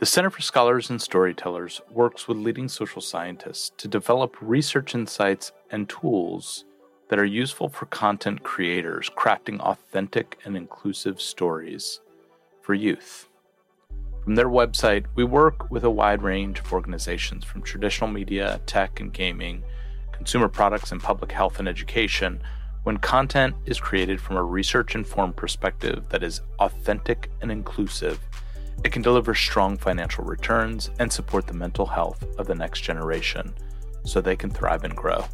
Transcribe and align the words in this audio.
The 0.00 0.06
Center 0.06 0.30
for 0.30 0.40
Scholars 0.40 0.88
and 0.88 0.98
Storytellers 0.98 1.82
works 1.90 2.26
with 2.26 2.38
leading 2.38 2.68
social 2.68 3.02
scientists 3.02 3.70
to 3.76 3.86
develop 3.86 4.34
research 4.40 4.94
insights 4.94 5.52
and 5.70 5.90
tools 5.90 6.64
that 7.10 7.18
are 7.18 7.24
useful 7.26 7.68
for 7.68 7.84
content 7.84 8.42
creators 8.42 9.10
crafting 9.14 9.60
authentic 9.60 10.38
and 10.46 10.56
inclusive 10.56 11.20
stories 11.20 12.00
for 12.62 12.72
youth. 12.72 13.28
From 14.24 14.36
their 14.36 14.48
website, 14.48 15.04
we 15.16 15.24
work 15.24 15.70
with 15.70 15.84
a 15.84 15.90
wide 15.90 16.22
range 16.22 16.60
of 16.60 16.72
organizations 16.72 17.44
from 17.44 17.60
traditional 17.60 18.08
media, 18.08 18.58
tech 18.64 19.00
and 19.00 19.12
gaming, 19.12 19.62
consumer 20.12 20.48
products, 20.48 20.92
and 20.92 21.02
public 21.02 21.30
health 21.30 21.58
and 21.58 21.68
education 21.68 22.40
when 22.84 22.96
content 22.96 23.54
is 23.66 23.78
created 23.78 24.18
from 24.18 24.38
a 24.38 24.42
research 24.42 24.94
informed 24.94 25.36
perspective 25.36 26.04
that 26.08 26.22
is 26.22 26.40
authentic 26.58 27.30
and 27.42 27.52
inclusive. 27.52 28.18
It 28.82 28.92
can 28.92 29.02
deliver 29.02 29.34
strong 29.34 29.76
financial 29.76 30.24
returns 30.24 30.90
and 30.98 31.12
support 31.12 31.46
the 31.46 31.52
mental 31.52 31.86
health 31.86 32.24
of 32.38 32.46
the 32.46 32.54
next 32.54 32.80
generation 32.80 33.52
so 34.04 34.20
they 34.20 34.36
can 34.36 34.50
thrive 34.50 34.84
and 34.84 34.96
grow. 34.96 35.24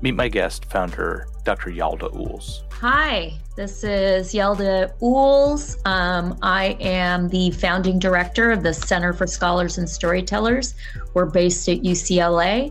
Meet 0.00 0.14
my 0.14 0.28
guest, 0.28 0.64
founder 0.66 1.26
Dr. 1.44 1.70
Yalda 1.70 2.10
Uhls. 2.14 2.62
Hi, 2.72 3.32
this 3.56 3.82
is 3.84 4.32
Yalda 4.32 4.96
Uhls. 5.00 5.76
Um, 5.86 6.38
I 6.40 6.76
am 6.80 7.28
the 7.28 7.50
founding 7.50 7.98
director 7.98 8.50
of 8.52 8.62
the 8.62 8.72
Center 8.72 9.12
for 9.12 9.26
Scholars 9.26 9.76
and 9.76 9.88
Storytellers. 9.88 10.74
We're 11.14 11.26
based 11.26 11.68
at 11.68 11.78
UCLA, 11.78 12.70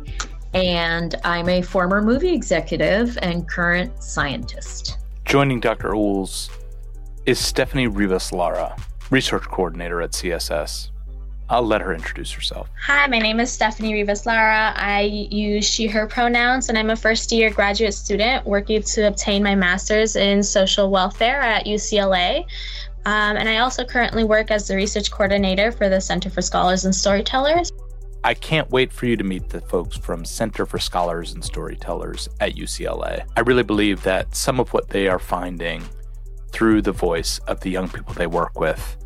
and 0.53 1.15
I'm 1.25 1.49
a 1.49 1.61
former 1.61 2.01
movie 2.01 2.33
executive 2.33 3.17
and 3.21 3.47
current 3.47 4.01
scientist. 4.01 4.97
Joining 5.25 5.59
Dr. 5.59 5.89
Uhls 5.89 6.49
is 7.25 7.37
Stephanie 7.37 7.87
Rivas 7.87 8.31
Lara, 8.31 8.73
research 9.11 9.43
coordinator 9.43 10.01
at 10.01 10.11
CSS. 10.11 10.91
I'll 11.49 11.63
let 11.63 11.81
her 11.81 11.93
introduce 11.93 12.31
herself. 12.31 12.69
Hi, 12.85 13.07
my 13.07 13.19
name 13.19 13.39
is 13.39 13.49
Stephanie 13.49 13.93
Rivas 13.93 14.25
Lara. 14.25 14.73
I 14.75 15.01
use 15.01 15.65
she, 15.65 15.87
her 15.87 16.05
pronouns, 16.05 16.67
and 16.67 16.77
I'm 16.77 16.89
a 16.89 16.95
first 16.95 17.31
year 17.31 17.49
graduate 17.49 17.93
student 17.93 18.45
working 18.45 18.81
to 18.81 19.07
obtain 19.07 19.43
my 19.43 19.55
master's 19.55 20.17
in 20.17 20.43
social 20.43 20.91
welfare 20.91 21.41
at 21.41 21.65
UCLA. 21.65 22.39
Um, 23.05 23.37
and 23.37 23.47
I 23.47 23.59
also 23.59 23.85
currently 23.85 24.25
work 24.25 24.51
as 24.51 24.67
the 24.67 24.75
research 24.75 25.09
coordinator 25.09 25.71
for 25.71 25.87
the 25.87 26.01
Center 26.01 26.29
for 26.29 26.41
Scholars 26.41 26.83
and 26.83 26.93
Storytellers. 26.93 27.71
I 28.25 28.33
can't 28.33 28.69
wait 28.69 28.91
for 28.91 29.05
you 29.05 29.15
to 29.15 29.23
meet 29.23 29.47
the 29.47 29.61
folks 29.61 29.95
from 29.95 30.25
Center 30.25 30.65
for 30.65 30.79
Scholars 30.79 31.33
and 31.33 31.41
Storytellers 31.41 32.27
at 32.41 32.55
UCLA. 32.55 33.23
I 33.37 33.39
really 33.41 33.63
believe 33.63 34.03
that 34.03 34.35
some 34.35 34.59
of 34.59 34.73
what 34.73 34.89
they 34.89 35.07
are 35.07 35.19
finding 35.19 35.83
through 36.57 36.81
the 36.81 36.91
voice 36.91 37.37
of 37.47 37.59
the 37.59 37.69
young 37.69 37.87
people 37.87 38.15
they 38.15 38.25
work 38.25 38.59
with 38.59 38.97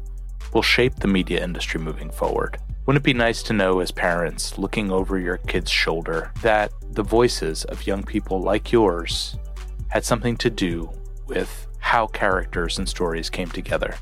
will 0.53 0.61
shape 0.61 0.95
the 0.95 1.07
media 1.07 1.44
industry 1.44 1.81
moving 1.81 2.09
forward. 2.09 2.57
Wouldn't 2.85 3.03
it 3.03 3.05
be 3.05 3.13
nice 3.13 3.44
to 3.44 3.52
know, 3.52 3.81
as 3.81 3.91
parents 3.91 4.57
looking 4.57 4.89
over 4.89 5.19
your 5.19 5.35
kid's 5.35 5.69
shoulder, 5.69 6.31
that 6.44 6.72
the 6.91 7.03
voices 7.03 7.66
of 7.66 7.85
young 7.85 8.03
people 8.03 8.39
like 8.39 8.72
yours 8.72 9.35
had 9.89 10.05
something 10.05 10.38
to 10.38 10.49
do 10.49 10.89
with 11.27 11.67
how 11.79 12.07
characters 12.07 12.77
and 12.77 12.88
stories 12.88 13.29
came 13.29 13.49
together? 13.49 13.95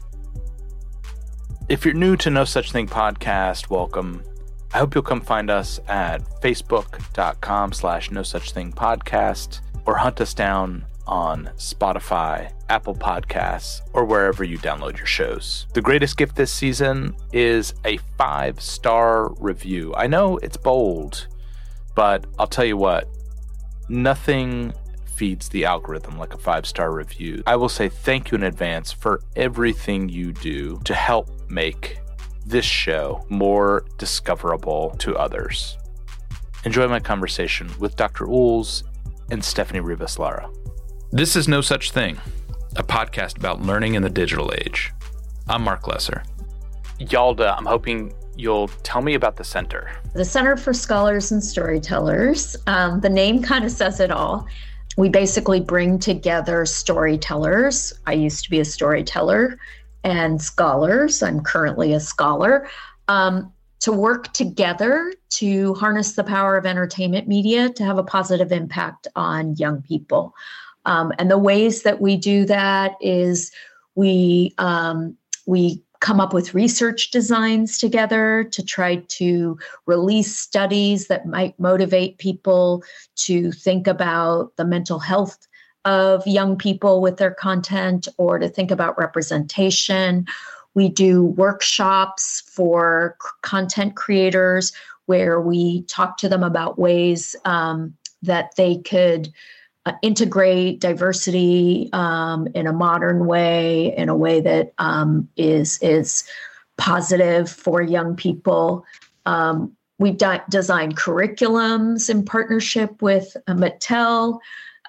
If 1.69 1.85
you're 1.85 1.95
new 1.95 2.15
to 2.17 2.29
No 2.29 2.45
Such 2.45 2.71
Thing 2.71 2.85
podcast, 2.85 3.71
welcome. 3.71 4.23
I 4.75 4.77
hope 4.77 4.93
you'll 4.93 5.03
come 5.03 5.21
find 5.21 5.49
us 5.49 5.79
at 5.87 6.21
facebook.com 6.41 7.73
slash 7.73 8.11
no 8.11 8.21
such 8.21 8.51
thing 8.51 8.71
podcast 8.73 9.61
or 9.87 9.95
hunt 9.95 10.21
us 10.21 10.35
down 10.35 10.85
on 11.09 11.49
Spotify, 11.57 12.53
Apple 12.69 12.95
Podcasts, 12.95 13.81
or 13.93 14.05
wherever 14.05 14.43
you 14.43 14.57
download 14.59 14.95
your 14.97 15.07
shows. 15.07 15.65
The 15.73 15.81
greatest 15.81 16.15
gift 16.17 16.35
this 16.35 16.53
season 16.53 17.15
is 17.33 17.73
a 17.83 17.97
five 18.17 18.61
star 18.61 19.33
review. 19.39 19.93
I 19.95 20.07
know 20.07 20.37
it's 20.37 20.55
bold, 20.55 21.27
but 21.95 22.25
I'll 22.37 22.47
tell 22.47 22.65
you 22.65 22.77
what, 22.77 23.07
nothing 23.89 24.73
feeds 25.15 25.49
the 25.49 25.65
algorithm 25.65 26.17
like 26.17 26.33
a 26.33 26.37
five 26.37 26.65
star 26.65 26.93
review. 26.93 27.43
I 27.45 27.55
will 27.55 27.69
say 27.69 27.89
thank 27.89 28.31
you 28.31 28.35
in 28.35 28.43
advance 28.43 28.91
for 28.91 29.21
everything 29.35 30.07
you 30.07 30.31
do 30.31 30.79
to 30.85 30.93
help 30.93 31.49
make 31.49 31.99
this 32.45 32.65
show 32.65 33.25
more 33.29 33.85
discoverable 33.97 34.91
to 34.99 35.17
others. 35.17 35.77
Enjoy 36.65 36.87
my 36.87 36.99
conversation 36.99 37.69
with 37.79 37.95
Dr. 37.95 38.25
Uhls 38.27 38.83
and 39.31 39.43
Stephanie 39.43 39.79
Rivas 39.79 40.19
Lara. 40.19 40.49
This 41.11 41.35
is 41.35 41.47
No 41.47 41.61
Such 41.61 41.89
Thing, 41.89 42.19
a 42.75 42.83
podcast 42.83 43.37
about 43.37 43.63
learning 43.63 43.95
in 43.95 44.03
the 44.03 44.11
digital 44.11 44.53
age. 44.53 44.91
I'm 45.47 45.63
Mark 45.63 45.87
Lesser. 45.87 46.21
Yalda, 46.99 47.57
I'm 47.57 47.65
hoping 47.65 48.13
you'll 48.37 48.67
tell 48.83 49.01
me 49.01 49.15
about 49.15 49.35
the 49.35 49.43
center. 49.43 49.89
The 50.13 50.23
Center 50.23 50.55
for 50.55 50.71
Scholars 50.71 51.31
and 51.31 51.43
Storytellers. 51.43 52.55
Um, 52.67 52.99
the 52.99 53.09
name 53.09 53.41
kind 53.41 53.65
of 53.65 53.71
says 53.71 53.99
it 53.99 54.11
all. 54.11 54.45
We 54.97 55.09
basically 55.09 55.59
bring 55.59 55.97
together 55.97 56.63
storytellers. 56.67 57.91
I 58.05 58.13
used 58.13 58.43
to 58.43 58.51
be 58.51 58.59
a 58.59 58.65
storyteller 58.65 59.57
and 60.03 60.39
scholars. 60.39 61.23
I'm 61.23 61.41
currently 61.41 61.93
a 61.93 61.99
scholar. 61.99 62.69
Um, 63.07 63.51
to 63.79 63.91
work 63.91 64.31
together 64.33 65.11
to 65.29 65.73
harness 65.73 66.13
the 66.13 66.23
power 66.23 66.55
of 66.55 66.67
entertainment 66.67 67.27
media 67.27 67.69
to 67.69 67.83
have 67.83 67.97
a 67.97 68.03
positive 68.03 68.51
impact 68.51 69.07
on 69.15 69.55
young 69.55 69.81
people. 69.81 70.35
Um, 70.85 71.11
and 71.19 71.29
the 71.29 71.37
ways 71.37 71.83
that 71.83 72.01
we 72.01 72.17
do 72.17 72.45
that 72.45 72.95
is 73.01 73.51
we 73.95 74.53
um, 74.57 75.17
we 75.45 75.83
come 75.99 76.21
up 76.21 76.33
with 76.33 76.53
research 76.53 77.11
designs 77.11 77.77
together 77.77 78.45
to 78.45 78.63
try 78.63 78.97
to 79.09 79.57
release 79.85 80.37
studies 80.37 81.07
that 81.07 81.25
might 81.25 81.59
motivate 81.59 82.17
people 82.17 82.83
to 83.15 83.51
think 83.51 83.85
about 83.85 84.55
the 84.55 84.63
mental 84.63 84.99
health 84.99 85.47
of 85.85 86.25
young 86.25 86.57
people 86.57 87.01
with 87.01 87.17
their 87.17 87.33
content 87.33 88.07
or 88.17 88.39
to 88.39 88.47
think 88.47 88.71
about 88.71 88.97
representation. 88.97 90.25
We 90.73 90.87
do 90.87 91.23
workshops 91.23 92.43
for 92.47 93.17
c- 93.21 93.29
content 93.41 93.95
creators 93.95 94.71
where 95.07 95.41
we 95.41 95.81
talk 95.83 96.17
to 96.17 96.29
them 96.29 96.43
about 96.43 96.79
ways 96.79 97.35
um, 97.43 97.93
that 98.21 98.55
they 98.55 98.77
could 98.77 99.33
uh, 99.85 99.93
integrate 100.01 100.79
diversity 100.79 101.89
um, 101.93 102.47
in 102.53 102.67
a 102.67 102.73
modern 102.73 103.25
way, 103.25 103.95
in 103.95 104.09
a 104.09 104.15
way 104.15 104.41
that 104.41 104.73
um, 104.77 105.27
is 105.37 105.79
is 105.81 106.23
positive 106.77 107.49
for 107.49 107.81
young 107.81 108.15
people. 108.15 108.85
Um, 109.25 109.75
we've 109.97 110.17
di- 110.17 110.41
designed 110.49 110.97
curriculums 110.97 112.09
in 112.09 112.23
partnership 112.23 113.01
with 113.01 113.35
uh, 113.47 113.53
Mattel 113.53 114.39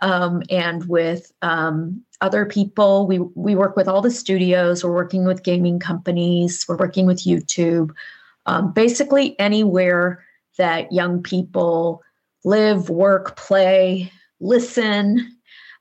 um, 0.02 0.42
and 0.50 0.84
with 0.88 1.32
um, 1.42 2.02
other 2.20 2.44
people. 2.44 3.06
We 3.06 3.18
we 3.18 3.54
work 3.54 3.76
with 3.76 3.88
all 3.88 4.02
the 4.02 4.10
studios. 4.10 4.82
We're 4.82 4.94
working 4.94 5.24
with 5.24 5.42
gaming 5.42 5.78
companies. 5.78 6.64
We're 6.68 6.76
working 6.76 7.06
with 7.06 7.24
YouTube. 7.24 7.90
Um, 8.46 8.72
basically, 8.72 9.38
anywhere 9.38 10.24
that 10.58 10.92
young 10.92 11.22
people 11.22 12.02
live, 12.44 12.90
work, 12.90 13.36
play, 13.36 14.10
listen, 14.40 15.36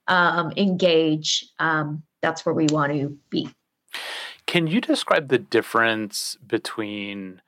um, 0.08 0.52
engage. 0.58 1.46
Um, 1.60 2.04
that's 2.22 2.46
where 2.46 2.56
we 2.56 2.68
want 2.68 2.92
to 2.94 3.18
be. 3.30 3.50
Can 4.46 4.68
you 4.68 4.82
describe 4.82 5.30
the 5.30 5.38
difference 5.38 6.38
between 6.46 7.42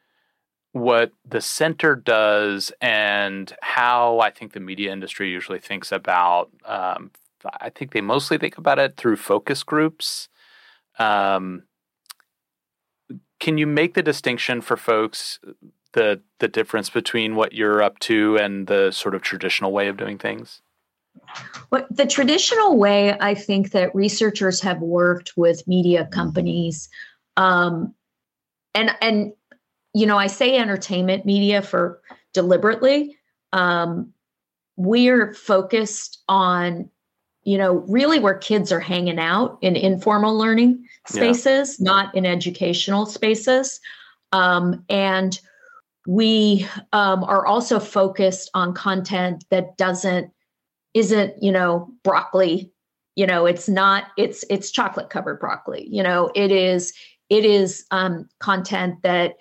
what 0.72 1.12
the 1.28 1.42
center 1.42 1.96
does 1.96 2.72
and 2.80 3.54
how 3.62 4.20
I 4.20 4.30
think 4.30 4.54
the 4.54 4.60
media 4.60 4.92
industry 4.92 5.30
usually 5.30 5.60
thinks 5.60 5.92
about? 5.92 6.50
Um, 6.66 7.12
I 7.60 7.70
think 7.70 7.92
they 7.92 8.02
mostly 8.02 8.38
think 8.38 8.58
about 8.58 8.80
it 8.80 8.98
through 8.98 9.18
focus 9.18 9.64
groups. 9.64 10.30
Um, 11.00 11.64
can 13.40 13.58
you 13.58 13.66
make 13.66 13.96
the 13.96 14.04
distinction 14.04 14.62
for 14.62 14.78
folks 14.78 15.40
the 15.94 16.22
the 16.40 16.48
difference 16.48 16.90
between 16.90 17.36
what 17.36 17.54
you're 17.54 17.82
up 17.82 18.00
to 18.00 18.38
and 18.38 18.68
the 18.68 18.92
sort 18.92 19.16
of 19.16 19.22
traditional 19.22 19.72
way 19.72 19.88
of 19.88 19.98
doing 19.98 20.18
things? 20.18 20.62
The 21.90 22.06
traditional 22.06 22.78
way 22.78 23.18
I 23.20 23.34
think 23.34 23.72
that 23.72 23.96
researchers 23.96 24.60
have 24.62 24.82
worked 24.82 25.34
with 25.38 25.68
media 25.68 26.06
companies, 26.12 26.90
um, 27.38 27.94
and 28.76 28.96
and 29.02 29.32
you 29.94 30.06
know 30.06 30.18
I 30.18 30.28
say 30.28 30.58
entertainment 30.58 31.26
media 31.26 31.62
for 31.62 32.02
deliberately. 32.34 33.18
Um, 33.54 34.14
we're 34.76 35.34
focused 35.34 36.22
on 36.28 36.90
you 37.44 37.58
know 37.58 37.86
really 37.88 38.20
where 38.20 38.38
kids 38.38 38.72
are 38.74 38.82
hanging 38.82 39.20
out 39.20 39.58
in 39.62 39.78
informal 39.78 40.38
learning 40.38 40.86
spaces, 41.08 41.78
yeah. 41.80 41.86
not 41.86 42.16
in 42.16 42.26
educational 42.26 43.06
spaces, 43.06 43.80
um, 44.34 44.84
and 44.90 45.40
we 46.06 46.68
um, 46.92 47.24
are 47.24 47.46
also 47.46 47.80
focused 47.80 48.50
on 48.54 48.74
content 48.74 49.46
that 49.52 49.78
doesn't 49.78 50.32
isn't 50.94 51.42
you 51.42 51.52
know 51.52 51.90
broccoli. 52.04 52.72
You 53.16 53.28
know 53.28 53.46
it's 53.46 53.68
not 53.68 54.06
it's 54.18 54.44
it's 54.50 54.72
chocolate 54.72 55.10
covered 55.10 55.40
broccoli. 55.40 55.88
You 55.90 56.04
know 56.04 56.32
it 56.36 56.52
is 56.52 56.94
it 57.30 57.46
is 57.46 57.86
um, 57.92 58.28
content 58.40 59.02
that 59.04 59.36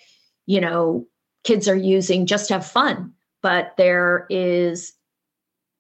you 0.51 0.61
know, 0.61 1.07
kids 1.45 1.69
are 1.69 1.77
using 1.77 2.27
just 2.27 2.49
to 2.49 2.55
have 2.55 2.67
fun, 2.67 3.13
but 3.41 3.73
there 3.77 4.27
is 4.31 4.93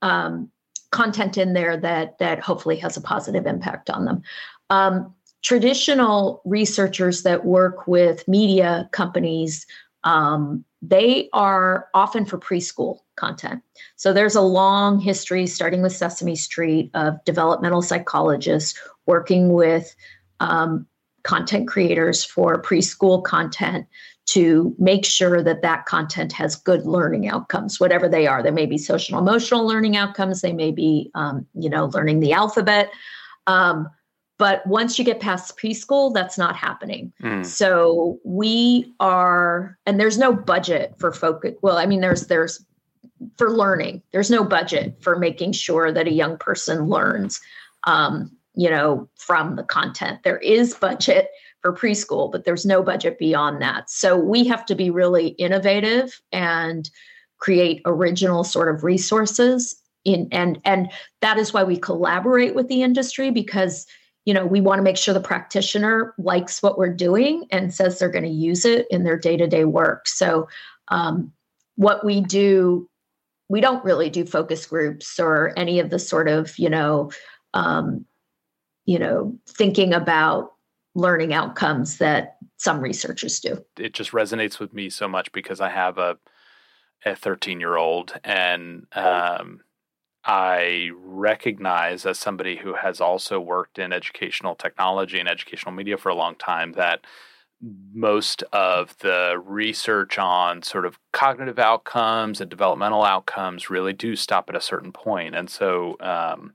um, 0.01 0.49
content 0.93 1.37
in 1.37 1.55
there 1.55 1.77
that 1.77 2.17
that 2.19 2.39
hopefully 2.39 2.77
has 2.77 2.97
a 2.97 3.01
positive 3.01 3.47
impact 3.47 3.91
on 3.91 4.05
them. 4.05 4.23
Um, 4.71 5.13
traditional 5.43 6.41
researchers 6.45 7.25
that 7.25 7.45
work 7.45 7.89
with 7.89 8.29
media 8.29 8.89
companies 8.93 9.67
um, 10.05 10.65
they 10.83 11.29
are 11.33 11.89
often 11.93 12.25
for 12.25 12.39
preschool 12.39 13.01
content. 13.21 13.63
So 13.97 14.13
there's 14.13 14.35
a 14.35 14.41
long 14.41 14.99
history, 14.99 15.47
starting 15.47 15.83
with 15.83 15.93
Sesame 15.93 16.35
Street, 16.35 16.91
of 16.95 17.23
developmental 17.25 17.83
psychologists 17.83 18.81
working 19.07 19.53
with 19.53 19.95
um, 20.41 20.87
content 21.23 21.69
creators 21.69 22.25
for 22.25 22.61
preschool 22.63 23.23
content 23.23 23.87
to 24.27 24.75
make 24.79 25.05
sure 25.05 25.43
that 25.43 25.63
that 25.63 25.87
content 25.87 26.33
has 26.33 26.55
good 26.57 26.87
learning 26.87 27.29
outcomes 27.29 27.81
whatever 27.81 28.09
they 28.09 28.27
are 28.27 28.43
there 28.43 28.53
may 28.53 28.67
be 28.67 28.79
social 28.79 29.19
emotional 29.19 29.67
learning 29.67 29.97
outcomes 29.97 30.41
they 30.41 30.53
may 30.53 30.71
be 30.71 31.11
um, 31.15 31.47
you 31.55 31.69
know 31.69 31.87
learning 31.87 32.21
the 32.21 32.33
alphabet 32.33 32.91
um, 33.47 33.89
but 34.39 34.67
once 34.67 34.99
you 34.99 35.05
get 35.05 35.21
past 35.21 35.59
preschool 35.59 36.15
that's 36.15 36.39
not 36.39 36.57
happening 36.57 37.13
mm. 37.23 37.45
so 37.45 38.19
we 38.25 38.95
are 39.01 39.77
and 39.85 40.01
there's 40.01 40.19
no 40.19 40.33
budget 40.33 40.95
for 40.99 41.13
focus 41.13 41.55
well 41.61 41.77
i 41.77 41.85
mean 41.85 42.01
there's 42.01 42.27
there's 42.29 42.65
for 43.37 43.51
learning 43.51 44.03
there's 44.13 44.31
no 44.31 44.45
budget 44.45 44.97
for 45.03 45.19
making 45.19 45.53
sure 45.53 45.93
that 45.93 46.07
a 46.07 46.13
young 46.13 46.37
person 46.39 46.89
learns 46.89 47.41
um, 47.85 48.31
you 48.55 48.69
know, 48.69 49.09
from 49.17 49.57
the 49.57 49.63
content. 49.63 50.21
There 50.25 50.39
is 50.39 50.75
budget 50.75 51.29
for 51.63 51.75
preschool, 51.75 52.31
but 52.31 52.45
there's 52.45 52.67
no 52.67 52.83
budget 52.83 53.19
beyond 53.19 53.63
that. 53.63 53.91
So 53.91 54.17
we 54.17 54.47
have 54.49 54.67
to 54.67 54.75
be 54.75 54.91
really 54.91 55.29
innovative 55.29 56.21
and 56.33 56.91
create 57.39 57.81
original 57.85 58.45
sort 58.45 58.75
of 58.75 58.85
resources 58.85 59.77
in 60.05 60.29
and 60.33 60.61
and 60.65 60.91
that 61.21 61.39
is 61.39 61.53
why 61.53 61.63
we 61.63 61.77
collaborate 61.77 62.55
with 62.55 62.69
the 62.69 62.83
industry 62.83 63.31
because 63.31 63.87
you 64.25 64.33
know 64.33 64.47
we 64.47 64.61
want 64.61 64.79
to 64.79 64.83
make 64.83 64.97
sure 64.97 65.13
the 65.13 65.21
practitioner 65.21 66.15
likes 66.19 66.63
what 66.63 66.79
we're 66.79 66.93
doing 66.93 67.47
and 67.51 67.73
says 67.73 67.99
they're 67.99 68.11
going 68.11 68.25
to 68.25 68.31
use 68.31 68.65
it 68.65 68.87
in 68.91 69.05
their 69.05 69.19
day-to-day 69.19 69.65
work 69.65 70.09
so 70.09 70.49
um, 70.89 71.31
what 71.77 72.05
we 72.05 72.23
do 72.23 72.89
we 73.50 73.61
don't 73.61 73.85
really 73.85 74.08
do 74.08 74.25
focus 74.25 74.64
groups 74.64 75.20
or 75.20 75.52
any 75.58 75.81
of 75.81 75.91
the 75.91 75.99
sort 75.99 76.29
of 76.29 76.58
you 76.58 76.70
know 76.70 77.11
um, 77.52 78.06
you 78.91 78.99
know, 78.99 79.38
thinking 79.49 79.93
about 79.93 80.55
learning 80.97 81.32
outcomes 81.32 81.99
that 81.99 82.38
some 82.56 82.81
researchers 82.81 83.38
do. 83.38 83.64
It 83.79 83.94
just 83.94 84.11
resonates 84.11 84.58
with 84.58 84.75
me 84.75 84.91
so 84.91 85.06
much 85.06 85.31
because 85.32 85.61
I 85.61 85.70
have 85.70 85.99
a 85.99 86.19
a 87.06 87.14
13 87.14 87.61
year 87.61 87.76
old 87.76 88.12
and 88.25 88.87
um, 88.93 89.61
I 90.25 90.91
recognize 90.94 92.05
as 92.05 92.19
somebody 92.19 92.56
who 92.56 92.75
has 92.75 93.00
also 93.00 93.41
worked 93.41 93.79
in 93.79 93.93
educational 93.93 94.55
technology 94.55 95.19
and 95.19 95.29
educational 95.29 95.73
media 95.73 95.97
for 95.97 96.11
a 96.11 96.14
long 96.14 96.35
time 96.35 96.73
that 96.73 97.06
most 97.93 98.43
of 98.53 98.97
the 98.99 99.41
research 99.45 100.19
on 100.19 100.62
sort 100.62 100.87
of 100.87 100.99
cognitive 101.12 101.59
outcomes 101.59 102.41
and 102.41 102.49
developmental 102.49 103.05
outcomes 103.05 103.69
really 103.69 103.93
do 103.93 104.17
stop 104.17 104.49
at 104.49 104.57
a 104.57 104.61
certain 104.61 104.93
point. 104.93 105.35
And 105.35 105.51
so, 105.51 105.97
um, 106.01 106.55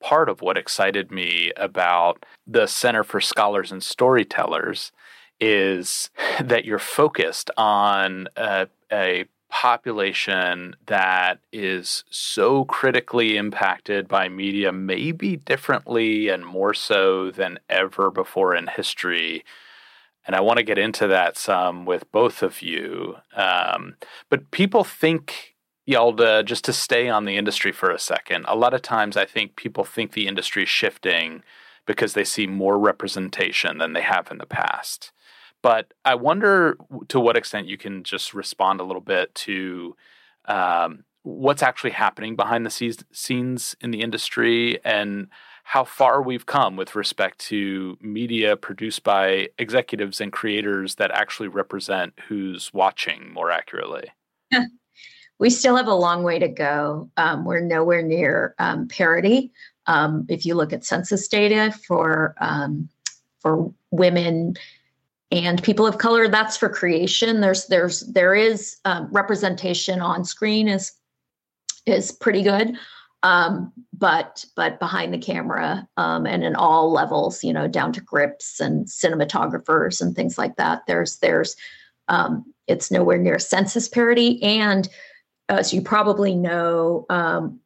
part 0.00 0.28
of 0.28 0.40
what 0.40 0.56
excited 0.56 1.10
me 1.10 1.52
about 1.56 2.24
the 2.46 2.66
Center 2.66 3.04
for 3.04 3.20
Scholars 3.20 3.70
and 3.70 3.82
Storytellers 3.82 4.92
is 5.40 6.10
that 6.42 6.64
you're 6.64 6.78
focused 6.78 7.50
on 7.56 8.28
a, 8.36 8.68
a 8.92 9.26
population 9.50 10.76
that 10.86 11.40
is 11.52 12.04
so 12.08 12.64
critically 12.64 13.36
impacted 13.36 14.06
by 14.08 14.28
media, 14.28 14.72
maybe 14.72 15.36
differently 15.36 16.28
and 16.28 16.46
more 16.46 16.72
so 16.72 17.30
than 17.30 17.58
ever 17.68 18.10
before 18.10 18.54
in 18.54 18.68
history. 18.68 19.44
And 20.26 20.36
I 20.36 20.40
want 20.40 20.58
to 20.58 20.62
get 20.62 20.78
into 20.78 21.06
that 21.08 21.36
some 21.36 21.86
with 21.86 22.10
both 22.12 22.42
of 22.42 22.62
you. 22.62 23.16
Um, 23.34 23.96
but 24.28 24.50
people 24.50 24.84
think 24.84 25.56
Yalda, 25.88 26.44
just 26.44 26.64
to 26.66 26.72
stay 26.72 27.08
on 27.08 27.24
the 27.24 27.36
industry 27.36 27.72
for 27.72 27.90
a 27.90 27.98
second, 27.98 28.44
a 28.46 28.56
lot 28.56 28.74
of 28.74 28.82
times 28.82 29.16
I 29.16 29.24
think 29.24 29.56
people 29.56 29.84
think 29.84 30.12
the 30.12 30.28
industry 30.28 30.62
is 30.62 30.68
shifting 30.68 31.42
because 31.86 32.14
they 32.14 32.24
see 32.24 32.46
more 32.46 32.78
representation 32.78 33.78
than 33.78 33.94
they 33.94 34.02
have 34.02 34.30
in 34.30 34.38
the 34.38 34.46
past. 34.46 35.12
But 35.62 35.92
I 36.04 36.14
wonder 36.14 36.76
to 37.08 37.20
what 37.20 37.36
extent 37.36 37.66
you 37.66 37.76
can 37.76 38.04
just 38.04 38.32
respond 38.32 38.80
a 38.80 38.84
little 38.84 39.02
bit 39.02 39.34
to 39.36 39.96
um, 40.46 41.04
what's 41.22 41.62
actually 41.62 41.90
happening 41.90 42.36
behind 42.36 42.64
the 42.64 43.04
scenes 43.12 43.76
in 43.80 43.90
the 43.90 44.00
industry 44.00 44.78
and 44.84 45.28
how 45.70 45.84
far 45.84 46.20
we've 46.20 46.46
come 46.46 46.74
with 46.74 46.96
respect 46.96 47.38
to 47.38 47.96
media 48.00 48.56
produced 48.56 49.04
by 49.04 49.48
executives 49.56 50.20
and 50.20 50.32
creators 50.32 50.96
that 50.96 51.12
actually 51.12 51.46
represent 51.46 52.12
who's 52.26 52.74
watching 52.74 53.32
more 53.32 53.50
accurately. 53.52 54.10
We 55.38 55.48
still 55.48 55.74
have 55.76 55.86
a 55.86 55.94
long 55.94 56.22
way 56.22 56.38
to 56.38 56.48
go. 56.48 57.10
Um, 57.16 57.46
we're 57.46 57.62
nowhere 57.62 58.02
near 58.02 58.54
um, 58.58 58.88
parity. 58.88 59.50
Um, 59.86 60.26
if 60.28 60.44
you 60.44 60.54
look 60.54 60.74
at 60.74 60.84
census 60.84 61.26
data 61.28 61.74
for 61.86 62.34
um, 62.42 62.90
for 63.38 63.72
women 63.90 64.56
and 65.30 65.62
people 65.62 65.86
of 65.86 65.96
color, 65.96 66.28
that's 66.28 66.58
for 66.58 66.68
creation. 66.68 67.40
There's 67.40 67.68
there's 67.68 68.00
there 68.00 68.34
is 68.34 68.76
um, 68.84 69.08
representation 69.10 70.00
on 70.00 70.26
screen 70.26 70.68
is 70.68 70.92
is 71.86 72.12
pretty 72.12 72.42
good, 72.42 72.76
um, 73.22 73.72
but 73.92 74.44
but 74.56 74.78
behind 74.78 75.12
the 75.12 75.18
camera 75.18 75.86
and 75.96 76.44
in 76.44 76.54
all 76.54 76.90
levels, 76.90 77.44
you 77.44 77.52
know, 77.52 77.68
down 77.68 77.92
to 77.92 78.00
grips 78.00 78.60
and 78.60 78.86
cinematographers 78.86 80.00
and 80.00 80.16
things 80.16 80.38
like 80.38 80.56
that. 80.56 80.82
There's 80.86 81.18
there's 81.18 81.56
it's 82.66 82.90
nowhere 82.90 83.18
near 83.18 83.38
census 83.38 83.88
parity 83.88 84.42
and 84.42 84.88
as 85.50 85.74
you 85.74 85.82
probably 85.82 86.34
know, 86.34 87.04
um, 87.10 87.60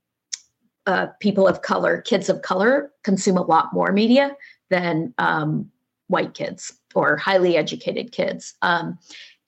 uh, 0.86 1.06
people 1.20 1.46
of 1.46 1.62
color, 1.62 2.00
kids 2.00 2.28
of 2.28 2.42
color, 2.42 2.90
consume 3.04 3.36
a 3.36 3.42
lot 3.42 3.72
more 3.72 3.92
media 3.92 4.34
than 4.70 5.14
um, 5.18 5.70
white 6.08 6.34
kids 6.34 6.72
or 6.94 7.16
highly 7.16 7.56
educated 7.56 8.10
kids. 8.10 8.54
Um, 8.62 8.98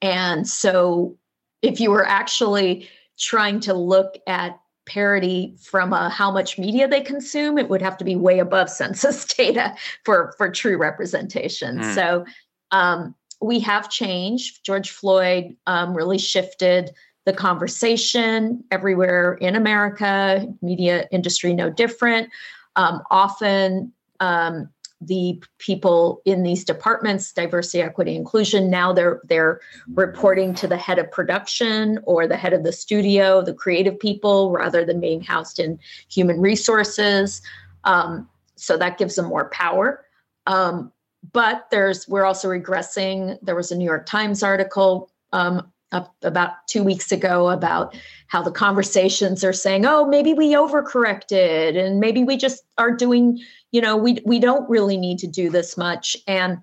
and 0.02 0.46
so, 0.46 1.16
if 1.62 1.80
you 1.80 1.90
were 1.90 2.06
actually 2.06 2.88
trying 3.18 3.60
to 3.60 3.72
look 3.74 4.18
at 4.26 4.60
parity 4.86 5.56
from 5.60 5.92
how 5.92 6.30
much 6.30 6.58
media 6.58 6.88
they 6.88 7.00
consume, 7.00 7.58
it 7.58 7.68
would 7.68 7.82
have 7.82 7.98
to 7.98 8.04
be 8.04 8.16
way 8.16 8.38
above 8.38 8.70
census 8.80 9.24
data 9.26 9.74
for 10.04 10.34
for 10.38 10.50
true 10.50 10.76
representation. 10.76 11.78
Mm. 11.78 11.94
So 11.94 12.24
um, 12.70 13.14
we 13.40 13.60
have 13.60 13.90
changed. 13.90 14.64
George 14.64 14.90
Floyd 14.90 15.56
um, 15.66 15.94
really 15.94 16.18
shifted 16.18 16.92
the 17.26 17.32
conversation 17.32 18.64
everywhere 18.70 19.34
in 19.34 19.56
America, 19.56 20.46
media 20.62 21.06
industry 21.10 21.52
no 21.52 21.68
different. 21.68 22.30
Um, 22.76 23.02
often, 23.10 23.92
um, 24.20 24.70
the 25.00 25.42
people 25.58 26.22
in 26.24 26.42
these 26.42 26.64
departments, 26.64 27.32
diversity, 27.32 27.82
equity, 27.82 28.16
inclusion, 28.16 28.70
now 28.70 28.92
they're 28.92 29.20
they're 29.24 29.60
reporting 29.94 30.54
to 30.54 30.66
the 30.66 30.76
head 30.76 30.98
of 30.98 31.10
production 31.10 31.98
or 32.04 32.26
the 32.26 32.36
head 32.36 32.52
of 32.52 32.64
the 32.64 32.72
studio, 32.72 33.42
the 33.42 33.54
creative 33.54 33.98
people, 33.98 34.50
rather 34.50 34.84
than 34.84 35.00
being 35.00 35.20
housed 35.20 35.58
in 35.58 35.78
human 36.08 36.40
resources. 36.40 37.42
Um, 37.84 38.28
so 38.56 38.76
that 38.78 38.98
gives 38.98 39.16
them 39.16 39.26
more 39.26 39.50
power. 39.50 40.04
Um, 40.46 40.92
but 41.32 41.66
there's 41.70 42.08
we're 42.08 42.24
also 42.24 42.48
regressing. 42.48 43.38
There 43.42 43.56
was 43.56 43.70
a 43.70 43.76
New 43.76 43.84
York 43.84 44.06
Times 44.06 44.42
article 44.42 45.10
um, 45.32 45.70
about 45.92 46.52
two 46.68 46.82
weeks 46.82 47.12
ago 47.12 47.48
about 47.48 47.96
how 48.28 48.42
the 48.42 48.50
conversations 48.50 49.44
are 49.44 49.52
saying, 49.52 49.86
oh, 49.86 50.06
maybe 50.06 50.34
we 50.34 50.52
overcorrected 50.52 51.78
and 51.78 52.00
maybe 52.00 52.24
we 52.24 52.36
just 52.36 52.64
are 52.78 52.90
doing, 52.90 53.40
you 53.70 53.80
know, 53.80 53.96
we, 53.96 54.18
we 54.24 54.38
don't 54.38 54.68
really 54.68 54.96
need 54.96 55.18
to 55.18 55.26
do 55.26 55.48
this 55.48 55.76
much. 55.76 56.16
And 56.26 56.58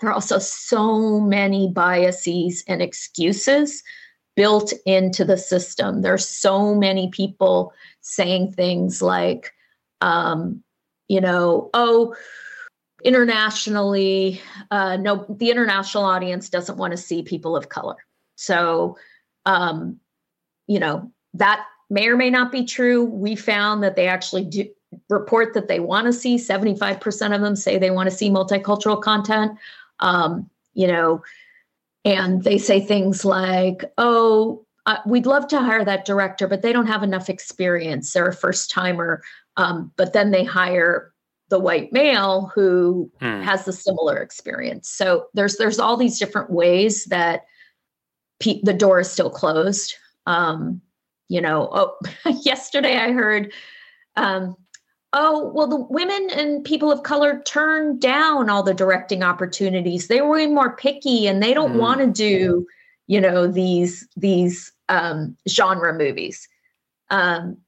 there 0.00 0.10
are 0.10 0.14
also 0.14 0.38
so 0.38 1.20
many 1.20 1.68
biases 1.68 2.64
and 2.68 2.80
excuses 2.80 3.82
built 4.36 4.72
into 4.86 5.24
the 5.24 5.36
system. 5.36 6.02
There's 6.02 6.26
so 6.26 6.74
many 6.74 7.10
people 7.10 7.72
saying 8.00 8.52
things 8.52 9.02
like, 9.02 9.52
um, 10.00 10.62
you 11.08 11.20
know, 11.20 11.68
oh, 11.74 12.14
internationally, 13.04 14.40
uh, 14.70 14.96
no, 14.96 15.26
the 15.28 15.50
international 15.50 16.04
audience 16.04 16.48
doesn't 16.48 16.78
want 16.78 16.92
to 16.92 16.96
see 16.96 17.22
people 17.22 17.56
of 17.56 17.68
color 17.68 17.96
so, 18.42 18.96
um, 19.46 20.00
you 20.66 20.80
know, 20.80 21.10
that 21.34 21.64
may 21.90 22.08
or 22.08 22.16
may 22.16 22.28
not 22.28 22.50
be 22.50 22.64
true. 22.64 23.04
We 23.04 23.36
found 23.36 23.82
that 23.84 23.94
they 23.94 24.08
actually 24.08 24.44
do 24.44 24.68
report 25.08 25.54
that 25.54 25.68
they 25.68 25.80
want 25.80 26.06
to 26.06 26.12
see 26.12 26.36
75% 26.36 27.34
of 27.34 27.40
them 27.40 27.56
say 27.56 27.78
they 27.78 27.90
want 27.90 28.10
to 28.10 28.16
see 28.16 28.28
multicultural 28.28 29.00
content. 29.00 29.52
Um, 30.00 30.50
you 30.74 30.86
know, 30.86 31.22
and 32.04 32.42
they 32.42 32.58
say 32.58 32.80
things 32.80 33.24
like, 33.24 33.84
"Oh, 33.96 34.66
uh, 34.86 34.98
we'd 35.06 35.26
love 35.26 35.46
to 35.48 35.60
hire 35.60 35.84
that 35.84 36.04
director, 36.04 36.48
but 36.48 36.62
they 36.62 36.72
don't 36.72 36.88
have 36.88 37.04
enough 37.04 37.30
experience. 37.30 38.12
They're 38.12 38.26
a 38.26 38.34
first 38.34 38.70
timer." 38.70 39.22
Um, 39.56 39.92
but 39.96 40.12
then 40.12 40.32
they 40.32 40.44
hire 40.44 41.12
the 41.48 41.60
white 41.60 41.92
male 41.92 42.50
who 42.54 43.10
hmm. 43.20 43.42
has 43.42 43.66
the 43.66 43.72
similar 43.72 44.16
experience. 44.16 44.88
So 44.88 45.26
there's 45.34 45.58
there's 45.58 45.78
all 45.78 45.96
these 45.96 46.18
different 46.18 46.50
ways 46.50 47.04
that 47.04 47.44
pe- 48.42 48.60
the 48.62 48.74
door 48.74 49.00
is 49.00 49.10
still 49.10 49.30
closed. 49.30 49.94
Um, 50.26 50.80
you 51.28 51.40
know, 51.40 51.68
oh, 51.72 51.96
yesterday 52.42 52.98
I 52.98 53.12
heard 53.12 53.52
um, 54.16 54.56
oh, 55.12 55.50
well, 55.54 55.66
the 55.66 55.76
women 55.76 56.28
and 56.34 56.64
people 56.64 56.90
of 56.90 57.02
color 57.02 57.42
turn 57.44 57.98
down 57.98 58.50
all 58.50 58.62
the 58.62 58.74
directing 58.74 59.22
opportunities. 59.22 60.08
They 60.08 60.20
were 60.20 60.46
more 60.48 60.76
picky 60.76 61.26
and 61.26 61.42
they 61.42 61.54
don't 61.54 61.74
mm. 61.74 61.80
want 61.80 62.00
to 62.00 62.06
do, 62.06 62.66
you 63.06 63.20
know, 63.20 63.46
these 63.46 64.06
these 64.16 64.72
um, 64.88 65.36
genre 65.48 65.94
movies. 65.94 66.46
Um, 67.10 67.58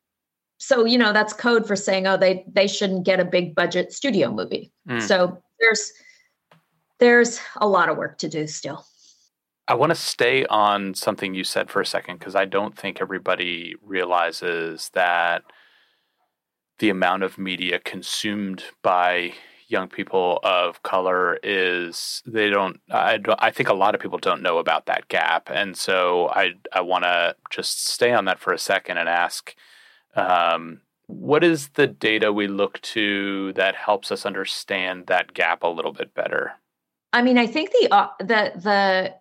so 0.59 0.85
you 0.85 0.97
know 0.97 1.13
that's 1.13 1.33
code 1.33 1.67
for 1.67 1.77
saying, 1.77 2.07
oh, 2.07 2.17
they 2.17 2.45
they 2.51 2.67
shouldn't 2.67 3.05
get 3.05 3.21
a 3.21 3.25
big 3.25 3.55
budget 3.55 3.93
studio 3.93 4.33
movie. 4.33 4.73
Mm. 4.89 5.03
So 5.03 5.39
there's 5.61 5.93
there's 7.01 7.41
a 7.57 7.69
lot 7.69 7.89
of 7.89 7.97
work 7.97 8.19
to 8.19 8.29
do 8.29 8.47
still. 8.47 8.85
I 9.67 9.75
want 9.75 9.91
to 9.91 9.97
stay 9.97 10.45
on 10.47 10.95
something 10.95 11.35
you 11.35 11.45
said 11.45 11.71
for 11.71 11.81
a 11.81 11.87
second 11.87 12.19
because 12.19 12.35
I 12.35 12.45
don't 12.45 12.77
think 12.77 13.01
everybody 13.01 13.75
realizes 13.83 14.91
that 14.93 15.43
the 16.79 16.91
amount 16.91 17.23
of 17.23 17.39
media 17.39 17.79
consumed 17.79 18.65
by 18.83 19.33
young 19.69 19.89
people 19.89 20.41
of 20.43 20.83
color 20.83 21.39
is 21.43 22.23
they 22.27 22.51
don't 22.51 22.81
I, 22.91 23.19
I 23.39 23.51
think 23.51 23.69
a 23.69 23.75
lot 23.75 23.95
of 23.95 24.01
people 24.01 24.19
don't 24.19 24.43
know 24.43 24.59
about 24.59 24.87
that 24.87 25.09
gap 25.09 25.49
and 25.51 25.77
so 25.77 26.29
i 26.29 26.51
i 26.73 26.83
want 26.83 27.05
to 27.05 27.35
just 27.51 27.87
stay 27.87 28.13
on 28.13 28.27
that 28.27 28.39
for 28.39 28.53
a 28.53 28.59
second 28.59 28.99
and 28.99 29.09
ask 29.09 29.55
um, 30.17 30.83
what 31.07 31.43
is 31.43 31.71
the 31.71 31.87
data 31.87 32.33
we 32.33 32.47
look 32.47 32.81
to 32.83 33.53
that 33.55 33.75
helps 33.75 34.13
us 34.13 34.25
understand 34.27 35.07
that 35.09 35.35
gap 35.35 35.65
a 35.65 35.69
little 35.69 35.93
bit 35.93 36.15
better? 36.15 36.53
I 37.13 37.23
mean 37.23 37.39
i 37.39 37.47
think 37.47 37.71
the 37.73 37.89
uh, 37.91 38.09
the 38.21 38.53
the 38.57 39.15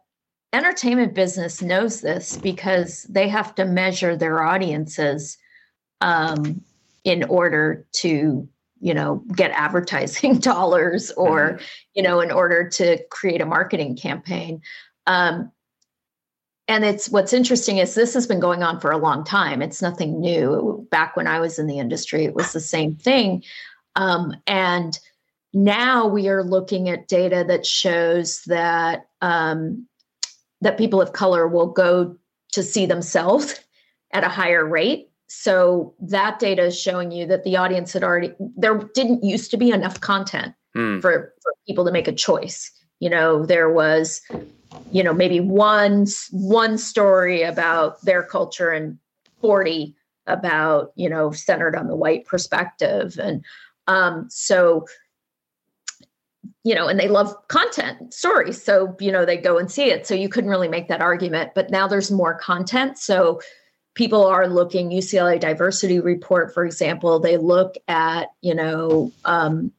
entertainment 0.53 1.13
business 1.13 1.61
knows 1.61 2.01
this 2.01 2.37
because 2.37 3.03
they 3.03 3.27
have 3.27 3.55
to 3.55 3.65
measure 3.65 4.15
their 4.15 4.43
audiences 4.43 5.37
um, 6.01 6.61
in 7.03 7.23
order 7.23 7.85
to 7.93 8.47
you 8.79 8.93
know 8.93 9.23
get 9.35 9.51
advertising 9.51 10.37
dollars 10.39 11.11
or 11.11 11.53
mm-hmm. 11.53 11.63
you 11.95 12.03
know 12.03 12.19
in 12.19 12.31
order 12.31 12.69
to 12.69 13.03
create 13.09 13.41
a 13.41 13.45
marketing 13.45 13.95
campaign. 13.95 14.61
Um, 15.07 15.51
and 16.69 16.85
it's 16.85 17.09
what's 17.09 17.33
interesting 17.33 17.79
is 17.79 17.93
this 17.93 18.13
has 18.13 18.25
been 18.25 18.39
going 18.39 18.63
on 18.63 18.79
for 18.79 18.91
a 18.91 18.97
long 18.97 19.25
time. 19.25 19.61
It's 19.61 19.81
nothing 19.81 20.21
new. 20.21 20.87
Back 20.91 21.17
when 21.17 21.27
i 21.27 21.39
was 21.39 21.59
in 21.59 21.67
the 21.67 21.79
industry 21.79 22.25
it 22.25 22.35
was 22.35 22.53
the 22.53 22.59
same 22.59 22.95
thing. 22.95 23.43
Um, 23.95 24.35
and 24.47 24.97
now 25.53 26.07
we 26.07 26.29
are 26.29 26.43
looking 26.43 26.89
at 26.89 27.07
data 27.07 27.43
that 27.47 27.65
shows 27.65 28.41
that 28.45 29.07
um, 29.21 29.87
that 30.63 30.77
people 30.77 31.01
of 31.01 31.13
color 31.13 31.47
will 31.47 31.67
go 31.67 32.15
to 32.53 32.63
see 32.63 32.85
themselves 32.85 33.59
at 34.11 34.23
a 34.23 34.29
higher 34.29 34.65
rate. 34.65 35.09
So 35.27 35.93
that 35.99 36.39
data 36.39 36.63
is 36.65 36.79
showing 36.79 37.11
you 37.11 37.25
that 37.27 37.43
the 37.43 37.57
audience 37.57 37.91
had 37.93 38.03
already 38.03 38.33
there 38.55 38.77
didn't 38.93 39.23
used 39.23 39.51
to 39.51 39.57
be 39.57 39.71
enough 39.71 39.99
content 39.99 40.53
mm. 40.75 41.01
for, 41.01 41.33
for 41.41 41.53
people 41.67 41.85
to 41.85 41.91
make 41.91 42.07
a 42.07 42.13
choice. 42.13 42.71
You 42.99 43.09
know 43.09 43.45
there 43.45 43.69
was 43.69 44.21
you 44.91 45.03
know 45.03 45.13
maybe 45.13 45.39
one 45.39 46.05
one 46.31 46.77
story 46.77 47.41
about 47.41 48.01
their 48.05 48.23
culture 48.23 48.69
and 48.69 48.97
40 49.41 49.95
about 50.27 50.93
you 50.95 51.09
know 51.09 51.31
centered 51.31 51.75
on 51.75 51.87
the 51.87 51.95
white 51.95 52.25
perspective. 52.25 53.17
And 53.19 53.43
um 53.87 54.27
so 54.29 54.85
you 56.63 56.75
know 56.75 56.87
and 56.87 56.99
they 56.99 57.07
love 57.07 57.35
content 57.47 58.13
stories. 58.13 58.61
So 58.61 58.95
you 58.99 59.11
know 59.11 59.25
they 59.25 59.37
go 59.37 59.57
and 59.57 59.71
see 59.71 59.89
it. 59.89 60.07
So 60.07 60.13
you 60.13 60.29
couldn't 60.29 60.49
really 60.49 60.67
make 60.67 60.87
that 60.87 61.01
argument 61.01 61.51
but 61.55 61.69
now 61.69 61.87
there's 61.87 62.11
more 62.11 62.35
content. 62.35 62.97
So 62.97 63.41
people 63.95 64.25
are 64.25 64.47
looking 64.47 64.89
ucla 64.89 65.39
diversity 65.39 65.99
report 65.99 66.53
for 66.53 66.65
example 66.65 67.19
they 67.19 67.37
look 67.37 67.75
at 67.87 68.29
you 68.41 68.55
know 68.55 69.11
um, 69.25 69.71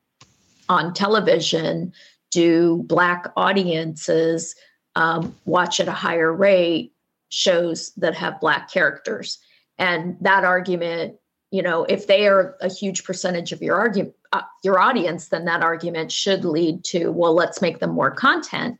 on 0.68 0.94
television 0.94 1.92
do 2.30 2.82
black 2.86 3.32
audiences 3.36 4.54
um, 4.96 5.34
watch 5.44 5.80
at 5.80 5.88
a 5.88 5.92
higher 5.92 6.32
rate 6.32 6.92
shows 7.28 7.92
that 7.96 8.14
have 8.14 8.40
black 8.40 8.70
characters. 8.70 9.38
And 9.78 10.16
that 10.20 10.44
argument 10.44 11.16
you 11.50 11.62
know 11.62 11.84
if 11.84 12.06
they 12.06 12.26
are 12.26 12.56
a 12.60 12.68
huge 12.68 13.04
percentage 13.04 13.52
of 13.52 13.62
your 13.62 13.76
argument 13.76 14.14
uh, 14.34 14.42
your 14.64 14.80
audience 14.80 15.28
then 15.28 15.44
that 15.44 15.62
argument 15.62 16.10
should 16.10 16.44
lead 16.44 16.82
to 16.82 17.10
well 17.12 17.34
let's 17.34 17.62
make 17.62 17.78
them 17.78 17.90
more 17.90 18.10
content. 18.10 18.78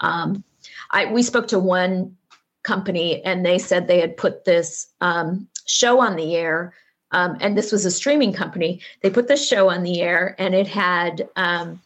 Um, 0.00 0.42
I, 0.90 1.12
we 1.12 1.22
spoke 1.22 1.46
to 1.48 1.58
one 1.58 2.16
company 2.62 3.22
and 3.22 3.44
they 3.44 3.58
said 3.58 3.86
they 3.86 4.00
had 4.00 4.16
put 4.16 4.46
this 4.46 4.86
um, 5.02 5.46
show 5.66 6.00
on 6.00 6.16
the 6.16 6.34
air. 6.34 6.72
Um, 7.10 7.36
and 7.40 7.56
this 7.56 7.70
was 7.70 7.84
a 7.84 7.90
streaming 7.90 8.32
company. 8.32 8.80
They 9.02 9.10
put 9.10 9.28
this 9.28 9.46
show 9.46 9.68
on 9.68 9.82
the 9.82 10.00
air 10.00 10.34
and 10.38 10.54
it 10.54 10.66
had 10.66 11.28
um, 11.36 11.82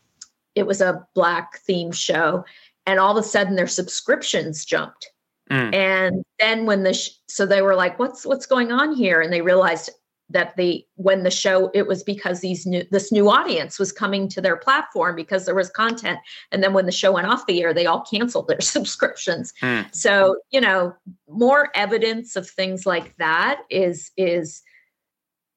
it 0.55 0.67
was 0.67 0.81
a 0.81 1.07
black 1.15 1.59
theme 1.59 1.91
show 1.91 2.45
and 2.87 3.01
all 3.01 3.19
of 3.19 3.23
a 3.23 3.29
sudden 3.29 3.57
their 3.57 3.67
subscriptions 3.67 4.65
jumped. 4.65 5.11
Mm. 5.51 5.75
and 5.75 6.25
then 6.39 6.67
when 6.67 6.83
the 6.83 6.93
sh- 6.93 7.09
so 7.27 7.47
they 7.47 7.63
were 7.63 7.75
like 7.75 7.99
what's 7.99 8.27
what's 8.27 8.45
going 8.45 8.71
on 8.71 8.95
here? 8.95 9.23
And 9.23 9.33
they 9.33 9.41
realized 9.41 9.89
that 10.31 10.57
the 10.57 10.85
when 10.97 11.23
the 11.23 11.31
show 11.31 11.71
it 11.75 11.87
was 11.87 12.03
because 12.03 12.41
these 12.41 12.67
new 12.67 12.85
this 12.91 13.11
new 13.11 13.31
audience 13.31 13.79
was 13.79 13.93
coming 13.93 14.29
to 14.29 14.41
their 14.41 14.57
platform 14.57 15.17
because 15.17 15.47
there 15.47 15.55
was 15.55 15.71
content. 15.71 16.19
And 16.53 16.63
then 16.63 16.73
when 16.73 16.87
the 16.87 16.93
show 16.93 17.13
went 17.13 17.27
off 17.27 17.47
the 17.47 17.63
air 17.63 17.73
they 17.73 17.87
all 17.87 18.03
canceled 18.03 18.49
their 18.49 18.61
subscriptions. 18.75 19.53
Mm. 19.63 19.95
so 19.95 20.37
you 20.51 20.61
know 20.61 20.95
more 21.29 21.71
evidence 21.75 22.37
of 22.37 22.49
things 22.49 22.87
like 22.87 23.17
that 23.17 23.63
is 23.71 24.11
is 24.17 24.63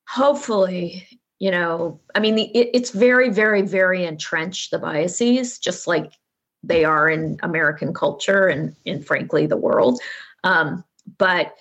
hopefully 0.08 1.08
you 1.40 1.52
know 1.52 2.00
i 2.16 2.20
mean 2.20 2.36
the, 2.36 2.46
it, 2.58 2.70
it's 2.74 2.92
very 2.92 3.30
very 3.30 3.62
very 3.62 4.04
entrenched 4.06 4.72
the 4.72 4.80
biases 4.80 5.58
just 5.58 5.88
like 5.88 6.14
they 6.64 6.84
are 6.86 7.10
in 7.10 7.38
american 7.44 7.94
culture 7.94 8.48
and 8.48 8.76
in 8.86 9.02
frankly 9.02 9.46
the 9.46 9.58
world. 9.58 10.00
Um, 10.44 10.84
but 11.18 11.54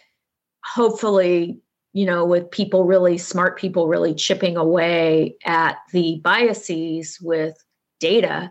hopefully 0.65 1.61
you 1.93 2.07
know, 2.07 2.25
with 2.25 2.51
people 2.51 2.85
really 2.85 3.19
smart 3.19 3.59
people 3.59 3.89
really 3.89 4.15
chipping 4.15 4.57
away 4.57 5.37
at 5.45 5.79
the 5.93 6.21
biases 6.23 7.19
with 7.21 7.63
data. 7.99 8.51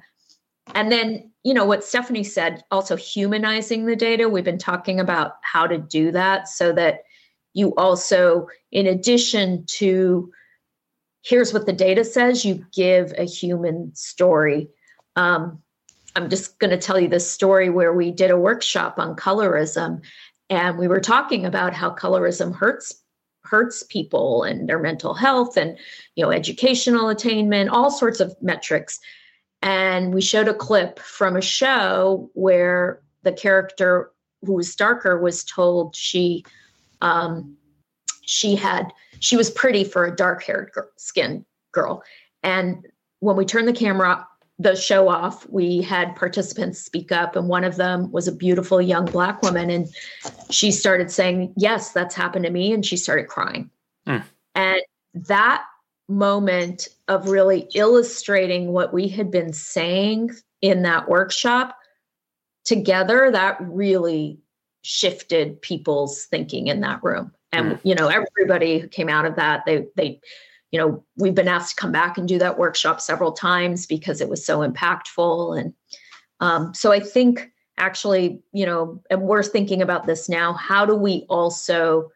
And 0.76 0.92
then, 0.92 1.32
you 1.44 1.54
know, 1.54 1.66
what 1.66 1.84
Stephanie 1.84 2.24
said, 2.24 2.64
also 2.70 2.96
humanizing 2.96 3.86
the 3.86 3.96
data. 3.96 4.30
We've 4.30 4.44
been 4.44 4.58
talking 4.58 5.00
about 5.00 5.34
how 5.42 5.68
to 5.68 5.78
do 5.78 6.12
that 6.12 6.48
so 6.48 6.74
that 6.74 7.04
you 7.54 7.74
also, 7.76 8.48
in 8.72 8.86
addition 8.86 9.66
to 9.66 10.32
here's 11.24 11.54
what 11.54 11.66
the 11.66 11.74
data 11.74 12.04
says, 12.04 12.46
you 12.46 12.66
give 12.74 13.14
a 13.18 13.26
human 13.26 13.94
story. 13.96 14.70
Um, 15.16 15.62
I'm 16.16 16.30
just 16.30 16.60
going 16.60 16.72
to 16.72 16.78
tell 16.78 17.00
you 17.00 17.08
this 17.08 17.30
story 17.30 17.70
where 17.70 17.94
we 17.94 18.12
did 18.12 18.32
a 18.32 18.38
workshop 18.38 18.96
on 18.98 19.16
colorism 19.16 20.02
and 20.50 20.78
we 20.78 20.88
were 20.88 21.02
talking 21.02 21.46
about 21.46 21.74
how 21.74 21.94
colorism 21.94 22.56
hurts 22.56 22.96
hurts 23.50 23.84
people 23.84 24.44
and 24.44 24.68
their 24.70 24.80
mental 24.80 25.14
health 25.14 25.58
and 25.58 25.78
you 26.16 26.24
know 26.24 26.32
educational 26.32 27.10
attainment 27.10 27.70
all 27.70 27.92
sorts 27.92 28.20
of 28.20 28.36
metrics. 28.42 29.00
And 29.62 30.14
we 30.14 30.22
showed 30.22 30.48
a 30.48 30.54
clip 30.54 31.00
from 31.00 31.36
a 31.36 31.42
show 31.42 32.30
where 32.34 33.02
the 33.24 33.34
character 33.34 34.12
who 34.44 34.54
was 34.54 34.76
darker 34.76 35.20
was 35.20 35.44
told 35.44 35.96
she 35.96 36.46
um, 37.02 37.58
she 38.22 38.56
had 38.56 38.94
she 39.20 39.36
was 39.36 39.50
pretty 39.50 39.84
for 39.84 40.06
a 40.06 40.16
dark 40.16 40.44
haired 40.44 40.72
skin 40.98 41.46
girl. 41.72 42.04
And 42.44 42.88
when 43.20 43.36
we 43.36 43.46
turned 43.46 43.68
the 43.68 43.74
camera 43.74 44.26
the 44.60 44.76
show 44.76 45.08
off, 45.08 45.50
we 45.50 45.82
had 45.82 46.16
participants 46.18 46.80
speak 46.80 47.14
up, 47.14 47.38
and 47.38 47.48
one 47.48 47.64
of 47.64 47.78
them 47.78 48.12
was 48.12 48.28
a 48.28 48.32
beautiful 48.32 48.82
young 48.82 49.06
black 49.06 49.42
woman, 49.42 49.70
and 49.70 49.88
she 50.50 50.70
started 50.70 51.10
saying, 51.10 51.54
"Yes, 51.56 51.94
that's 51.94 52.14
happened 52.14 52.44
to 52.44 52.52
me," 52.52 52.74
and 52.74 52.86
she 52.86 52.98
started 52.98 53.28
crying. 53.28 53.70
Mm. 54.06 54.24
And 54.56 54.82
that 55.14 55.64
moment 56.10 56.90
of 57.08 57.30
really 57.30 57.70
illustrating 57.74 58.74
what 58.74 58.94
we 58.94 59.08
had 59.08 59.32
been 59.32 59.54
saying 59.54 60.32
in 60.62 60.82
that 60.82 61.08
workshop 61.08 61.78
together, 62.66 63.32
that 63.32 63.58
really 63.62 64.40
shifted 64.82 65.62
people's 65.62 66.26
thinking 66.26 66.68
in 66.68 66.82
that 66.82 67.02
room. 67.02 67.32
And 67.54 67.74
mm. 67.74 67.80
you 67.84 67.96
know, 67.96 68.10
everybody 68.10 68.80
who 68.80 68.90
came 68.90 69.08
out 69.08 69.26
of 69.26 69.38
that, 69.38 69.64
they 69.66 69.86
they 69.96 70.20
you 70.72 70.80
know, 70.80 71.04
we've 71.18 71.36
been 71.36 71.48
asked 71.48 71.76
to 71.76 71.82
come 71.82 71.92
back 71.92 72.18
and 72.18 72.28
do 72.28 72.38
that 72.40 72.60
workshop 72.60 73.02
several 73.02 73.32
times 73.32 73.86
because 73.86 74.22
it 74.22 74.30
was 74.30 74.46
so 74.46 74.60
impactful. 74.60 75.60
And 75.60 75.74
um, 76.40 76.74
so 76.74 76.92
I 76.92 77.00
think 77.00 77.52
actually, 77.78 78.42
you 78.52 78.66
know, 78.66 79.02
and 79.10 79.22
we're 79.22 79.44
thinking 79.44 79.82
about 79.82 80.06
this 80.06 80.30
now. 80.30 80.54
How 80.54 80.86
do 80.86 80.96
we 80.96 81.26
also 81.30 82.12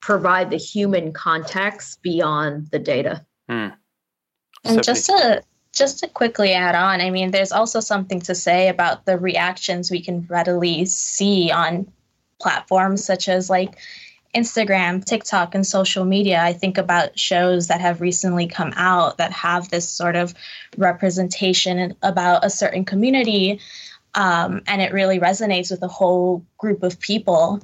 provide 0.00 0.50
the 0.50 0.56
human 0.56 1.12
context 1.12 2.02
beyond 2.02 2.70
the 2.70 2.78
data? 2.78 3.24
Hmm. 3.48 3.68
And 4.64 4.82
just 4.82 5.06
to 5.06 5.42
just 5.72 6.00
to 6.00 6.08
quickly 6.08 6.52
add 6.52 6.74
on, 6.74 7.00
I 7.00 7.10
mean, 7.10 7.30
there's 7.30 7.52
also 7.52 7.80
something 7.80 8.20
to 8.22 8.34
say 8.34 8.68
about 8.68 9.04
the 9.04 9.18
reactions 9.18 9.90
we 9.90 10.00
can 10.00 10.26
readily 10.28 10.86
see 10.86 11.50
on 11.50 11.90
platforms 12.40 13.04
such 13.04 13.28
as 13.28 13.48
like 13.48 13.78
Instagram, 14.36 15.02
TikTok, 15.02 15.54
and 15.54 15.66
social 15.66 16.04
media. 16.04 16.42
I 16.42 16.52
think 16.52 16.76
about 16.76 17.18
shows 17.18 17.68
that 17.68 17.80
have 17.80 18.02
recently 18.02 18.46
come 18.46 18.72
out 18.76 19.16
that 19.16 19.32
have 19.32 19.70
this 19.70 19.88
sort 19.88 20.14
of 20.14 20.34
representation 20.76 21.96
about 22.02 22.44
a 22.44 22.50
certain 22.50 22.84
community. 22.84 23.60
Um, 24.14 24.62
and 24.66 24.82
it 24.82 24.92
really 24.92 25.18
resonates 25.18 25.70
with 25.70 25.82
a 25.82 25.88
whole 25.88 26.44
group 26.58 26.82
of 26.82 27.00
people. 27.00 27.62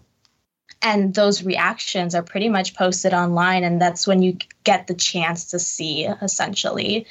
And 0.80 1.14
those 1.14 1.44
reactions 1.44 2.14
are 2.14 2.22
pretty 2.22 2.48
much 2.48 2.74
posted 2.74 3.12
online. 3.12 3.64
And 3.64 3.80
that's 3.80 4.06
when 4.06 4.22
you 4.22 4.38
get 4.64 4.86
the 4.86 4.94
chance 4.94 5.50
to 5.50 5.58
see 5.58 6.06
essentially 6.06 7.06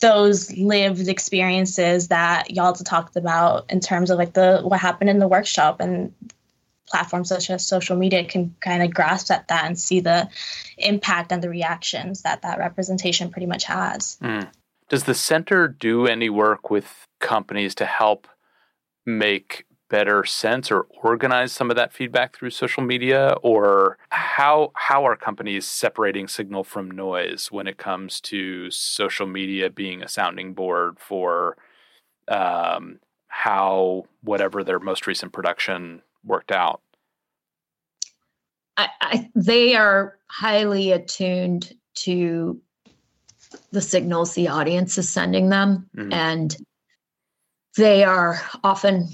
those 0.00 0.50
lived 0.56 1.08
experiences 1.08 2.08
that 2.08 2.50
y'all 2.50 2.72
talked 2.72 3.16
about 3.16 3.70
in 3.70 3.80
terms 3.80 4.10
of 4.10 4.18
like 4.18 4.32
the 4.32 4.60
what 4.62 4.80
happened 4.80 5.10
in 5.10 5.18
the 5.18 5.28
workshop 5.28 5.80
and 5.80 6.12
platforms 6.90 7.28
such 7.28 7.50
as 7.50 7.66
social 7.66 7.96
media 7.96 8.24
can 8.24 8.54
kind 8.60 8.82
of 8.82 8.92
grasp 8.92 9.30
at 9.30 9.48
that 9.48 9.64
and 9.64 9.78
see 9.78 10.00
the 10.00 10.28
impact 10.78 11.32
and 11.32 11.42
the 11.42 11.48
reactions 11.48 12.22
that 12.22 12.42
that 12.42 12.58
representation 12.58 13.30
pretty 13.30 13.46
much 13.46 13.64
has. 13.64 14.18
Mm. 14.22 14.48
Does 14.88 15.04
the 15.04 15.14
center 15.14 15.68
do 15.68 16.06
any 16.06 16.28
work 16.28 16.70
with 16.70 17.06
companies 17.20 17.74
to 17.76 17.86
help 17.86 18.26
make 19.06 19.64
better 19.88 20.24
sense 20.24 20.70
or 20.70 20.86
organize 21.02 21.52
some 21.52 21.68
of 21.68 21.76
that 21.76 21.92
feedback 21.92 22.34
through 22.34 22.50
social 22.50 22.82
media 22.82 23.34
or 23.42 23.98
how 24.10 24.70
how 24.76 25.04
are 25.04 25.16
companies 25.16 25.66
separating 25.66 26.28
signal 26.28 26.62
from 26.62 26.90
noise 26.90 27.48
when 27.50 27.66
it 27.66 27.76
comes 27.76 28.20
to 28.20 28.70
social 28.70 29.26
media 29.26 29.68
being 29.68 30.00
a 30.00 30.08
sounding 30.08 30.54
board 30.54 30.96
for 30.98 31.56
um, 32.28 33.00
how 33.26 34.04
whatever 34.22 34.62
their 34.62 34.78
most 34.78 35.06
recent 35.06 35.32
production 35.32 36.02
worked 36.24 36.52
out? 36.52 36.80
I, 38.76 38.88
I, 39.00 39.30
they 39.34 39.76
are 39.76 40.18
highly 40.28 40.92
attuned 40.92 41.72
to 41.96 42.60
the 43.72 43.80
signals 43.80 44.34
the 44.34 44.48
audience 44.48 44.96
is 44.96 45.08
sending 45.08 45.48
them 45.48 45.88
mm-hmm. 45.96 46.12
and 46.12 46.56
they 47.76 48.04
are 48.04 48.40
often 48.62 49.08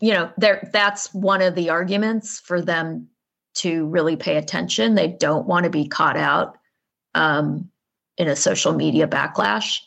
you 0.00 0.12
know 0.12 0.30
there 0.38 0.68
that's 0.72 1.12
one 1.12 1.42
of 1.42 1.54
the 1.54 1.68
arguments 1.68 2.40
for 2.40 2.60
them 2.60 3.08
to 3.54 3.86
really 3.86 4.16
pay 4.16 4.36
attention. 4.36 4.94
They 4.94 5.08
don't 5.08 5.46
want 5.46 5.64
to 5.64 5.70
be 5.70 5.86
caught 5.86 6.16
out 6.16 6.58
um, 7.14 7.68
in 8.16 8.28
a 8.28 8.36
social 8.36 8.72
media 8.72 9.06
backlash. 9.06 9.78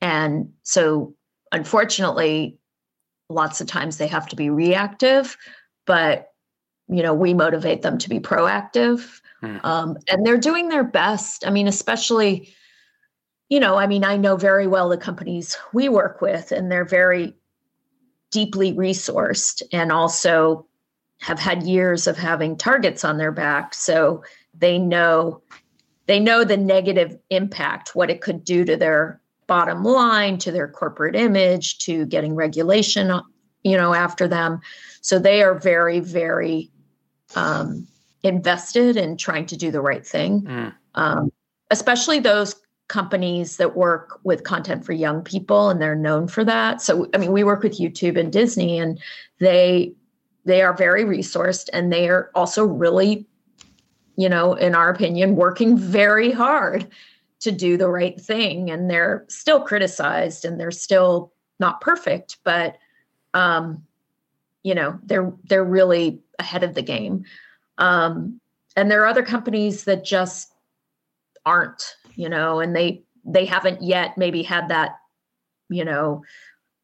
And 0.00 0.52
so 0.62 1.14
unfortunately 1.52 2.58
lots 3.28 3.60
of 3.60 3.66
times 3.66 3.96
they 3.96 4.06
have 4.06 4.26
to 4.28 4.36
be 4.36 4.50
reactive 4.50 5.36
but 5.86 6.32
you 6.88 7.02
know 7.02 7.14
we 7.14 7.34
motivate 7.34 7.82
them 7.82 7.98
to 7.98 8.08
be 8.08 8.20
proactive. 8.20 9.20
Mm. 9.42 9.64
um, 9.64 9.96
and 10.08 10.26
they're 10.26 10.36
doing 10.36 10.68
their 10.68 10.82
best. 10.82 11.46
I 11.46 11.50
mean 11.50 11.68
especially 11.68 12.52
you 13.48 13.60
know 13.60 13.76
i 13.76 13.86
mean 13.86 14.04
i 14.04 14.16
know 14.16 14.36
very 14.36 14.66
well 14.66 14.88
the 14.88 14.98
companies 14.98 15.56
we 15.72 15.88
work 15.88 16.20
with 16.20 16.52
and 16.52 16.70
they're 16.70 16.84
very 16.84 17.34
deeply 18.30 18.74
resourced 18.74 19.62
and 19.72 19.90
also 19.90 20.66
have 21.20 21.38
had 21.38 21.62
years 21.62 22.06
of 22.06 22.16
having 22.16 22.56
targets 22.56 23.04
on 23.04 23.18
their 23.18 23.32
back. 23.32 23.74
So 23.74 24.22
they 24.54 24.78
know 24.78 25.42
they 26.06 26.20
know 26.20 26.44
the 26.44 26.56
negative 26.56 27.18
impact 27.28 27.94
what 27.94 28.10
it 28.10 28.22
could 28.22 28.44
do 28.44 28.64
to 28.64 28.76
their 28.76 29.20
bottom 29.48 29.82
line 29.82 30.38
to 30.38 30.52
their 30.52 30.68
corporate 30.68 31.16
image 31.16 31.78
to 31.78 32.06
getting 32.06 32.36
regulation 32.36 33.10
you 33.64 33.76
know 33.76 33.92
after 33.92 34.28
them. 34.28 34.60
So 35.00 35.18
they 35.18 35.42
are 35.42 35.58
very 35.58 35.98
very 35.98 36.70
um, 37.34 37.88
invested 38.22 38.96
in 38.96 39.16
trying 39.16 39.46
to 39.46 39.56
do 39.56 39.70
the 39.70 39.80
right 39.80 40.06
thing. 40.06 40.42
Mm. 40.42 40.74
um, 40.94 41.32
especially 41.70 42.18
those 42.18 42.56
companies 42.88 43.58
that 43.58 43.76
work 43.76 44.18
with 44.24 44.44
content 44.44 44.82
for 44.82 44.92
young 44.92 45.22
people 45.22 45.68
and 45.68 45.82
they're 45.82 45.94
known 45.94 46.28
for 46.28 46.44
that. 46.44 46.80
So 46.80 47.08
i 47.14 47.18
mean 47.18 47.32
we 47.32 47.44
work 47.44 47.62
with 47.62 47.78
youtube 47.78 48.18
and 48.18 48.32
disney 48.32 48.78
and 48.78 48.98
they 49.38 49.92
they 50.44 50.62
are 50.62 50.72
very 50.72 51.04
resourced 51.04 51.68
and 51.72 51.92
they 51.92 52.08
are 52.08 52.30
also 52.34 52.64
really 52.64 53.26
you 54.16 54.28
know 54.28 54.54
in 54.54 54.74
our 54.74 54.88
opinion 54.88 55.36
working 55.36 55.76
very 55.76 56.30
hard 56.30 56.88
to 57.40 57.52
do 57.52 57.76
the 57.76 57.88
right 57.88 58.20
thing 58.20 58.70
and 58.70 58.90
they're 58.90 59.24
still 59.28 59.60
criticized 59.60 60.44
and 60.44 60.58
they're 60.58 60.70
still 60.70 61.32
not 61.60 61.80
perfect 61.80 62.38
but 62.44 62.76
um 63.34 63.82
you 64.62 64.74
know 64.74 64.98
they're 65.04 65.32
they're 65.44 65.64
really 65.64 66.20
ahead 66.38 66.64
of 66.64 66.74
the 66.74 66.82
game 66.82 67.24
um 67.78 68.40
and 68.76 68.90
there 68.90 69.02
are 69.02 69.06
other 69.06 69.24
companies 69.24 69.84
that 69.84 70.04
just 70.04 70.52
aren't 71.46 71.96
you 72.18 72.28
know, 72.28 72.58
and 72.58 72.74
they 72.74 73.04
they 73.24 73.44
haven't 73.44 73.80
yet 73.80 74.18
maybe 74.18 74.42
had 74.42 74.68
that, 74.68 74.98
you 75.70 75.84
know, 75.84 76.22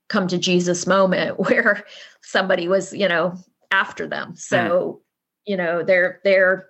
come 0.08 0.28
to 0.28 0.38
Jesus 0.38 0.86
moment 0.86 1.38
where 1.50 1.84
somebody 2.22 2.68
was, 2.68 2.94
you 2.94 3.08
know, 3.08 3.34
after 3.70 4.06
them. 4.06 4.36
So, 4.36 4.56
mm. 4.56 5.00
you 5.44 5.56
know, 5.56 5.82
they're 5.82 6.20
they're 6.24 6.68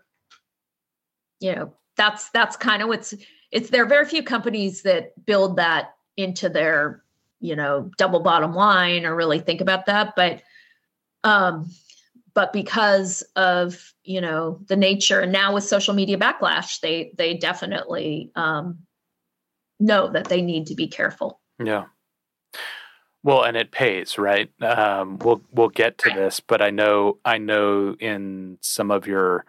you 1.41 1.55
know, 1.55 1.75
that's 1.97 2.31
that's 2.31 2.57
kind 2.57 2.83
of 2.83 2.89
what's 2.89 3.13
it's 3.55 3.71
there 3.71 3.85
are 3.85 3.89
very 3.89 4.05
few 4.05 4.23
companies 4.23 4.83
that 4.83 5.25
build 5.25 5.57
that 5.57 5.95
into 6.17 6.49
their, 6.49 7.03
you 7.41 7.55
know, 7.55 7.91
double 7.97 8.21
bottom 8.21 8.53
line 8.53 9.07
or 9.07 9.15
really 9.15 9.39
think 9.39 9.61
about 9.61 9.87
that, 9.87 10.15
but 10.17 10.43
um 11.23 11.71
but 12.35 12.53
because 12.53 13.23
of 13.37 13.95
you 14.03 14.21
know 14.21 14.59
the 14.67 14.77
nature 14.77 15.21
and 15.21 15.33
now 15.33 15.55
with 15.55 15.65
social 15.65 15.95
media 15.95 16.19
backlash 16.19 16.81
they 16.81 17.13
they 17.17 17.35
definitely 17.35 18.31
um, 18.35 18.79
know 19.81 20.09
that 20.09 20.27
they 20.27 20.43
need 20.43 20.67
to 20.67 20.75
be 20.75 20.89
careful. 20.89 21.41
Yeah. 21.63 21.85
Well 23.23 23.45
and 23.45 23.57
it 23.57 23.71
pays 23.71 24.19
right? 24.19 24.51
Um, 24.61 25.19
we'll 25.19 25.43
we'll 25.53 25.69
get 25.69 25.97
to 25.99 26.11
this 26.11 26.41
but 26.41 26.61
i 26.61 26.71
know 26.71 27.19
i 27.25 27.39
know 27.39 27.95
in 28.01 28.59
some 28.61 28.91
of 28.91 29.07
your 29.07 29.47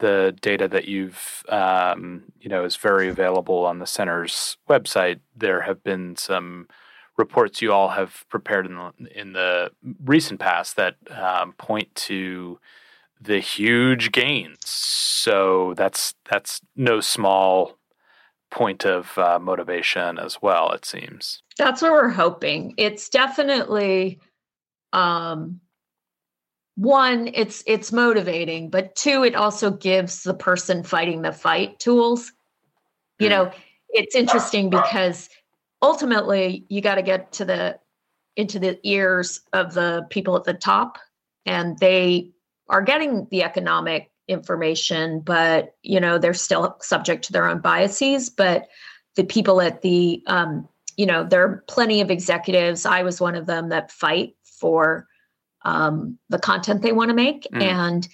the 0.00 0.36
data 0.40 0.68
that 0.68 0.86
you've 0.86 1.44
um, 1.48 2.24
you 2.40 2.48
know 2.48 2.64
is 2.64 2.76
very 2.76 3.08
available 3.08 3.64
on 3.64 3.78
the 3.78 3.86
center's 3.86 4.56
website 4.68 5.20
there 5.36 5.62
have 5.62 5.82
been 5.84 6.16
some 6.16 6.66
reports 7.16 7.62
you 7.62 7.72
all 7.72 7.90
have 7.90 8.24
prepared 8.28 8.66
in 8.66 8.74
the 8.74 8.92
in 9.14 9.32
the 9.32 9.70
recent 10.04 10.40
past 10.40 10.76
that 10.76 10.96
um, 11.10 11.52
point 11.52 11.94
to 11.94 12.58
the 13.20 13.38
huge 13.38 14.10
gains. 14.12 14.58
So 14.66 15.74
that's 15.76 16.14
that's 16.28 16.60
no 16.74 17.00
small 17.00 17.76
point 18.50 18.84
of 18.84 19.16
uh, 19.18 19.38
motivation 19.38 20.18
as 20.18 20.40
well. 20.42 20.72
It 20.72 20.84
seems 20.84 21.42
that's 21.58 21.82
what 21.82 21.92
we're 21.92 22.08
hoping. 22.08 22.74
It's 22.76 23.08
definitely 23.08 24.18
um, 24.92 25.60
one. 26.76 27.30
It's 27.34 27.62
it's 27.66 27.92
motivating, 27.92 28.70
but 28.70 28.94
two, 28.94 29.24
it 29.24 29.34
also 29.34 29.70
gives 29.70 30.22
the 30.22 30.34
person 30.34 30.82
fighting 30.82 31.22
the 31.22 31.32
fight 31.32 31.78
tools. 31.78 32.32
You 33.18 33.26
mm. 33.26 33.30
know, 33.30 33.52
it's 33.90 34.14
interesting 34.14 34.70
because 34.70 35.28
ultimately 35.82 36.64
you 36.68 36.80
got 36.80 36.96
to 36.96 37.02
get 37.02 37.32
to 37.32 37.44
the 37.44 37.78
into 38.36 38.58
the 38.58 38.78
ears 38.88 39.40
of 39.52 39.74
the 39.74 40.06
people 40.10 40.36
at 40.36 40.44
the 40.44 40.54
top 40.54 40.98
and 41.46 41.78
they 41.78 42.30
are 42.68 42.82
getting 42.82 43.26
the 43.30 43.42
economic 43.42 44.10
information 44.28 45.20
but 45.20 45.74
you 45.82 45.98
know 45.98 46.16
they're 46.16 46.32
still 46.32 46.76
subject 46.80 47.24
to 47.24 47.32
their 47.32 47.48
own 47.48 47.60
biases 47.60 48.30
but 48.30 48.68
the 49.16 49.24
people 49.24 49.60
at 49.60 49.82
the 49.82 50.22
um, 50.26 50.68
you 50.96 51.04
know 51.04 51.24
there 51.24 51.42
are 51.42 51.64
plenty 51.66 52.00
of 52.00 52.10
executives 52.10 52.86
i 52.86 53.02
was 53.02 53.20
one 53.20 53.34
of 53.34 53.46
them 53.46 53.70
that 53.70 53.90
fight 53.90 54.34
for 54.44 55.08
um, 55.64 56.18
the 56.28 56.38
content 56.38 56.82
they 56.82 56.92
want 56.92 57.08
to 57.08 57.14
make 57.14 57.46
mm. 57.52 57.62
and 57.62 58.08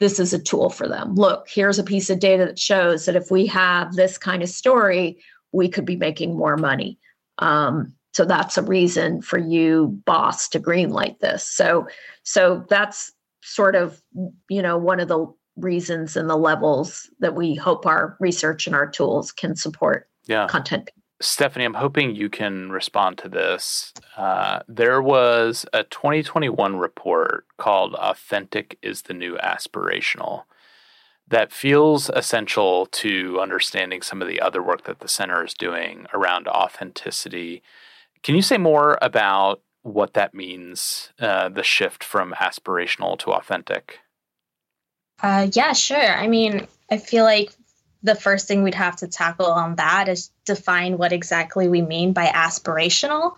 this 0.00 0.18
is 0.18 0.32
a 0.32 0.38
tool 0.38 0.68
for 0.68 0.88
them 0.88 1.14
look 1.14 1.46
here's 1.48 1.78
a 1.78 1.84
piece 1.84 2.10
of 2.10 2.18
data 2.18 2.46
that 2.46 2.58
shows 2.58 3.06
that 3.06 3.16
if 3.16 3.30
we 3.30 3.46
have 3.46 3.94
this 3.94 4.18
kind 4.18 4.42
of 4.42 4.48
story 4.48 5.18
we 5.52 5.68
could 5.68 5.84
be 5.84 5.96
making 5.96 6.36
more 6.36 6.56
money 6.56 6.98
um, 7.38 7.94
so 8.12 8.24
that's 8.24 8.58
a 8.58 8.62
reason 8.62 9.22
for 9.22 9.38
you, 9.38 9.98
boss, 10.04 10.48
to 10.50 10.60
greenlight 10.60 11.18
this. 11.20 11.46
So, 11.46 11.86
so 12.24 12.64
that's 12.68 13.12
sort 13.42 13.74
of 13.74 14.00
you 14.48 14.62
know 14.62 14.78
one 14.78 15.00
of 15.00 15.08
the 15.08 15.26
reasons 15.56 16.16
and 16.16 16.30
the 16.30 16.36
levels 16.36 17.10
that 17.18 17.34
we 17.34 17.54
hope 17.54 17.86
our 17.86 18.16
research 18.20 18.66
and 18.66 18.76
our 18.76 18.88
tools 18.88 19.32
can 19.32 19.56
support 19.56 20.08
yeah. 20.26 20.46
content 20.46 20.90
Stephanie, 21.22 21.64
I'm 21.64 21.74
hoping 21.74 22.16
you 22.16 22.28
can 22.28 22.70
respond 22.72 23.16
to 23.18 23.28
this. 23.28 23.92
Uh, 24.16 24.60
there 24.66 25.00
was 25.00 25.64
a 25.72 25.84
2021 25.84 26.76
report 26.76 27.46
called 27.58 27.94
Authentic 27.94 28.76
is 28.82 29.02
the 29.02 29.14
New 29.14 29.36
Aspirational 29.36 30.42
that 31.28 31.52
feels 31.52 32.10
essential 32.10 32.86
to 32.86 33.40
understanding 33.40 34.02
some 34.02 34.20
of 34.20 34.28
the 34.28 34.40
other 34.40 34.62
work 34.62 34.84
that 34.84 34.98
the 34.98 35.08
center 35.08 35.44
is 35.44 35.54
doing 35.54 36.06
around 36.12 36.48
authenticity. 36.48 37.62
Can 38.22 38.34
you 38.34 38.42
say 38.42 38.58
more 38.58 38.98
about 39.00 39.62
what 39.82 40.14
that 40.14 40.34
means, 40.34 41.10
uh, 41.20 41.48
the 41.48 41.62
shift 41.62 42.02
from 42.04 42.34
aspirational 42.34 43.18
to 43.20 43.32
authentic? 43.32 44.00
Uh, 45.22 45.48
yeah, 45.52 45.72
sure. 45.72 46.16
I 46.16 46.26
mean, 46.26 46.66
I 46.90 46.98
feel 46.98 47.24
like 47.24 47.52
the 48.02 48.14
first 48.14 48.48
thing 48.48 48.62
we'd 48.62 48.74
have 48.74 48.96
to 48.96 49.06
tackle 49.06 49.46
on 49.46 49.76
that 49.76 50.08
is 50.08 50.30
define 50.44 50.98
what 50.98 51.12
exactly 51.12 51.68
we 51.68 51.82
mean 51.82 52.12
by 52.12 52.26
aspirational. 52.26 53.36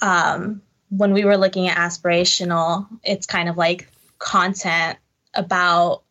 Um, 0.00 0.62
when 0.88 1.12
we 1.12 1.24
were 1.24 1.36
looking 1.36 1.68
at 1.68 1.76
aspirational, 1.76 2.86
it's 3.02 3.26
kind 3.26 3.48
of 3.48 3.56
like 3.56 3.88
content 4.18 4.98
about 5.34 6.02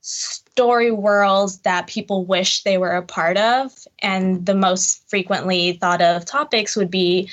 story 0.00 0.90
worlds 0.90 1.58
that 1.58 1.86
people 1.86 2.24
wish 2.24 2.62
they 2.62 2.78
were 2.78 2.92
a 2.92 3.02
part 3.02 3.36
of. 3.36 3.72
And 3.98 4.46
the 4.46 4.54
most 4.54 5.08
frequently 5.10 5.72
thought 5.72 6.00
of 6.00 6.24
topics 6.24 6.76
would 6.76 6.90
be 6.90 7.28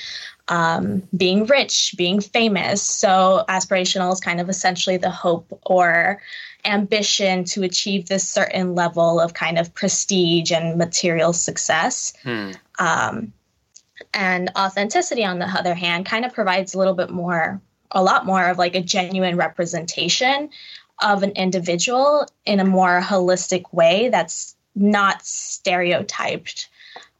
um, 0.48 1.02
being 1.16 1.46
rich, 1.46 1.94
being 1.96 2.20
famous. 2.20 2.82
So, 2.82 3.44
aspirational 3.48 4.12
is 4.12 4.20
kind 4.20 4.40
of 4.40 4.50
essentially 4.50 4.98
the 4.98 5.10
hope 5.10 5.58
or 5.64 6.20
ambition 6.64 7.44
to 7.44 7.62
achieve 7.62 8.06
this 8.06 8.28
certain 8.28 8.74
level 8.74 9.20
of 9.20 9.34
kind 9.34 9.58
of 9.58 9.74
prestige 9.74 10.52
and 10.52 10.78
material 10.78 11.32
success. 11.32 12.12
Hmm. 12.22 12.52
Um, 12.78 13.32
and 14.12 14.50
authenticity, 14.56 15.24
on 15.24 15.38
the 15.38 15.46
other 15.46 15.74
hand, 15.74 16.06
kind 16.06 16.24
of 16.24 16.32
provides 16.32 16.74
a 16.74 16.78
little 16.78 16.94
bit 16.94 17.10
more, 17.10 17.60
a 17.90 18.02
lot 18.02 18.26
more 18.26 18.48
of 18.48 18.58
like 18.58 18.74
a 18.74 18.82
genuine 18.82 19.36
representation 19.36 20.50
of 21.02 21.22
an 21.22 21.30
individual 21.32 22.26
in 22.44 22.60
a 22.60 22.64
more 22.64 23.00
holistic 23.00 23.72
way 23.72 24.08
that's 24.08 24.56
not 24.74 25.24
stereotyped 25.24 26.68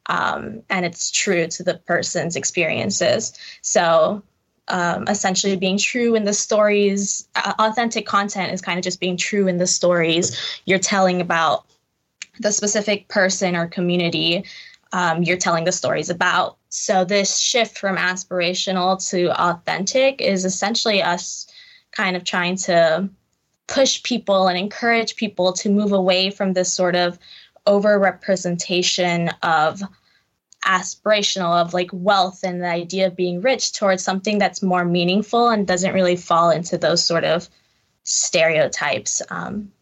um, 0.07 0.63
and 0.69 0.85
it's 0.85 1.11
true 1.11 1.47
to 1.47 1.63
the 1.63 1.75
person's 1.75 2.37
experiences. 2.37 3.33
So 3.63 4.23
um, 4.69 5.07
essentially 5.09 5.57
being 5.57 5.79
true 5.79 6.15
in 6.15 6.25
the 6.25 6.33
stories. 6.33 7.29
Authentic 7.37 8.07
content 8.07 8.53
is 8.53 8.61
kind 8.61 8.79
of 8.79 8.85
just 8.85 9.01
being 9.01 9.17
true 9.17 9.47
in 9.47 9.59
the 9.59 9.67
stories 9.67 10.61
you're 10.65 10.79
telling 10.79 11.21
about 11.21 11.67
the 12.41 12.53
specific 12.53 13.09
person 13.09 13.55
or 13.55 13.67
community 13.67 14.45
um, 14.95 15.25
you're 15.25 15.37
telling 15.37 15.65
the 15.65 15.73
stories 15.73 16.09
about. 16.09 16.57
So, 16.69 17.05
this 17.05 17.37
shift 17.37 17.77
from 17.79 17.97
aspirational 17.97 19.05
to 19.11 19.31
authentic 19.41 20.21
is 20.21 20.45
essentially 20.45 21.03
us 21.03 21.47
kind 21.91 22.17
of 22.17 22.25
trying 22.25 22.57
to 22.57 23.09
push 23.67 24.03
people 24.03 24.47
and 24.47 24.57
encourage 24.57 25.17
people 25.17 25.53
to 25.55 25.69
move 25.69 25.93
away 25.93 26.31
from 26.31 26.53
this 26.53 26.73
sort 26.73 26.95
of 26.95 27.19
over 27.67 27.99
representation 27.99 29.31
of 29.43 29.83
aspirational 30.65 31.61
of 31.61 31.75
like 31.75 31.91
wealth 31.93 32.43
and 32.43 32.63
the 32.63 32.69
idea 32.69 33.07
of 33.07 33.17
being 33.17 33.41
rich 33.41 33.73
towards 33.73 34.03
something 34.03 34.39
that's 34.39 34.63
more 34.63 34.85
meaningful 34.85 35.49
and 35.49 35.67
doesn't 35.67 35.95
really 35.95 36.17
fall 36.17 36.51
into 36.51 36.79
those 36.79 37.05
sort 37.05 37.25
of 37.25 37.49
stereotypes 38.03 39.23
um, 39.31 39.73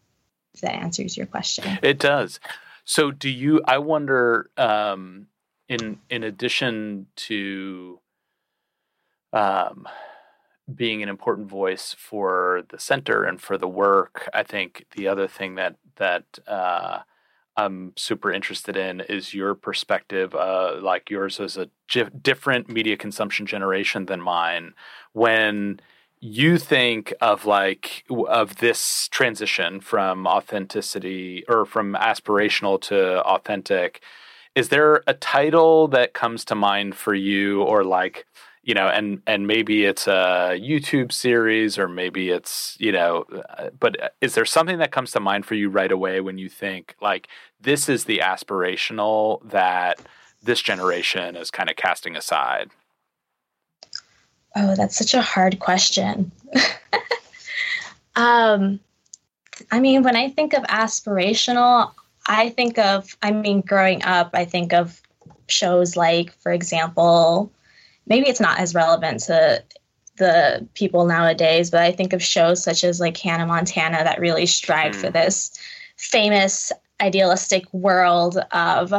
if 0.53 0.61
that 0.61 0.73
answers 0.73 1.17
your 1.17 1.25
question. 1.25 1.79
It 1.81 1.99
does. 1.99 2.39
So 2.85 3.11
do 3.11 3.29
you 3.29 3.61
i 3.65 3.77
wonder 3.77 4.49
um, 4.57 5.27
in 5.69 5.99
in 6.09 6.23
addition 6.23 7.07
to 7.15 7.99
um, 9.31 9.87
being 10.73 11.01
an 11.01 11.09
important 11.09 11.47
voice 11.47 11.95
for 11.97 12.63
the 12.69 12.79
center 12.79 13.23
and 13.23 13.41
for 13.41 13.57
the 13.57 13.67
work 13.67 14.29
i 14.33 14.43
think 14.43 14.85
the 14.95 15.07
other 15.07 15.27
thing 15.27 15.55
that 15.55 15.75
that 15.95 16.25
uh, 16.47 16.99
I'm 17.55 17.93
super 17.95 18.31
interested 18.31 18.75
in 18.75 19.01
is 19.01 19.33
your 19.33 19.55
perspective, 19.55 20.33
uh, 20.33 20.79
like 20.81 21.09
yours 21.09 21.39
as 21.39 21.57
a 21.57 21.69
different 22.21 22.69
media 22.69 22.97
consumption 22.97 23.45
generation 23.45 24.05
than 24.07 24.21
mine. 24.21 24.73
When 25.13 25.79
you 26.19 26.57
think 26.57 27.13
of 27.21 27.45
like 27.45 28.05
of 28.27 28.57
this 28.57 29.07
transition 29.09 29.81
from 29.81 30.25
authenticity 30.25 31.43
or 31.47 31.65
from 31.65 31.93
aspirational 31.95 32.81
to 32.81 33.21
authentic, 33.23 34.01
is 34.55 34.69
there 34.69 35.03
a 35.07 35.13
title 35.13 35.87
that 35.89 36.13
comes 36.13 36.45
to 36.45 36.55
mind 36.55 36.95
for 36.95 37.13
you, 37.13 37.61
or 37.61 37.83
like? 37.83 38.25
You 38.63 38.73
know 38.73 38.87
and 38.87 39.21
and 39.27 39.45
maybe 39.45 39.85
it's 39.85 40.07
a 40.07 40.57
youtube 40.59 41.11
series 41.11 41.77
or 41.77 41.87
maybe 41.87 42.29
it's 42.29 42.75
you 42.79 42.91
know 42.91 43.25
uh, 43.57 43.69
but 43.79 44.01
uh, 44.01 44.09
is 44.21 44.35
there 44.35 44.45
something 44.45 44.77
that 44.77 44.91
comes 44.91 45.11
to 45.11 45.19
mind 45.19 45.45
for 45.45 45.55
you 45.55 45.69
right 45.69 45.91
away 45.91 46.21
when 46.21 46.37
you 46.37 46.49
think 46.49 46.95
like 47.01 47.27
this 47.59 47.87
is 47.87 48.05
the 48.05 48.19
aspirational 48.19 49.47
that 49.49 49.99
this 50.41 50.61
generation 50.61 51.35
is 51.35 51.49
kind 51.49 51.69
of 51.69 51.75
casting 51.77 52.15
aside? 52.17 52.69
Oh 54.55 54.75
that's 54.75 54.97
such 54.97 55.13
a 55.13 55.21
hard 55.21 55.59
question. 55.59 56.31
Um 58.15 58.79
i 59.71 59.79
mean 59.79 60.03
when 60.03 60.15
i 60.15 60.29
think 60.29 60.53
of 60.53 60.63
aspirational 60.63 61.91
i 62.25 62.49
think 62.49 62.77
of 62.77 63.15
i 63.21 63.31
mean 63.31 63.61
growing 63.61 64.03
up 64.03 64.31
i 64.33 64.45
think 64.45 64.73
of 64.73 65.01
shows 65.47 65.95
like 65.95 66.33
for 66.39 66.51
example 66.51 67.51
maybe 68.05 68.29
it's 68.29 68.39
not 68.39 68.59
as 68.59 68.75
relevant 68.75 69.21
to 69.21 69.63
the 70.17 70.67
people 70.73 71.05
nowadays, 71.05 71.71
but 71.71 71.81
I 71.81 71.91
think 71.91 72.13
of 72.13 72.21
shows 72.21 72.63
such 72.63 72.83
as 72.83 72.99
like 72.99 73.17
Hannah 73.17 73.47
Montana 73.47 74.03
that 74.03 74.19
really 74.19 74.45
strive 74.45 74.93
mm. 74.93 75.01
for 75.01 75.09
this 75.09 75.57
famous 75.97 76.71
idealistic 77.01 77.71
world 77.73 78.37
of 78.51 78.93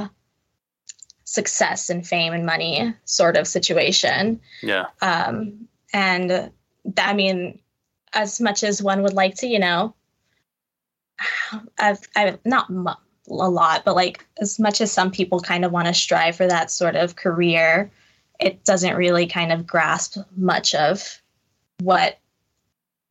success 1.25 1.89
and 1.89 2.07
fame 2.07 2.33
and 2.33 2.45
money 2.45 2.95
sort 3.05 3.37
of 3.37 3.47
situation. 3.47 4.41
Yeah. 4.63 4.87
Um, 5.01 5.69
and 5.93 6.29
th- 6.29 6.51
I 6.99 7.15
mean, 7.15 7.61
as 8.13 8.41
much 8.41 8.63
as 8.63 8.83
one 8.83 9.03
would 9.03 9.15
like 9.15 9.37
to, 9.37 9.47
you 9.47 9.59
know, 9.59 9.95
I've, 11.79 12.01
I've 12.17 12.39
not 12.45 12.71
a 12.71 13.51
lot, 13.51 13.85
but 13.85 13.95
like 13.95 14.27
as 14.41 14.59
much 14.59 14.81
as 14.81 14.93
some 14.93 15.11
people 15.11 15.41
kind 15.41 15.65
of 15.65 15.73
want 15.73 15.87
to 15.89 15.95
strive 15.95 16.37
for 16.37 16.47
that 16.47 16.71
sort 16.71 16.97
of 16.97 17.17
career 17.17 17.91
it 18.41 18.65
doesn't 18.65 18.97
really 18.97 19.27
kind 19.27 19.53
of 19.53 19.67
grasp 19.67 20.19
much 20.37 20.75
of 20.75 21.21
what 21.81 22.19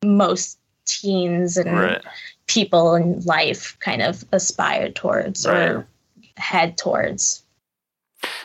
most 0.04 0.58
teens 0.86 1.56
and 1.56 1.78
right. 1.78 2.04
people 2.46 2.94
in 2.94 3.20
life 3.20 3.76
kind 3.80 4.02
of 4.02 4.24
aspire 4.32 4.90
towards 4.90 5.46
right. 5.46 5.70
or 5.70 5.86
head 6.36 6.76
towards. 6.76 7.42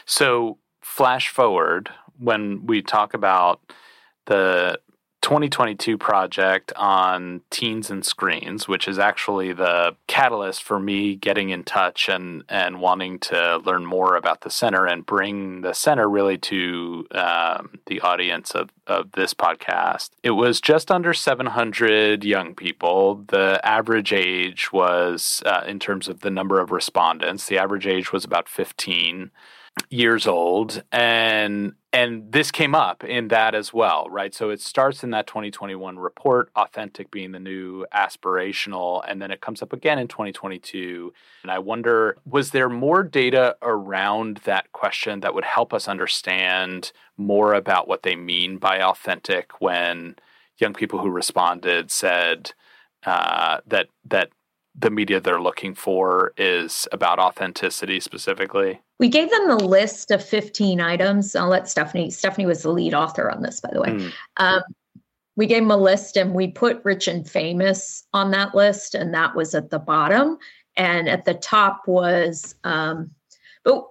So, 0.05 0.57
flash 0.81 1.29
forward 1.29 1.89
when 2.17 2.65
we 2.65 2.81
talk 2.81 3.13
about 3.13 3.61
the 4.25 4.79
2022 5.21 5.97
project 5.97 6.71
on 6.75 7.41
teens 7.49 7.89
and 7.89 8.05
screens, 8.05 8.67
which 8.67 8.87
is 8.87 8.97
actually 8.97 9.53
the 9.53 9.95
catalyst 10.07 10.63
for 10.63 10.79
me 10.79 11.15
getting 11.15 11.49
in 11.49 11.63
touch 11.63 12.09
and 12.09 12.43
and 12.49 12.79
wanting 12.79 13.19
to 13.19 13.57
learn 13.65 13.85
more 13.85 14.15
about 14.15 14.41
the 14.41 14.49
center 14.49 14.85
and 14.85 15.05
bring 15.05 15.61
the 15.61 15.73
center 15.73 16.09
really 16.09 16.37
to 16.37 17.05
um, 17.11 17.79
the 17.85 17.99
audience 18.01 18.51
of 18.51 18.69
of 18.87 19.11
this 19.11 19.33
podcast. 19.33 20.09
It 20.23 20.31
was 20.31 20.59
just 20.59 20.89
under 20.91 21.13
700 21.13 22.23
young 22.23 22.55
people. 22.55 23.23
The 23.27 23.59
average 23.63 24.11
age 24.11 24.73
was, 24.73 25.43
uh, 25.45 25.63
in 25.67 25.79
terms 25.79 26.07
of 26.07 26.21
the 26.21 26.31
number 26.31 26.59
of 26.59 26.71
respondents, 26.71 27.45
the 27.45 27.59
average 27.59 27.85
age 27.85 28.11
was 28.11 28.25
about 28.25 28.49
15 28.49 29.31
years 29.89 30.27
old 30.27 30.83
and 30.91 31.73
and 31.91 32.31
this 32.31 32.51
came 32.51 32.75
up 32.75 33.03
in 33.03 33.29
that 33.29 33.55
as 33.55 33.73
well 33.73 34.07
right? 34.09 34.33
So 34.33 34.49
it 34.49 34.61
starts 34.61 35.03
in 35.03 35.11
that 35.11 35.27
2021 35.27 35.97
report 35.97 36.51
authentic 36.55 37.11
being 37.11 37.31
the 37.31 37.39
new 37.39 37.85
aspirational 37.93 39.03
and 39.07 39.21
then 39.21 39.31
it 39.31 39.41
comes 39.41 39.61
up 39.61 39.73
again 39.73 39.99
in 39.99 40.07
2022 40.07 41.13
and 41.43 41.51
i 41.51 41.59
wonder 41.59 42.15
was 42.25 42.51
there 42.51 42.69
more 42.69 43.03
data 43.03 43.55
around 43.61 44.37
that 44.45 44.71
question 44.71 45.21
that 45.21 45.33
would 45.33 45.43
help 45.43 45.73
us 45.73 45.87
understand 45.87 46.91
more 47.17 47.53
about 47.53 47.87
what 47.87 48.03
they 48.03 48.15
mean 48.15 48.57
by 48.57 48.81
authentic 48.81 49.59
when 49.61 50.15
young 50.57 50.73
people 50.73 50.99
who 50.99 51.09
responded 51.09 51.91
said 51.91 52.53
uh, 53.05 53.59
that 53.65 53.87
that 54.05 54.29
the 54.79 54.89
media 54.89 55.19
they're 55.19 55.41
looking 55.41 55.75
for 55.75 56.33
is 56.37 56.87
about 56.91 57.19
authenticity 57.19 57.99
specifically? 57.99 58.81
We 58.99 59.09
gave 59.09 59.29
them 59.29 59.47
the 59.47 59.63
list 59.63 60.11
of 60.11 60.23
15 60.23 60.81
items. 60.81 61.35
I'll 61.35 61.47
let 61.47 61.69
Stephanie, 61.69 62.09
Stephanie 62.09 62.45
was 62.45 62.63
the 62.63 62.71
lead 62.71 62.93
author 62.93 63.31
on 63.31 63.41
this, 63.41 63.59
by 63.59 63.69
the 63.71 63.81
way. 63.81 63.89
Mm. 63.89 64.13
Um, 64.37 64.61
we 65.35 65.47
gave 65.47 65.61
them 65.61 65.71
a 65.71 65.77
list 65.77 66.17
and 66.17 66.33
we 66.33 66.47
put 66.49 66.83
rich 66.83 67.07
and 67.07 67.29
famous 67.29 68.05
on 68.13 68.31
that 68.31 68.53
list, 68.53 68.93
and 68.93 69.13
that 69.13 69.35
was 69.35 69.55
at 69.55 69.69
the 69.69 69.79
bottom. 69.79 70.37
And 70.75 71.07
at 71.09 71.25
the 71.25 71.33
top 71.33 71.83
was, 71.87 72.55
um, 72.63 73.11
but 73.63 73.85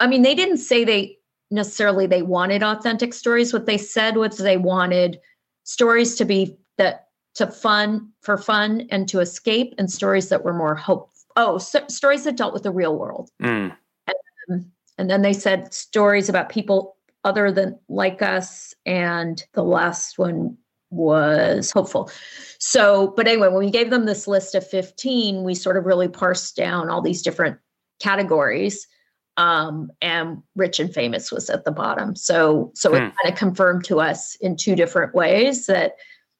I 0.00 0.06
mean, 0.06 0.22
they 0.22 0.34
didn't 0.34 0.58
say 0.58 0.84
they 0.84 1.18
necessarily 1.50 2.06
they 2.06 2.22
wanted 2.22 2.62
authentic 2.62 3.14
stories. 3.14 3.52
What 3.52 3.66
they 3.66 3.78
said 3.78 4.16
was 4.16 4.38
they 4.38 4.56
wanted 4.56 5.20
stories 5.64 6.14
to 6.16 6.24
be 6.24 6.56
that 6.78 7.07
to 7.38 7.46
fun 7.46 8.08
for 8.20 8.36
fun 8.36 8.86
and 8.90 9.08
to 9.08 9.20
escape, 9.20 9.74
and 9.78 9.90
stories 9.90 10.28
that 10.28 10.44
were 10.44 10.52
more 10.52 10.74
hope. 10.74 11.10
Oh, 11.36 11.58
so, 11.58 11.84
stories 11.88 12.24
that 12.24 12.36
dealt 12.36 12.52
with 12.52 12.64
the 12.64 12.72
real 12.72 12.98
world. 12.98 13.30
Mm. 13.40 13.76
And, 14.48 14.70
and 14.98 15.08
then 15.08 15.22
they 15.22 15.32
said 15.32 15.72
stories 15.72 16.28
about 16.28 16.48
people 16.48 16.96
other 17.22 17.52
than 17.52 17.78
like 17.88 18.22
us. 18.22 18.74
And 18.86 19.40
the 19.52 19.62
last 19.62 20.18
one 20.18 20.56
was 20.90 21.70
hopeful. 21.70 22.10
So, 22.58 23.12
but 23.16 23.28
anyway, 23.28 23.48
when 23.48 23.64
we 23.64 23.70
gave 23.70 23.90
them 23.90 24.06
this 24.06 24.26
list 24.26 24.56
of 24.56 24.66
15, 24.66 25.44
we 25.44 25.54
sort 25.54 25.76
of 25.76 25.86
really 25.86 26.08
parsed 26.08 26.56
down 26.56 26.90
all 26.90 27.02
these 27.02 27.22
different 27.22 27.58
categories. 28.00 28.86
Um, 29.36 29.92
and 30.02 30.42
rich 30.56 30.80
and 30.80 30.92
famous 30.92 31.30
was 31.30 31.48
at 31.48 31.64
the 31.64 31.70
bottom. 31.70 32.16
So, 32.16 32.72
so 32.74 32.90
hmm. 32.90 32.96
it 32.96 32.98
kind 33.00 33.32
of 33.32 33.36
confirmed 33.36 33.84
to 33.84 34.00
us 34.00 34.34
in 34.40 34.56
two 34.56 34.74
different 34.74 35.14
ways 35.14 35.66
that 35.66 35.92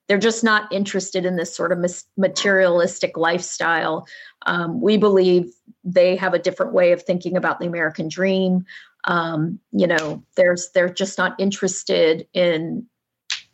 they're 0.09 0.19
just 0.19 0.43
not 0.43 0.73
interested 0.73 1.25
in 1.25 1.37
this 1.37 1.55
sort 1.55 1.71
of 1.71 1.79
materialistic 2.17 3.17
lifestyle. 3.17 4.07
Um, 4.47 4.81
we 4.81 4.97
believe 4.97 5.53
they 5.85 6.17
have 6.17 6.35
a 6.35 6.39
different 6.39 6.73
way 6.73 6.93
of 6.93 7.03
thinking 7.03 7.37
about 7.37 7.61
the 7.61 7.67
American 7.67 8.09
dream. 8.09 8.65
Um, 9.05 9.61
you 9.71 9.87
know, 9.87 10.23
there's 10.37 10.71
they're 10.71 10.89
just 10.89 11.19
not 11.19 11.39
interested 11.39 12.27
in 12.33 12.87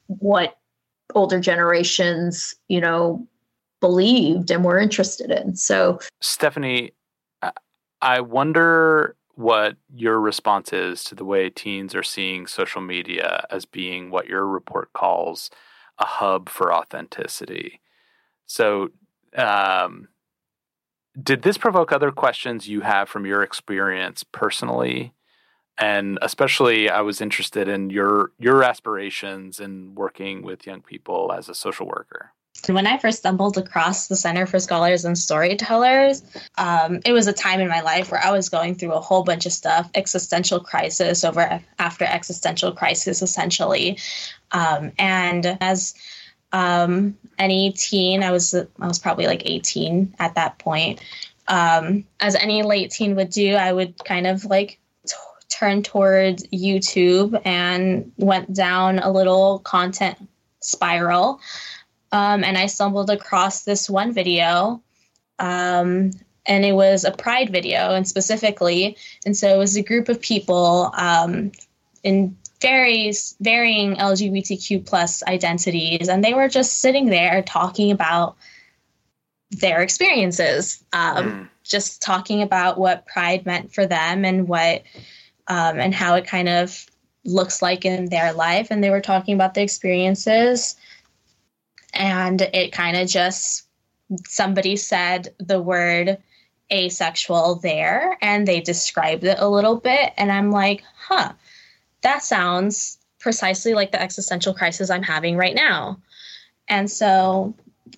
what 0.07 0.59
older 1.15 1.41
generations, 1.41 2.55
you 2.69 2.81
know, 2.81 3.27
believed 3.81 4.51
and 4.51 4.65
were 4.65 4.79
interested 4.79 5.31
in. 5.31 5.57
So, 5.57 5.99
Stephanie, 6.21 6.93
I 8.01 8.21
wonder 8.21 9.17
what 9.35 9.77
your 9.93 10.21
response 10.21 10.73
is 10.73 11.03
to 11.05 11.17
the 11.17 11.25
way 11.25 11.51
teens 11.51 11.95
are 11.95 12.05
seeing 12.05 12.47
social 12.47 12.81
media 12.81 13.45
as 13.51 13.65
being 13.65 14.11
what 14.11 14.29
your 14.29 14.47
report 14.47 14.93
calls 14.93 15.51
a 15.99 16.05
hub 16.05 16.49
for 16.49 16.73
authenticity. 16.73 17.81
So, 18.47 18.91
um, 19.37 20.09
did 21.21 21.43
this 21.43 21.59
provoke 21.59 21.93
other 21.93 22.11
questions 22.11 22.69
you 22.69 22.81
have 22.81 23.09
from 23.09 23.25
your 23.25 23.43
experience 23.43 24.25
personally? 24.25 25.13
And 25.79 26.19
especially, 26.23 26.89
I 26.91 27.01
was 27.01 27.21
interested 27.21 27.69
in 27.69 27.91
your 27.91 28.33
your 28.39 28.63
aspirations 28.63 29.61
in 29.61 29.95
working 29.95 30.43
with 30.43 30.67
young 30.67 30.83
people 30.83 31.33
as 31.33 31.49
a 31.49 31.55
social 31.55 31.87
worker. 31.87 32.33
When 32.67 32.87
I 32.87 32.99
first 32.99 33.19
stumbled 33.19 33.59
across 33.59 34.07
the 34.07 34.17
Center 34.17 34.47
for 34.47 34.59
Scholars 34.59 35.05
and 35.05 35.19
Storytellers, 35.19 36.23
um, 36.57 37.01
it 37.05 37.13
was 37.13 37.27
a 37.27 37.33
time 37.33 37.61
in 37.61 37.69
my 37.69 37.83
life 37.83 38.11
where 38.11 38.25
I 38.25 38.31
was 38.31 38.49
going 38.49 38.75
through 38.75 38.93
a 38.93 39.01
whole 39.01 39.23
bunch 39.23 39.45
of 39.45 39.53
stuff, 39.53 39.91
existential 39.95 40.61
crisis 40.61 41.25
over 41.25 41.61
after 41.79 42.05
existential 42.05 42.73
crisis, 42.73 43.21
essentially. 43.21 43.99
Um, 44.53 44.93
and 44.99 45.59
as 45.61 45.95
um, 46.53 47.19
any 47.39 47.73
teen, 47.73 48.23
I 48.23 48.31
was 48.31 48.55
I 48.55 48.87
was 48.87 48.99
probably 48.99 49.27
like 49.27 49.43
18 49.45 50.15
at 50.19 50.37
that 50.37 50.59
point. 50.59 51.03
Um, 51.49 52.05
as 52.21 52.35
any 52.35 52.63
late 52.63 52.93
teen 52.93 53.17
would 53.17 53.31
do, 53.31 53.55
I 53.55 53.73
would 53.73 54.03
kind 54.05 54.27
of 54.27 54.45
like 54.47 54.79
turn 55.49 55.83
towards 55.83 56.47
YouTube 56.49 57.41
and 57.45 58.13
went 58.17 58.55
down 58.55 58.99
a 58.99 59.11
little 59.11 59.59
content 59.61 60.17
spiral. 60.61 61.41
Um, 62.15 62.45
and 62.45 62.57
I 62.57 62.67
stumbled 62.67 63.11
across 63.11 63.65
this 63.65 63.91
one 63.91 64.13
video, 64.13 64.81
um, 65.41 66.13
and 66.47 66.65
it 66.65 66.73
was 66.73 67.03
a 67.03 67.11
Pride 67.11 67.51
video, 67.51 67.93
and 67.93 68.07
specifically, 68.07 68.97
and 69.27 69.37
so 69.37 69.49
it 69.49 69.59
was 69.59 69.75
a 69.75 69.83
group 69.83 70.09
of 70.09 70.21
people 70.21 70.93
um, 70.97 71.51
in 72.05 72.37
various 72.61 73.35
varying 73.41 73.97
LGBTQ 73.97 74.87
plus 74.87 75.25
identities, 75.25 76.09
and 76.09 76.23
they 76.23 76.35
were 76.35 76.49
just 76.49 76.79
sitting 76.79 77.07
there 77.07 77.43
talking 77.43 77.91
about 77.91 78.37
their 79.51 79.83
experiences, 79.83 80.85
um, 80.93 81.17
mm. 81.17 81.49
just 81.65 82.01
talking 82.01 82.43
about 82.43 82.79
what 82.79 83.07
Pride 83.07 83.45
meant 83.45 83.75
for 83.75 83.87
them 83.87 84.25
and 84.25 84.47
what 84.47 84.85
um, 85.49 85.81
and 85.81 85.93
how 85.93 86.15
it 86.15 86.29
kind 86.29 86.49
of 86.49 86.87
looks 87.25 87.61
like 87.61 87.85
in 87.85 88.09
their 88.09 88.33
life, 88.33 88.69
and 88.71 88.85
they 88.85 88.91
were 88.91 89.01
talking 89.01 89.35
about 89.35 89.55
the 89.55 89.63
experiences 89.63 90.77
and 91.95 92.41
it 92.41 92.73
kind 92.73 92.97
of 92.97 93.09
just 93.09 93.67
somebody 94.27 94.77
said 94.77 95.35
the 95.39 95.61
word 95.61 96.19
asexual 96.73 97.57
there 97.57 98.17
and 98.23 98.47
they 98.47 98.61
described 98.61 99.25
it 99.25 99.39
a 99.39 99.49
little 99.49 99.77
bit. 99.77 100.13
And 100.17 100.31
i'm 100.33 100.51
like 100.51 100.83
huh 100.97 101.33
that 102.03 102.23
sounds 102.23 102.99
precisely 103.19 103.75
like 103.75 103.93
the 103.93 104.01
existential 104.01 104.53
crisis 104.55 104.91
i'm 104.91 105.03
having 105.03 105.37
right 105.37 105.55
now. 105.55 105.99
And 106.69 106.91
so 106.91 107.55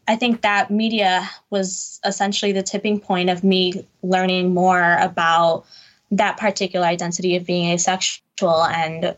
i 0.09 0.17
think 0.17 0.43
that 0.43 0.71
media 0.71 1.29
was 1.51 2.01
essentially 2.05 2.53
the 2.53 2.63
tipping 2.63 3.01
point 3.01 3.31
of 3.31 3.45
me 3.45 3.87
learning 4.03 4.53
more 4.53 4.97
about 5.01 5.65
that 6.11 6.37
particular 6.37 6.87
identity 6.87 7.37
of 7.37 7.47
being 7.47 7.71
asexual 7.73 8.65
and 8.65 9.17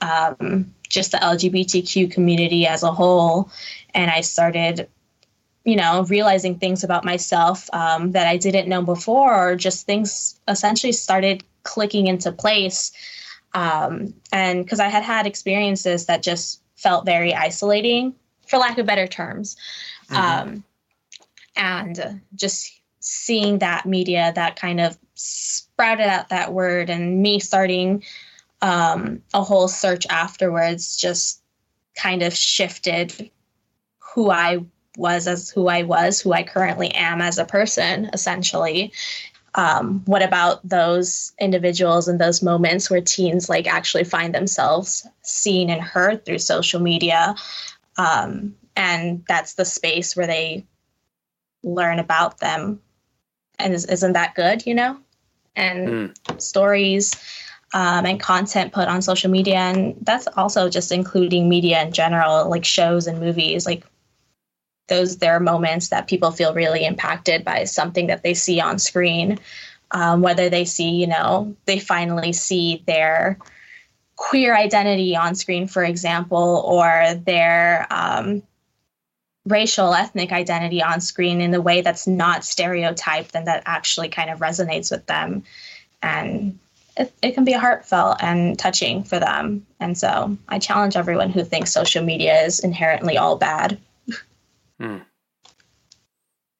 um, 0.00 0.74
just 0.92 1.10
the 1.10 1.18
lgbtq 1.18 2.12
community 2.12 2.66
as 2.66 2.82
a 2.82 2.92
whole 2.92 3.50
and 3.94 4.10
I 4.10 4.20
started, 4.20 4.88
you 5.64 5.76
know, 5.76 6.04
realizing 6.04 6.58
things 6.58 6.84
about 6.84 7.04
myself 7.04 7.68
um, 7.72 8.12
that 8.12 8.26
I 8.26 8.36
didn't 8.36 8.68
know 8.68 8.82
before, 8.82 9.34
or 9.34 9.56
just 9.56 9.86
things 9.86 10.38
essentially 10.48 10.92
started 10.92 11.44
clicking 11.62 12.06
into 12.06 12.32
place. 12.32 12.92
Um, 13.54 14.14
and 14.32 14.64
because 14.64 14.80
I 14.80 14.88
had 14.88 15.02
had 15.02 15.26
experiences 15.26 16.06
that 16.06 16.22
just 16.22 16.62
felt 16.76 17.04
very 17.04 17.34
isolating, 17.34 18.14
for 18.46 18.58
lack 18.58 18.78
of 18.78 18.86
better 18.86 19.06
terms. 19.06 19.56
Mm-hmm. 20.10 20.16
Um, 20.16 20.64
and 21.54 22.20
just 22.34 22.72
seeing 23.00 23.58
that 23.58 23.84
media 23.84 24.32
that 24.34 24.56
kind 24.56 24.80
of 24.80 24.96
sprouted 25.14 26.06
out 26.06 26.30
that 26.30 26.52
word 26.52 26.88
and 26.88 27.20
me 27.20 27.38
starting 27.40 28.02
um, 28.62 29.20
a 29.34 29.42
whole 29.42 29.68
search 29.68 30.06
afterwards 30.08 30.96
just 30.96 31.42
kind 31.96 32.22
of 32.22 32.34
shifted 32.34 33.30
who 33.98 34.30
I 34.30 34.64
was 34.96 35.26
as 35.26 35.50
who 35.50 35.68
I 35.68 35.82
was, 35.82 36.20
who 36.20 36.32
I 36.32 36.44
currently 36.44 36.90
am 36.92 37.20
as 37.20 37.38
a 37.38 37.44
person, 37.44 38.08
essentially. 38.12 38.92
Um, 39.54 40.02
what 40.06 40.22
about 40.22 40.66
those 40.66 41.32
individuals 41.38 42.08
and 42.08 42.18
those 42.18 42.42
moments 42.42 42.88
where 42.88 43.02
teens 43.02 43.50
like 43.50 43.66
actually 43.66 44.04
find 44.04 44.34
themselves 44.34 45.06
seen 45.22 45.68
and 45.68 45.82
heard 45.82 46.24
through 46.24 46.38
social 46.38 46.80
media? 46.80 47.34
Um, 47.98 48.54
and 48.76 49.24
that's 49.28 49.54
the 49.54 49.64
space 49.64 50.16
where 50.16 50.26
they 50.26 50.66
learn 51.62 51.98
about 51.98 52.38
them. 52.38 52.80
And 53.58 53.74
is, 53.74 53.84
isn't 53.84 54.14
that 54.14 54.34
good, 54.34 54.66
you 54.66 54.74
know? 54.74 54.98
And 55.54 55.88
mm. 55.88 56.40
stories 56.40 57.14
um, 57.74 58.06
and 58.06 58.20
content 58.20 58.72
put 58.72 58.88
on 58.88 59.02
social 59.02 59.30
media. 59.30 59.56
And 59.56 59.96
that's 60.02 60.26
also 60.36 60.68
just 60.68 60.92
including 60.92 61.48
media 61.48 61.82
in 61.82 61.92
general, 61.92 62.48
like 62.48 62.64
shows 62.64 63.06
and 63.06 63.20
movies. 63.20 63.66
Like 63.66 63.84
those 64.88 65.18
there 65.18 65.36
are 65.36 65.40
moments 65.40 65.88
that 65.88 66.08
people 66.08 66.30
feel 66.30 66.54
really 66.54 66.84
impacted 66.84 67.44
by 67.44 67.64
something 67.64 68.08
that 68.08 68.22
they 68.22 68.34
see 68.34 68.60
on 68.60 68.78
screen 68.78 69.38
um, 69.92 70.22
whether 70.22 70.48
they 70.50 70.64
see 70.64 70.90
you 70.90 71.06
know 71.06 71.54
they 71.66 71.78
finally 71.78 72.32
see 72.32 72.82
their 72.86 73.38
queer 74.16 74.54
identity 74.54 75.16
on 75.16 75.34
screen 75.34 75.66
for 75.66 75.84
example 75.84 76.62
or 76.66 77.14
their 77.24 77.86
um, 77.90 78.42
racial 79.46 79.94
ethnic 79.94 80.32
identity 80.32 80.82
on 80.82 81.00
screen 81.00 81.40
in 81.40 81.54
a 81.54 81.60
way 81.60 81.80
that's 81.80 82.06
not 82.06 82.44
stereotyped 82.44 83.34
and 83.34 83.46
that 83.46 83.62
actually 83.66 84.08
kind 84.08 84.30
of 84.30 84.40
resonates 84.40 84.90
with 84.90 85.06
them 85.06 85.42
and 86.02 86.58
it, 86.96 87.12
it 87.22 87.32
can 87.32 87.44
be 87.44 87.52
heartfelt 87.52 88.22
and 88.22 88.58
touching 88.58 89.02
for 89.02 89.18
them 89.18 89.66
and 89.80 89.96
so 89.96 90.36
i 90.48 90.58
challenge 90.58 90.96
everyone 90.96 91.30
who 91.30 91.44
thinks 91.44 91.72
social 91.72 92.04
media 92.04 92.42
is 92.42 92.60
inherently 92.60 93.16
all 93.16 93.36
bad 93.36 93.78
Hmm. 94.82 94.98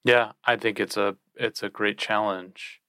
Yeah, 0.05 0.33
I 0.45 0.57
think 0.57 0.79
it's 0.79 0.97
a 0.97 1.17
it's 1.35 1.63
a 1.63 1.69
great 1.69 1.99
challenge. 1.99 2.81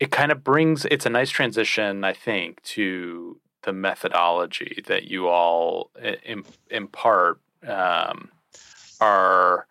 It 0.00 0.10
kind 0.10 0.32
of 0.32 0.42
brings 0.42 0.86
it's 0.86 1.04
a 1.04 1.10
nice 1.10 1.30
transition, 1.30 2.04
I 2.04 2.14
think, 2.14 2.62
to 2.74 3.38
the 3.64 3.72
methodology 3.72 4.82
that 4.86 5.04
you 5.04 5.28
all 5.28 5.90
impart 6.70 7.40
um, 7.66 8.30
are 9.00 9.66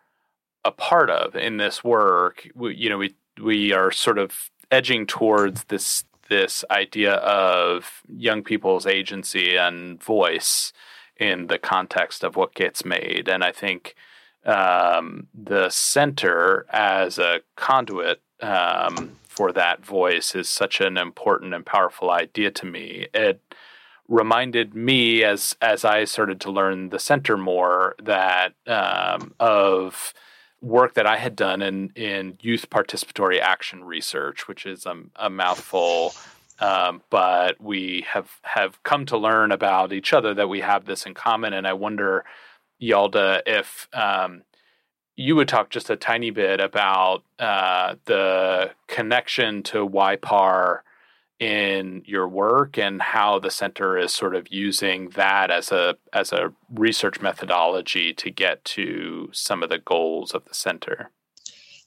a 0.63 0.71
part 0.71 1.09
of 1.09 1.35
in 1.35 1.57
this 1.57 1.83
work. 1.83 2.47
We, 2.53 2.75
you 2.75 2.89
know, 2.89 2.97
we 2.99 3.15
we 3.41 3.73
are 3.73 3.91
sort 3.91 4.19
of 4.19 4.51
edging 4.69 5.07
towards 5.07 5.63
this 5.65 6.03
this 6.29 6.63
idea 6.69 7.13
of 7.15 8.01
young 8.07 8.43
people's 8.43 8.85
agency 8.85 9.55
and 9.55 10.01
voice 10.01 10.73
in 11.17 11.47
the 11.47 11.57
context 11.57 12.23
of 12.23 12.35
what 12.35 12.53
gets 12.53 12.85
made, 12.85 13.27
and 13.27 13.43
I 13.43 13.51
think 13.51 13.95
um, 14.45 15.27
the 15.33 15.69
center 15.69 16.65
as 16.69 17.17
a 17.17 17.41
conduit 17.55 18.21
um, 18.41 19.17
for 19.27 19.51
that 19.51 19.85
voice 19.85 20.35
is 20.35 20.47
such 20.47 20.79
an 20.79 20.97
important 20.97 21.53
and 21.53 21.65
powerful 21.65 22.09
idea 22.09 22.51
to 22.51 22.65
me. 22.65 23.07
It 23.13 23.41
reminded 24.07 24.73
me 24.73 25.23
as 25.23 25.55
as 25.61 25.83
I 25.83 26.05
started 26.05 26.39
to 26.41 26.51
learn 26.51 26.89
the 26.89 26.99
center 26.99 27.37
more 27.37 27.95
that 28.01 28.53
um, 28.65 29.33
of 29.39 30.13
work 30.61 30.95
that 30.95 31.05
I 31.05 31.17
had 31.17 31.35
done 31.35 31.61
in 31.61 31.91
in 31.95 32.37
youth 32.41 32.69
participatory 32.69 33.39
action 33.39 33.83
research, 33.83 34.47
which 34.47 34.65
is 34.65 34.85
a, 34.85 34.95
a 35.15 35.29
mouthful. 35.29 36.13
Um, 36.59 37.03
but 37.11 37.61
we 37.61 38.05
have 38.07 38.31
have 38.41 38.81
come 38.83 39.05
to 39.07 39.17
learn 39.17 39.51
about 39.51 39.93
each 39.93 40.13
other 40.13 40.33
that 40.33 40.49
we 40.49 40.61
have 40.61 40.85
this 40.85 41.05
in 41.05 41.13
common, 41.13 41.53
and 41.53 41.67
I 41.67 41.73
wonder, 41.73 42.25
Yalda, 42.81 43.41
if 43.45 43.87
um, 43.93 44.41
you 45.15 45.35
would 45.35 45.47
talk 45.47 45.69
just 45.69 45.89
a 45.89 45.95
tiny 45.95 46.31
bit 46.31 46.59
about 46.59 47.23
uh, 47.39 47.95
the 48.05 48.71
connection 48.87 49.63
to 49.63 49.87
YPAR 49.87 50.79
in 51.39 52.01
your 52.05 52.27
work 52.27 52.77
and 52.77 53.01
how 53.01 53.37
the 53.37 53.51
center 53.51 53.97
is 53.97 54.11
sort 54.11 54.35
of 54.35 54.47
using 54.51 55.09
that 55.09 55.51
as 55.51 55.71
a 55.71 55.95
as 56.13 56.31
a 56.31 56.51
research 56.73 57.21
methodology 57.21 58.13
to 58.13 58.31
get 58.31 58.63
to 58.65 59.29
some 59.33 59.61
of 59.61 59.69
the 59.69 59.77
goals 59.77 60.33
of 60.33 60.45
the 60.45 60.53
center? 60.53 61.11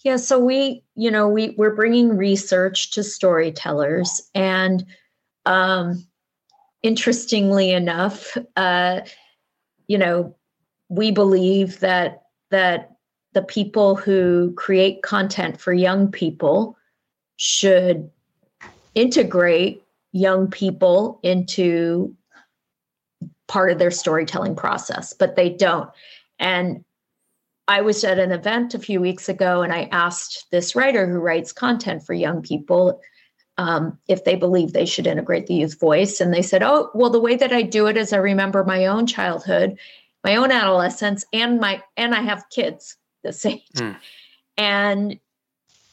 Yeah 0.05 0.17
so 0.17 0.39
we 0.39 0.85
you 0.95 1.11
know 1.11 1.29
we 1.29 1.51
we're 1.59 1.75
bringing 1.75 2.17
research 2.17 2.93
to 2.93 3.03
storytellers 3.03 4.21
and 4.35 4.85
um 5.47 6.07
interestingly 6.83 7.73
enough 7.73 8.37
uh 8.57 9.01
you 9.89 9.99
know 9.99 10.37
we 10.89 11.11
believe 11.11 11.81
that 11.81 12.23
that 12.51 12.93
the 13.33 13.43
people 13.43 13.97
who 13.97 14.53
create 14.57 15.03
content 15.03 15.61
for 15.61 15.73
young 15.73 16.11
people 16.11 16.77
should 17.37 18.11
integrate 18.95 19.83
young 20.13 20.51
people 20.51 21.21
into 21.23 22.15
part 23.49 23.71
of 23.71 23.79
their 23.79 23.91
storytelling 23.91 24.55
process, 24.55 25.13
but 25.13 25.37
they 25.37 25.51
don't. 25.51 25.91
And 26.39 26.85
I 27.69 27.83
was 27.83 28.03
at 28.03 28.19
an 28.19 28.33
event 28.33 28.75
a 28.75 28.79
few 28.79 29.01
weeks 29.01 29.29
ago 29.29 29.63
and 29.63 29.73
I 29.73 29.89
asked 29.93 30.47
this 30.51 30.75
writer 30.75 31.07
who 31.07 31.19
writes 31.19 31.53
content 31.53 32.05
for 32.05 32.15
young 32.15 32.43
people 32.43 33.01
um, 33.59 33.99
if 34.09 34.25
they 34.25 34.37
believe 34.37 34.73
they 34.73 34.87
should 34.87 35.07
integrate 35.07 35.47
the 35.47 35.55
youth 35.55 35.79
voice. 35.79 36.21
And 36.21 36.33
they 36.33 36.43
said, 36.43 36.63
oh, 36.63 36.91
well, 36.95 37.11
the 37.11 37.21
way 37.21 37.37
that 37.37 37.53
I 37.53 37.63
do 37.63 37.87
it 37.87 37.97
is 37.97 38.13
I 38.13 38.17
remember 38.17 38.65
my 38.65 38.87
own 38.87 39.07
childhood, 39.07 39.79
my 40.25 40.35
own 40.37 40.51
adolescence, 40.51 41.25
and 41.33 41.61
my 41.61 41.83
and 41.97 42.15
I 42.15 42.23
have 42.23 42.49
kids 42.51 42.97
this 43.23 43.45
age. 43.47 43.63
Mm. 43.77 43.97
And 44.57 45.21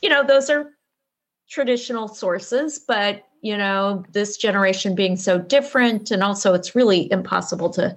you 0.01 0.09
know, 0.09 0.23
those 0.23 0.49
are 0.49 0.71
traditional 1.49 2.07
sources, 2.07 2.79
but 2.79 3.23
you 3.41 3.55
know, 3.55 4.03
this 4.11 4.37
generation 4.37 4.95
being 4.95 5.15
so 5.15 5.37
different, 5.37 6.11
and 6.11 6.23
also 6.23 6.53
it's 6.53 6.75
really 6.75 7.11
impossible 7.11 7.69
to 7.71 7.95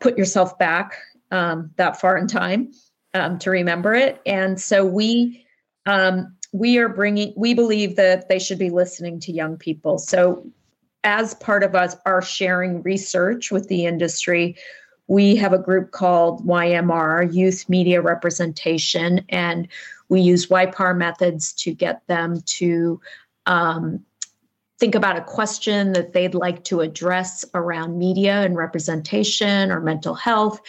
put 0.00 0.16
yourself 0.16 0.58
back 0.58 0.98
um, 1.30 1.70
that 1.76 2.00
far 2.00 2.16
in 2.16 2.26
time 2.26 2.72
um, 3.14 3.38
to 3.40 3.50
remember 3.50 3.94
it. 3.94 4.20
And 4.24 4.60
so 4.60 4.84
we 4.84 5.44
um, 5.86 6.36
we 6.52 6.78
are 6.78 6.88
bringing. 6.88 7.34
We 7.36 7.54
believe 7.54 7.96
that 7.96 8.28
they 8.28 8.38
should 8.38 8.58
be 8.58 8.70
listening 8.70 9.20
to 9.20 9.32
young 9.32 9.56
people. 9.56 9.98
So 9.98 10.46
as 11.02 11.34
part 11.34 11.64
of 11.64 11.74
us 11.74 11.96
our 12.06 12.22
sharing 12.22 12.82
research 12.82 13.50
with 13.50 13.68
the 13.68 13.86
industry 13.86 14.56
we 15.10 15.34
have 15.34 15.52
a 15.52 15.58
group 15.58 15.90
called 15.90 16.46
YMR, 16.46 17.34
Youth 17.34 17.68
Media 17.68 18.00
Representation, 18.00 19.24
and 19.28 19.66
we 20.10 20.20
use 20.20 20.48
YPAR 20.48 20.94
methods 20.96 21.54
to 21.54 21.72
get 21.72 22.06
them 22.08 22.42
to 22.42 23.00
um, 23.46 24.04
think 24.78 24.94
about 24.94 25.16
a 25.16 25.22
question 25.22 25.92
that 25.92 26.12
they'd 26.12 26.34
like 26.34 26.64
to 26.64 26.80
address 26.80 27.44
around 27.54 27.98
media 27.98 28.42
and 28.42 28.56
representation 28.56 29.70
or 29.70 29.80
mental 29.80 30.14
health. 30.14 30.60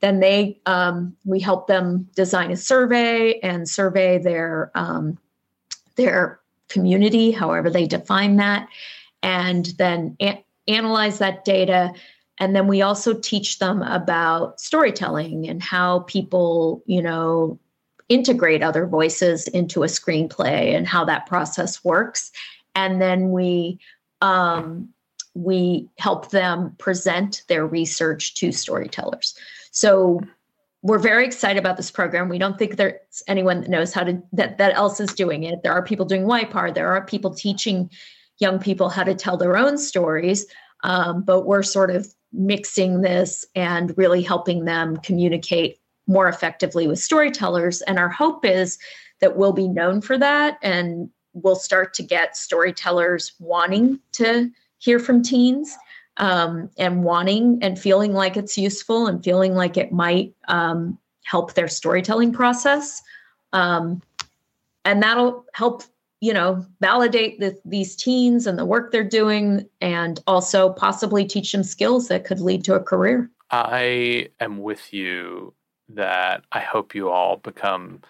Then 0.00 0.20
they 0.20 0.60
um, 0.66 1.16
we 1.24 1.40
help 1.40 1.66
them 1.66 2.08
design 2.14 2.50
a 2.50 2.56
survey 2.56 3.38
and 3.40 3.68
survey 3.68 4.18
their 4.18 4.70
um, 4.74 5.16
their 5.96 6.40
community, 6.68 7.30
however 7.30 7.70
they 7.70 7.86
define 7.86 8.36
that, 8.36 8.68
and 9.22 9.66
then 9.78 10.16
a- 10.20 10.44
analyze 10.68 11.18
that 11.18 11.44
data 11.44 11.94
and 12.40 12.56
then 12.56 12.66
we 12.66 12.80
also 12.80 13.12
teach 13.12 13.58
them 13.58 13.82
about 13.82 14.58
storytelling 14.60 15.46
and 15.46 15.62
how 15.62 16.00
people 16.00 16.82
you 16.86 17.02
know 17.02 17.58
integrate 18.10 18.62
other 18.62 18.86
voices 18.86 19.48
into 19.48 19.82
a 19.82 19.86
screenplay 19.86 20.76
and 20.76 20.86
how 20.86 21.04
that 21.04 21.24
process 21.26 21.82
works 21.82 22.30
and 22.74 23.00
then 23.00 23.30
we 23.30 23.78
um, 24.20 24.88
we 25.34 25.88
help 25.96 26.30
them 26.30 26.74
present 26.78 27.42
their 27.48 27.66
research 27.66 28.34
to 28.34 28.52
storytellers 28.52 29.34
so 29.70 30.20
we're 30.82 30.98
very 30.98 31.26
excited 31.26 31.58
about 31.58 31.76
this 31.76 31.90
program. 31.90 32.28
We 32.28 32.38
don't 32.38 32.58
think 32.58 32.76
there's 32.76 33.22
anyone 33.28 33.60
that 33.60 33.70
knows 33.70 33.92
how 33.92 34.04
to 34.04 34.22
that 34.32 34.58
that 34.58 34.74
else 34.74 34.98
is 34.98 35.12
doing 35.12 35.44
it. 35.44 35.62
There 35.62 35.72
are 35.72 35.82
people 35.82 36.06
doing 36.06 36.24
YPAR. 36.24 36.74
There 36.74 36.90
are 36.90 37.04
people 37.04 37.34
teaching 37.34 37.90
young 38.38 38.58
people 38.58 38.88
how 38.88 39.04
to 39.04 39.14
tell 39.14 39.36
their 39.36 39.56
own 39.56 39.76
stories. 39.76 40.46
Um, 40.82 41.22
but 41.22 41.42
we're 41.42 41.62
sort 41.62 41.90
of 41.90 42.12
mixing 42.32 43.02
this 43.02 43.44
and 43.54 43.96
really 43.98 44.22
helping 44.22 44.64
them 44.64 44.96
communicate 44.98 45.79
more 46.10 46.28
effectively 46.28 46.88
with 46.88 46.98
storytellers. 46.98 47.82
And 47.82 47.98
our 47.98 48.08
hope 48.08 48.44
is 48.44 48.78
that 49.20 49.36
we'll 49.36 49.52
be 49.52 49.68
known 49.68 50.00
for 50.00 50.18
that 50.18 50.58
and 50.60 51.08
we'll 51.32 51.56
start 51.56 51.94
to 51.94 52.02
get 52.02 52.36
storytellers 52.36 53.32
wanting 53.38 54.00
to 54.12 54.50
hear 54.78 54.98
from 54.98 55.22
teens 55.22 55.76
um, 56.16 56.68
and 56.76 57.04
wanting 57.04 57.58
and 57.62 57.78
feeling 57.78 58.12
like 58.12 58.36
it's 58.36 58.58
useful 58.58 59.06
and 59.06 59.22
feeling 59.22 59.54
like 59.54 59.76
it 59.76 59.92
might 59.92 60.34
um, 60.48 60.98
help 61.22 61.54
their 61.54 61.68
storytelling 61.68 62.32
process. 62.32 63.00
Um, 63.52 64.02
and 64.84 65.02
that'll 65.02 65.44
help 65.54 65.84
you 66.20 66.34
know 66.34 66.64
validate 66.80 67.40
the, 67.40 67.58
these 67.64 67.96
teens 67.96 68.46
and 68.46 68.58
the 68.58 68.66
work 68.66 68.92
they're 68.92 69.04
doing 69.04 69.66
and 69.80 70.20
also 70.26 70.70
possibly 70.70 71.24
teach 71.24 71.52
them 71.52 71.62
skills 71.62 72.08
that 72.08 72.24
could 72.24 72.40
lead 72.40 72.62
to 72.64 72.74
a 72.74 72.80
career 72.80 73.30
i 73.50 74.28
am 74.38 74.58
with 74.58 74.92
you 74.92 75.54
that 75.94 76.44
i 76.52 76.60
hope 76.60 76.94
you 76.94 77.08
all 77.08 77.36
become 77.36 78.00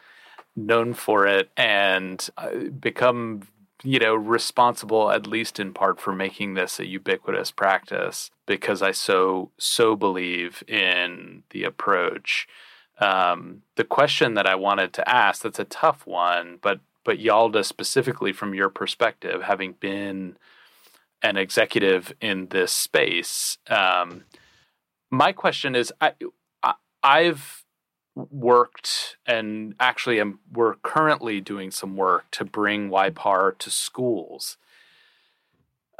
known 0.56 0.94
for 0.94 1.26
it 1.26 1.50
and 1.56 2.28
uh, 2.36 2.50
become 2.78 3.42
you 3.82 3.98
know 3.98 4.14
responsible 4.14 5.10
at 5.10 5.26
least 5.26 5.58
in 5.58 5.72
part 5.72 6.00
for 6.00 6.12
making 6.12 6.54
this 6.54 6.78
a 6.78 6.86
ubiquitous 6.86 7.50
practice 7.50 8.30
because 8.46 8.82
i 8.82 8.90
so 8.90 9.50
so 9.58 9.96
believe 9.96 10.62
in 10.68 11.42
the 11.50 11.64
approach. 11.64 12.46
Um, 12.98 13.62
the 13.76 13.84
question 13.84 14.34
that 14.34 14.46
i 14.46 14.54
wanted 14.54 14.92
to 14.94 15.08
ask 15.08 15.42
that's 15.42 15.58
a 15.58 15.64
tough 15.64 16.06
one 16.06 16.58
but 16.60 16.80
but 17.04 17.18
Yalda 17.18 17.64
specifically 17.64 18.32
from 18.32 18.54
your 18.54 18.68
perspective, 18.68 19.42
having 19.42 19.72
been 19.72 20.36
an 21.22 21.36
executive 21.36 22.12
in 22.20 22.48
this 22.48 22.72
space, 22.72 23.58
um, 23.68 24.24
my 25.10 25.32
question 25.32 25.74
is, 25.74 25.92
I, 26.00 26.12
I 27.02 27.22
have 27.22 27.64
worked 28.14 29.16
and 29.26 29.74
actually 29.78 30.20
am 30.20 30.40
we're 30.52 30.74
currently 30.76 31.40
doing 31.40 31.70
some 31.70 31.96
work 31.96 32.30
to 32.32 32.44
bring 32.44 32.90
YPAR 32.90 33.56
to 33.58 33.70
schools. 33.70 34.56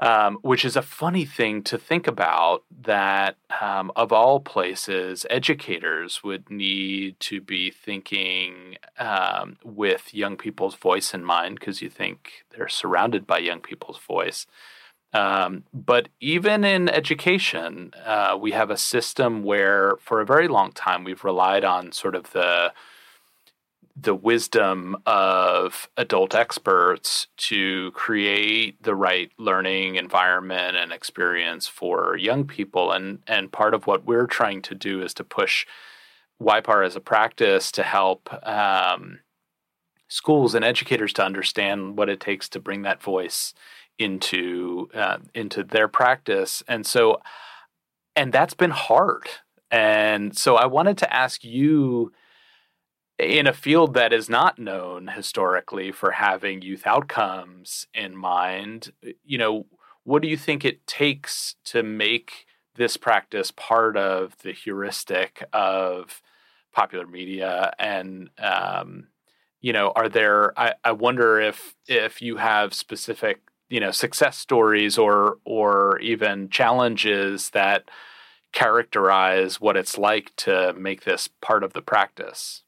Um, 0.02 0.38
which 0.40 0.64
is 0.64 0.76
a 0.76 0.82
funny 0.82 1.26
thing 1.26 1.62
to 1.64 1.76
think 1.76 2.06
about 2.06 2.62
that 2.84 3.36
um, 3.60 3.92
of 3.94 4.14
all 4.14 4.40
places 4.40 5.26
educators 5.28 6.24
would 6.24 6.48
need 6.48 7.20
to 7.20 7.42
be 7.42 7.70
thinking 7.70 8.78
um, 8.98 9.58
with 9.62 10.14
young 10.14 10.38
people's 10.38 10.74
voice 10.74 11.12
in 11.12 11.22
mind 11.22 11.60
because 11.60 11.82
you 11.82 11.90
think 11.90 12.46
they're 12.48 12.66
surrounded 12.66 13.26
by 13.26 13.40
young 13.40 13.60
people's 13.60 13.98
voice 13.98 14.46
um, 15.12 15.64
but 15.72 16.08
even 16.20 16.64
in 16.64 16.88
education 16.88 17.92
uh, 18.04 18.36
we 18.40 18.52
have 18.52 18.70
a 18.70 18.76
system 18.76 19.42
where 19.42 19.96
for 20.00 20.20
a 20.20 20.26
very 20.26 20.48
long 20.48 20.72
time 20.72 21.04
we've 21.04 21.24
relied 21.24 21.64
on 21.64 21.92
sort 21.92 22.14
of 22.14 22.32
the 22.32 22.72
the 24.02 24.14
wisdom 24.14 24.96
of 25.04 25.88
adult 25.96 26.34
experts 26.34 27.26
to 27.36 27.90
create 27.92 28.82
the 28.82 28.94
right 28.94 29.30
learning 29.38 29.96
environment 29.96 30.76
and 30.76 30.92
experience 30.92 31.66
for 31.66 32.16
young 32.16 32.46
people. 32.46 32.92
And, 32.92 33.20
and 33.26 33.52
part 33.52 33.74
of 33.74 33.86
what 33.86 34.06
we're 34.06 34.26
trying 34.26 34.62
to 34.62 34.74
do 34.74 35.02
is 35.02 35.12
to 35.14 35.24
push 35.24 35.66
YPAR 36.40 36.86
as 36.86 36.96
a 36.96 37.00
practice 37.00 37.70
to 37.72 37.82
help 37.82 38.32
um, 38.46 39.20
schools 40.08 40.54
and 40.54 40.64
educators 40.64 41.12
to 41.14 41.24
understand 41.24 41.98
what 41.98 42.08
it 42.08 42.20
takes 42.20 42.48
to 42.50 42.61
bring 42.61 42.82
that 42.82 43.02
voice 43.02 43.52
into 44.01 44.88
uh, 44.94 45.18
into 45.34 45.62
their 45.62 45.88
practice. 45.88 46.62
And 46.66 46.86
so, 46.86 47.20
and 48.16 48.32
that's 48.32 48.55
been 48.55 48.70
hard. 48.70 49.28
And 49.70 50.36
so, 50.36 50.57
I 50.57 50.66
wanted 50.66 50.98
to 50.98 51.14
ask 51.14 51.44
you 51.44 52.12
in 53.18 53.46
a 53.46 53.53
field 53.53 53.94
that 53.94 54.12
is 54.12 54.30
not 54.30 54.59
known 54.59 55.09
historically 55.09 55.92
for 55.92 56.12
having 56.12 56.62
youth 56.62 56.86
outcomes 56.86 57.86
in 57.92 58.16
mind, 58.16 58.92
you 59.22 59.36
know, 59.36 59.66
what 60.05 60.22
do 60.22 60.28
you 60.28 60.36
think 60.36 60.64
it 60.64 60.86
takes 60.86 61.57
to 61.66 61.82
make 61.82 62.46
this 62.76 62.96
practice 62.96 63.51
part 63.51 63.96
of 63.96 64.36
the 64.42 64.53
heuristic 64.53 65.44
of 65.53 66.22
popular 66.72 67.07
media 67.07 67.72
and 67.78 68.30
um, 68.38 69.09
you 69.61 69.72
know 69.72 69.92
are 69.94 70.09
there 70.09 70.59
I, 70.59 70.74
I 70.84 70.92
wonder 70.92 71.40
if 71.40 71.74
if 71.86 72.22
you 72.22 72.36
have 72.36 72.72
specific 72.72 73.40
you 73.70 73.80
know 73.80 73.90
success 73.90 74.36
stories 74.36 74.98
or 74.98 75.38
or 75.44 75.98
even 76.00 76.50
challenges 76.50 77.50
that 77.50 77.90
characterize 78.52 79.60
what 79.60 79.76
it's 79.76 79.96
like 79.96 80.34
to 80.36 80.74
make 80.74 81.04
this 81.04 81.28
part 81.40 81.64
of 81.64 81.72
the 81.72 81.82
practice? 81.82 82.62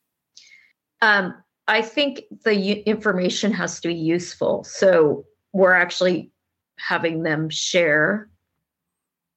Um, 1.02 1.34
i 1.68 1.82
think 1.82 2.22
the 2.44 2.82
information 2.88 3.52
has 3.52 3.80
to 3.80 3.88
be 3.88 3.94
useful. 3.94 4.64
So 4.64 5.26
we're 5.52 5.74
actually 5.74 6.30
having 6.78 7.22
them 7.22 7.50
share 7.50 8.30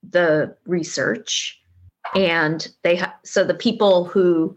the 0.08 0.56
research 0.66 1.60
and 2.14 2.68
they 2.84 2.98
ha- 2.98 3.16
so 3.24 3.44
the 3.44 3.56
people 3.56 4.06
who 4.06 4.56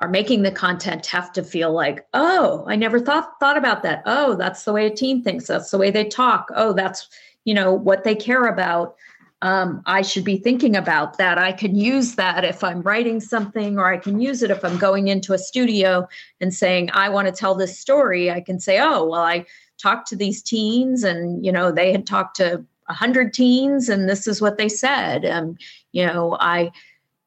are 0.00 0.08
making 0.08 0.42
the 0.42 0.50
content 0.50 1.06
have 1.06 1.32
to 1.32 1.42
feel 1.42 1.72
like 1.72 2.06
oh 2.14 2.64
i 2.68 2.76
never 2.76 3.00
thought 3.00 3.38
thought 3.40 3.56
about 3.56 3.82
that. 3.82 4.02
Oh 4.06 4.34
that's 4.34 4.64
the 4.64 4.72
way 4.72 4.86
a 4.86 4.90
teen 4.94 5.22
thinks. 5.22 5.46
That's 5.46 5.70
the 5.70 5.78
way 5.78 5.90
they 5.90 6.04
talk. 6.04 6.48
Oh 6.54 6.72
that's 6.72 7.08
you 7.44 7.54
know 7.54 7.72
what 7.72 8.04
they 8.04 8.14
care 8.14 8.46
about. 8.46 8.96
Um, 9.40 9.82
i 9.86 10.02
should 10.02 10.24
be 10.24 10.36
thinking 10.36 10.74
about 10.76 11.18
that. 11.18 11.38
I 11.38 11.52
can 11.52 11.76
use 11.76 12.16
that 12.16 12.44
if 12.44 12.64
i'm 12.64 12.82
writing 12.82 13.20
something 13.20 13.78
or 13.78 13.86
i 13.92 13.96
can 13.96 14.20
use 14.20 14.42
it 14.42 14.50
if 14.50 14.64
i'm 14.64 14.78
going 14.78 15.08
into 15.08 15.32
a 15.32 15.38
studio 15.38 16.08
and 16.40 16.52
saying 16.52 16.90
i 16.92 17.08
want 17.08 17.28
to 17.28 17.32
tell 17.32 17.54
this 17.54 17.78
story. 17.78 18.30
I 18.30 18.40
can 18.40 18.60
say 18.60 18.80
oh 18.80 19.04
well 19.04 19.22
i 19.22 19.44
talked 19.78 20.08
to 20.08 20.16
these 20.16 20.42
teens 20.42 21.04
and 21.04 21.44
you 21.44 21.52
know 21.52 21.70
they 21.70 21.92
had 21.92 22.06
talked 22.06 22.36
to 22.36 22.64
100 22.86 23.34
teens 23.34 23.88
and 23.88 24.08
this 24.08 24.26
is 24.26 24.40
what 24.40 24.58
they 24.58 24.68
said. 24.68 25.24
Um, 25.24 25.56
you 25.92 26.06
know 26.06 26.36
i 26.40 26.70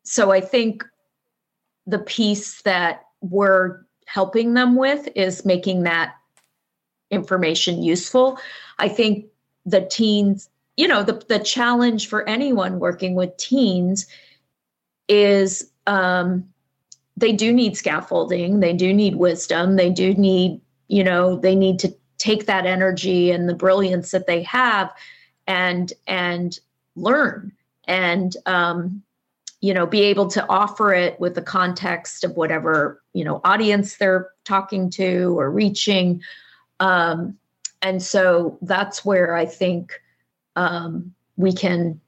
so 0.04 0.32
i 0.32 0.42
think 0.42 0.84
the 1.88 2.00
piece 2.00 2.62
that 2.64 3.06
we're 3.22 3.82
helping 4.06 4.54
them 4.54 4.76
with 4.76 5.08
is 5.16 5.46
making 5.46 5.84
that 5.84 6.16
information 7.10 7.84
useful. 7.84 8.40
I 8.80 8.90
think 8.90 9.26
the 9.66 9.82
teens 9.82 10.50
you 10.78 10.88
know 10.88 11.04
the, 11.04 11.22
the 11.28 11.38
challenge 11.38 12.08
for 12.08 12.28
anyone 12.28 12.80
working 12.80 13.14
with 13.14 13.36
teens 13.38 14.08
is 15.08 15.70
um, 15.86 16.44
they 17.18 17.32
do 17.32 17.54
need 17.54 17.78
scaffolding 17.78 18.60
they 18.60 18.74
do 18.74 18.92
need 18.92 19.18
wisdom 19.18 19.76
they 19.76 19.92
do 19.92 20.16
need 20.16 20.60
you 20.88 21.04
know 21.04 21.36
they 21.36 21.54
need 21.54 21.78
to 21.78 21.94
take 22.18 22.46
that 22.46 22.66
energy 22.66 23.30
and 23.30 23.48
the 23.50 23.54
brilliance 23.54 24.12
that 24.12 24.26
they 24.26 24.42
have 24.42 24.92
and 25.48 25.94
and 26.08 26.60
learn. 26.96 27.52
And 27.86 28.36
um, 28.46 29.02
you 29.62 29.74
know 29.74 29.86
be 29.86 30.02
able 30.02 30.28
to 30.28 30.46
offer 30.50 30.94
it 30.94 31.20
with 31.20 31.36
the 31.36 31.42
context 31.42 32.24
of 32.24 32.36
whatever 32.36 33.02
you 33.14 33.24
know 33.24 33.42
audience 33.44 33.98
they're 33.98 34.30
talking 34.44 34.90
to 34.92 35.40
or 35.40 35.50
reaching. 35.50 36.22
Um, 36.80 37.38
and 37.84 38.02
so 38.02 38.60
that's 38.62 39.04
where 39.04 39.36
i 39.36 39.46
think 39.46 40.00
um, 40.56 41.14
we 41.38 41.54
can 41.54 42.00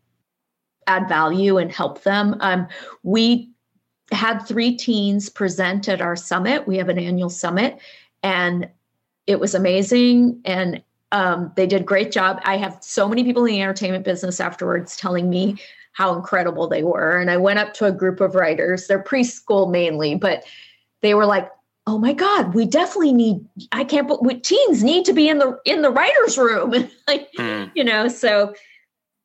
add 0.88 1.08
value 1.08 1.58
and 1.58 1.72
help 1.72 2.04
them. 2.04 2.36
Um, 2.40 2.68
we 3.04 3.50
had 4.12 4.40
three 4.40 4.76
teens 4.76 5.30
present 5.30 5.88
at 5.90 6.02
our 6.02 6.16
summit. 6.16 6.68
We 6.68 6.78
have 6.78 6.90
an 6.90 7.00
annual 7.00 7.30
summit 7.30 7.80
and 8.22 8.70
it 9.28 9.40
was 9.40 9.56
amazing. 9.56 10.42
And 10.46 10.84
um, 11.12 11.52
they 11.56 11.68
did 11.68 11.82
a 11.82 11.86
great 11.86 12.12
job. 12.12 12.42
I 12.44 12.58
have 12.58 12.78
so 12.82 13.08
many 13.08 13.24
people 13.24 13.46
in 13.46 13.54
the 13.54 13.62
entertainment 13.62 14.04
business 14.04 14.40
afterwards 14.40 14.98
telling 14.98 15.30
me 15.30 15.58
how 15.94 16.16
incredible 16.16 16.68
they 16.68 16.84
were. 16.84 17.18
And 17.18 17.32
I 17.32 17.38
went 17.38 17.60
up 17.60 17.74
to 17.76 17.86
a 17.86 17.92
group 17.92 18.20
of 18.20 18.36
writers, 18.36 18.88
they're 18.88 19.04
preschool 19.04 19.72
mainly, 19.72 20.16
but 20.16 20.44
they 21.02 21.14
were 21.14 21.26
like, 21.26 21.50
oh 21.86 21.98
my 21.98 22.14
god 22.14 22.54
we 22.54 22.66
definitely 22.66 23.12
need 23.12 23.46
i 23.74 23.84
can't 23.84 24.08
but 24.08 24.42
teens 24.42 24.86
need 24.86 25.04
to 25.04 25.12
be 25.12 25.28
in 25.28 25.40
the 25.40 25.60
in 25.66 25.82
the 25.82 25.90
writers 25.90 26.38
room 26.38 26.72
like 27.10 27.30
mm. 27.38 27.70
you 27.76 27.84
know 27.84 28.08
so 28.08 28.56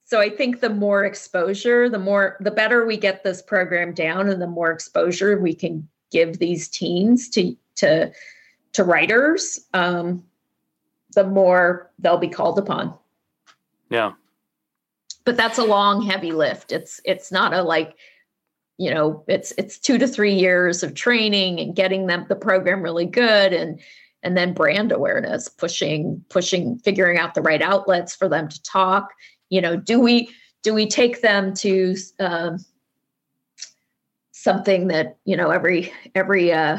so 0.05 0.21
i 0.21 0.29
think 0.29 0.59
the 0.59 0.69
more 0.69 1.05
exposure 1.05 1.89
the 1.89 2.01
more 2.01 2.37
the 2.41 2.51
better 2.51 2.85
we 2.85 2.97
get 2.97 3.23
this 3.23 3.41
program 3.41 3.95
down 3.95 4.29
and 4.29 4.43
the 4.43 4.47
more 4.49 4.73
exposure 4.73 5.39
we 5.39 5.55
can 5.55 5.89
give 6.11 6.41
these 6.41 6.67
teens 6.67 7.29
to 7.29 7.57
to 7.77 8.11
to 8.73 8.83
writers 8.83 9.61
um 9.73 10.25
the 11.15 11.25
more 11.25 11.91
they'll 11.99 12.19
be 12.19 12.29
called 12.29 12.59
upon. 12.59 12.95
Yeah. 13.91 14.13
But 15.29 15.37
that's 15.37 15.59
a 15.59 15.65
long, 15.65 16.01
heavy 16.01 16.33
lift. 16.33 16.73
It's 16.73 17.03
it's 17.05 17.31
not 17.31 17.53
a 17.53 17.61
like, 17.61 17.99
you 18.79 18.91
know, 18.91 19.25
it's 19.29 19.53
it's 19.59 19.79
two 19.79 19.99
to 19.99 20.09
three 20.09 20.33
years 20.33 20.83
of 20.83 20.95
training 20.95 21.61
and 21.61 21.77
getting 21.77 22.07
them 22.07 22.25
the 22.31 22.35
program 22.35 22.81
really 22.81 23.05
good 23.05 23.53
and 23.53 23.79
and 24.23 24.39
then 24.39 24.55
brand 24.55 24.91
awareness, 24.91 25.51
pushing, 25.51 26.25
pushing, 26.31 26.79
figuring 26.79 27.19
out 27.19 27.35
the 27.35 27.43
right 27.43 27.61
outlets 27.61 28.17
for 28.17 28.27
them 28.27 28.49
to 28.49 28.63
talk. 28.63 29.13
You 29.51 29.61
know, 29.61 29.77
do 29.77 30.01
we 30.01 30.31
do 30.63 30.73
we 30.73 30.87
take 30.87 31.21
them 31.21 31.53
to 31.57 31.95
um, 32.19 32.65
something 34.33 34.89
that 34.89 35.19
you 35.27 35.37
know 35.37 35.51
every 35.51 35.93
every 36.15 36.55
uh, 36.55 36.79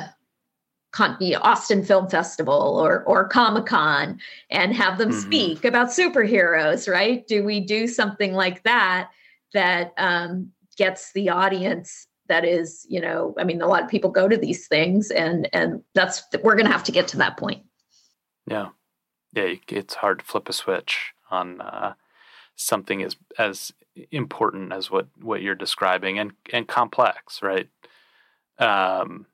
Austin 0.97 1.83
Film 1.83 2.09
Festival 2.09 2.79
or 2.83 3.03
or 3.03 3.27
Comic 3.27 3.65
Con 3.65 4.19
and 4.49 4.75
have 4.75 4.97
them 4.97 5.09
mm-hmm. 5.09 5.19
speak 5.19 5.65
about 5.65 5.87
superheroes, 5.87 6.91
right? 6.91 7.25
Do 7.27 7.43
we 7.43 7.59
do 7.59 7.87
something 7.87 8.33
like 8.33 8.63
that 8.63 9.09
that 9.53 9.93
um, 9.97 10.51
gets 10.77 11.11
the 11.13 11.29
audience 11.29 12.07
that 12.27 12.45
is, 12.45 12.85
you 12.87 13.01
know, 13.01 13.33
I 13.37 13.43
mean, 13.43 13.61
a 13.61 13.67
lot 13.67 13.83
of 13.83 13.89
people 13.89 14.11
go 14.11 14.27
to 14.27 14.37
these 14.37 14.67
things, 14.67 15.11
and 15.11 15.49
and 15.51 15.83
that's 15.95 16.23
we're 16.43 16.55
going 16.55 16.67
to 16.67 16.71
have 16.71 16.83
to 16.85 16.91
get 16.91 17.07
to 17.09 17.17
that 17.17 17.37
point. 17.37 17.63
Yeah, 18.47 18.69
yeah, 19.33 19.55
it's 19.67 19.95
hard 19.95 20.19
to 20.19 20.25
flip 20.25 20.47
a 20.47 20.53
switch 20.53 21.11
on 21.29 21.59
uh, 21.61 21.93
something 22.55 23.03
as 23.03 23.15
as 23.37 23.73
important 24.11 24.71
as 24.71 24.89
what 24.89 25.07
what 25.21 25.41
you're 25.41 25.55
describing 25.55 26.19
and 26.19 26.31
and 26.53 26.67
complex, 26.67 27.41
right? 27.41 27.67
Um, 28.59 29.25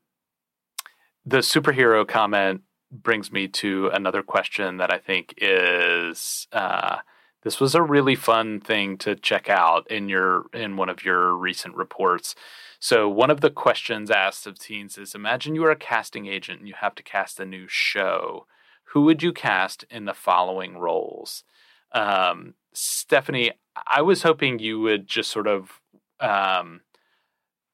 the 1.26 1.38
superhero 1.38 2.08
comment 2.08 2.62
brings 2.92 3.32
me 3.32 3.48
to 3.48 3.90
another 3.94 4.22
question 4.22 4.78
that 4.78 4.94
I 4.94 5.00
think 5.00 5.34
is 5.38 6.48
uh, 6.52 6.98
this 7.44 7.60
was 7.60 7.76
a 7.76 7.82
really 7.82 8.16
fun 8.16 8.60
thing 8.60 8.98
to 9.00 9.16
check 9.16 9.50
out 9.50 9.90
in 9.90 10.08
your 10.08 10.46
in 10.54 10.78
one 10.78 10.90
of 10.90 11.04
your 11.04 11.34
recent 11.36 11.76
reports. 11.76 12.36
So 12.80 13.10
one 13.10 13.32
of 13.32 13.42
the 13.42 13.50
questions 13.50 14.12
asked 14.12 14.46
of 14.46 14.60
teens 14.60 14.98
is 14.98 15.16
imagine 15.16 15.56
you 15.56 15.66
are 15.66 15.72
a 15.72 15.76
casting 15.76 16.28
agent 16.28 16.60
and 16.60 16.68
you 16.68 16.76
have 16.80 16.96
to 16.96 17.04
cast 17.04 17.40
a 17.40 17.46
new 17.46 17.68
show. 17.68 18.46
Who 18.90 19.02
would 19.04 19.24
you 19.24 19.34
cast 19.34 19.84
in 19.90 20.06
the 20.06 20.14
following 20.14 20.78
roles? 20.78 21.44
Um, 21.92 22.54
Stephanie, 22.74 23.52
I 23.88 24.02
was 24.02 24.24
hoping 24.24 24.60
you 24.60 24.80
would 24.80 25.08
just 25.08 25.32
sort 25.32 25.48
of 25.48 25.82
um, 26.20 26.82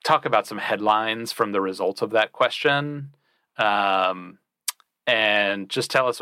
talk 0.04 0.26
about 0.26 0.48
some 0.48 0.58
headlines 0.58 1.32
from 1.32 1.52
the 1.52 1.62
results 1.62 2.02
of 2.02 2.12
that 2.12 2.32
question 2.32 3.14
um, 3.58 4.38
and 5.08 5.70
just 5.70 5.92
tell 5.92 6.08
us 6.08 6.22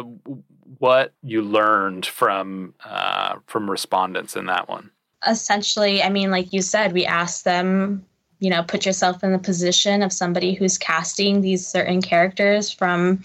what 0.77 1.13
you 1.23 1.41
learned 1.41 2.05
from 2.05 2.73
uh, 2.83 3.35
from 3.47 3.69
respondents 3.69 4.35
in 4.35 4.45
that 4.45 4.69
one. 4.69 4.91
Essentially, 5.27 6.01
I 6.01 6.09
mean, 6.09 6.31
like 6.31 6.53
you 6.53 6.61
said, 6.61 6.93
we 6.93 7.05
asked 7.05 7.43
them, 7.43 8.05
you 8.39 8.49
know, 8.49 8.63
put 8.63 8.85
yourself 8.85 9.23
in 9.23 9.33
the 9.33 9.39
position 9.39 10.01
of 10.01 10.13
somebody 10.13 10.53
who's 10.53 10.77
casting 10.77 11.41
these 11.41 11.67
certain 11.67 12.01
characters 12.01 12.71
from 12.71 13.21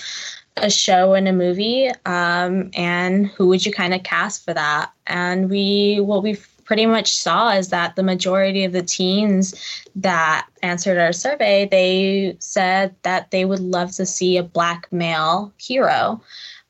a 0.56 0.70
show 0.70 1.14
and 1.14 1.28
a 1.28 1.32
movie, 1.32 1.90
um, 2.06 2.70
and 2.74 3.26
who 3.26 3.48
would 3.48 3.64
you 3.64 3.72
kind 3.72 3.94
of 3.94 4.02
cast 4.02 4.44
for 4.44 4.54
that? 4.54 4.92
And 5.06 5.50
we, 5.50 6.00
what 6.00 6.22
we've 6.22 6.48
pretty 6.64 6.86
much 6.86 7.16
saw 7.16 7.50
is 7.50 7.68
that 7.68 7.96
the 7.96 8.02
majority 8.02 8.64
of 8.64 8.72
the 8.72 8.82
teens 8.82 9.54
that 9.96 10.46
answered 10.62 10.98
our 10.98 11.12
survey, 11.12 11.68
they 11.70 12.36
said 12.38 12.94
that 13.02 13.30
they 13.30 13.44
would 13.44 13.60
love 13.60 13.92
to 13.92 14.06
see 14.06 14.36
a 14.36 14.42
black 14.42 14.90
male 14.92 15.52
hero. 15.58 16.20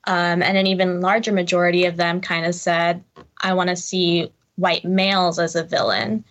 Um, 0.06 0.42
and 0.42 0.58
an 0.58 0.66
even 0.66 1.00
larger 1.00 1.32
majority 1.32 1.86
of 1.86 1.96
them 1.96 2.20
kind 2.20 2.44
of 2.44 2.54
said, 2.54 3.02
I 3.40 3.54
want 3.54 3.70
to 3.70 3.76
see 3.76 4.30
white 4.56 4.84
males 4.84 5.38
as 5.38 5.56
a 5.56 5.64
villain. 5.64 6.24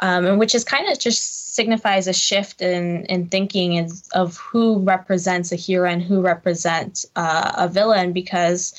Um, 0.00 0.24
and 0.24 0.38
which 0.38 0.54
is 0.54 0.64
kind 0.64 0.88
of 0.88 0.98
just 0.98 1.54
signifies 1.54 2.06
a 2.06 2.12
shift 2.12 2.62
in, 2.62 3.04
in 3.06 3.28
thinking 3.28 3.74
is, 3.74 4.08
of 4.14 4.36
who 4.36 4.78
represents 4.78 5.52
a 5.52 5.56
hero 5.56 5.88
and 5.88 6.02
who 6.02 6.22
represents 6.22 7.04
uh, 7.16 7.52
a 7.56 7.68
villain 7.68 8.12
because 8.12 8.72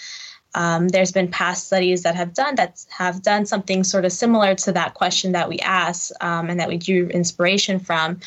um, 0.54 0.90
there's 0.90 1.12
been 1.12 1.30
past 1.30 1.68
studies 1.68 2.04
that 2.04 2.16
have 2.16 2.34
done 2.34 2.56
that 2.56 2.86
have 2.90 3.22
done 3.22 3.46
something 3.46 3.84
sort 3.84 4.06
of 4.06 4.12
similar 4.12 4.56
to 4.56 4.72
that 4.74 4.94
question 4.94 5.32
that 5.32 5.48
we 5.50 5.60
asked 5.60 6.12
um, 6.22 6.50
and 6.50 6.60
that 6.60 6.68
we 6.68 6.78
drew 6.78 7.08
inspiration 7.08 7.80
from. 7.80 8.20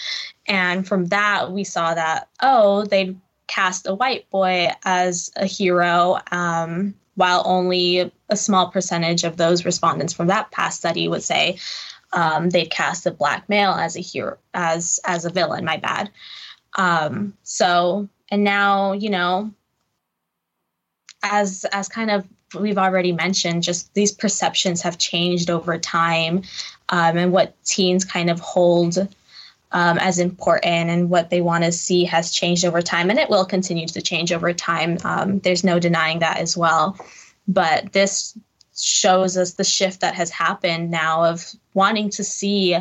And 0.47 0.87
from 0.87 1.07
that 1.07 1.53
we 1.53 1.64
saw 1.64 1.95
that 1.95 2.29
oh 2.41 2.85
they 2.85 3.14
cast 3.47 3.87
a 3.87 3.95
white 3.95 4.29
boy 4.31 4.68
as 4.85 5.31
a 5.37 5.47
hero 5.47 6.18
um, 6.33 6.95
while 7.14 7.43
only 7.45 8.11
a 8.31 8.37
small 8.37 8.68
percentage 8.68 9.25
of 9.25 9.37
those 9.37 9.64
respondents 9.64 10.12
from 10.12 10.29
that 10.29 10.51
past 10.51 10.79
study 10.79 11.09
would 11.09 11.22
say 11.22 11.59
um, 12.12 12.51
they'd 12.51 12.70
cast 12.70 13.07
a 13.07 13.11
black 13.11 13.49
male 13.49 13.72
as 13.72 13.97
a 13.97 14.01
hero 14.01 14.39
as 14.55 14.99
as 15.05 15.25
a 15.25 15.31
villain 15.31 15.64
my 15.64 15.77
bad. 15.77 16.11
Um, 16.77 17.35
so 17.43 18.09
and 18.31 18.45
now 18.45 18.93
you 18.93 19.11
know 19.11 19.53
as 21.25 21.64
as 21.72 21.89
kind 21.89 22.11
of 22.11 22.27
we've 22.55 22.79
already 22.79 23.12
mentioned 23.12 23.62
just 23.62 23.93
these 23.95 24.12
perceptions 24.12 24.83
have 24.83 24.97
changed 24.99 25.51
over 25.51 25.77
time 25.77 26.43
um, 26.91 27.16
and 27.16 27.33
what 27.33 27.57
teens 27.64 28.05
kind 28.05 28.31
of 28.31 28.39
hold 28.39 28.97
um, 29.72 29.99
as 29.99 30.20
important 30.20 30.89
and 30.89 31.11
what 31.11 31.31
they 31.31 31.41
want 31.41 31.64
to 31.64 31.72
see 31.72 32.05
has 32.05 32.31
changed 32.31 32.64
over 32.64 32.81
time 32.81 33.11
and 33.11 33.18
it 33.18 33.29
will 33.29 33.45
continue 33.45 33.89
to 33.89 34.01
change 34.01 34.33
over 34.33 34.53
time. 34.53 34.99
Um, 35.03 35.41
there's 35.41 35.64
no 35.64 35.81
denying 35.81 36.20
that 36.20 36.39
as 36.39 36.57
well. 36.57 36.97
But 37.49 37.93
this 37.93 38.39
shows 38.77 39.37
us 39.37 39.55
the 39.55 39.64
shift 39.64 40.01
that 40.01 40.14
has 40.14 40.31
happened 40.31 40.91
now 40.91 41.25
of 41.25 41.45
wanting 41.75 42.11
to 42.11 42.25
see 42.25 42.77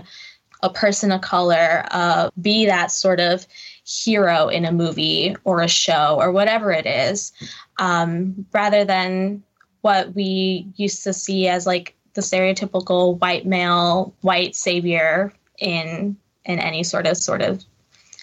a 0.64 0.70
person 0.70 1.12
of 1.12 1.22
color 1.22 1.86
uh, 1.92 2.32
be 2.42 2.66
that 2.66 2.90
sort 2.90 3.20
of 3.20 3.46
hero 3.86 4.48
in 4.48 4.64
a 4.64 4.72
movie 4.72 5.36
or 5.44 5.62
a 5.62 5.68
show 5.68 6.18
or 6.20 6.32
whatever 6.32 6.72
it 6.72 6.86
is, 6.86 7.34
um, 7.78 8.46
rather 8.54 8.86
than 8.86 9.44
what 9.82 10.16
we 10.16 10.66
used 10.78 11.04
to 11.04 11.14
see 11.14 11.50
as 11.50 11.68
like 11.68 11.94
the 12.14 12.22
stereotypical 12.22 13.20
white 13.20 13.46
male, 13.46 14.16
white 14.22 14.56
savior 14.56 15.34
in 15.60 16.16
in 16.46 16.60
any 16.60 16.84
sort 16.84 17.06
of 17.06 17.18
sort 17.18 17.42
of 17.42 17.64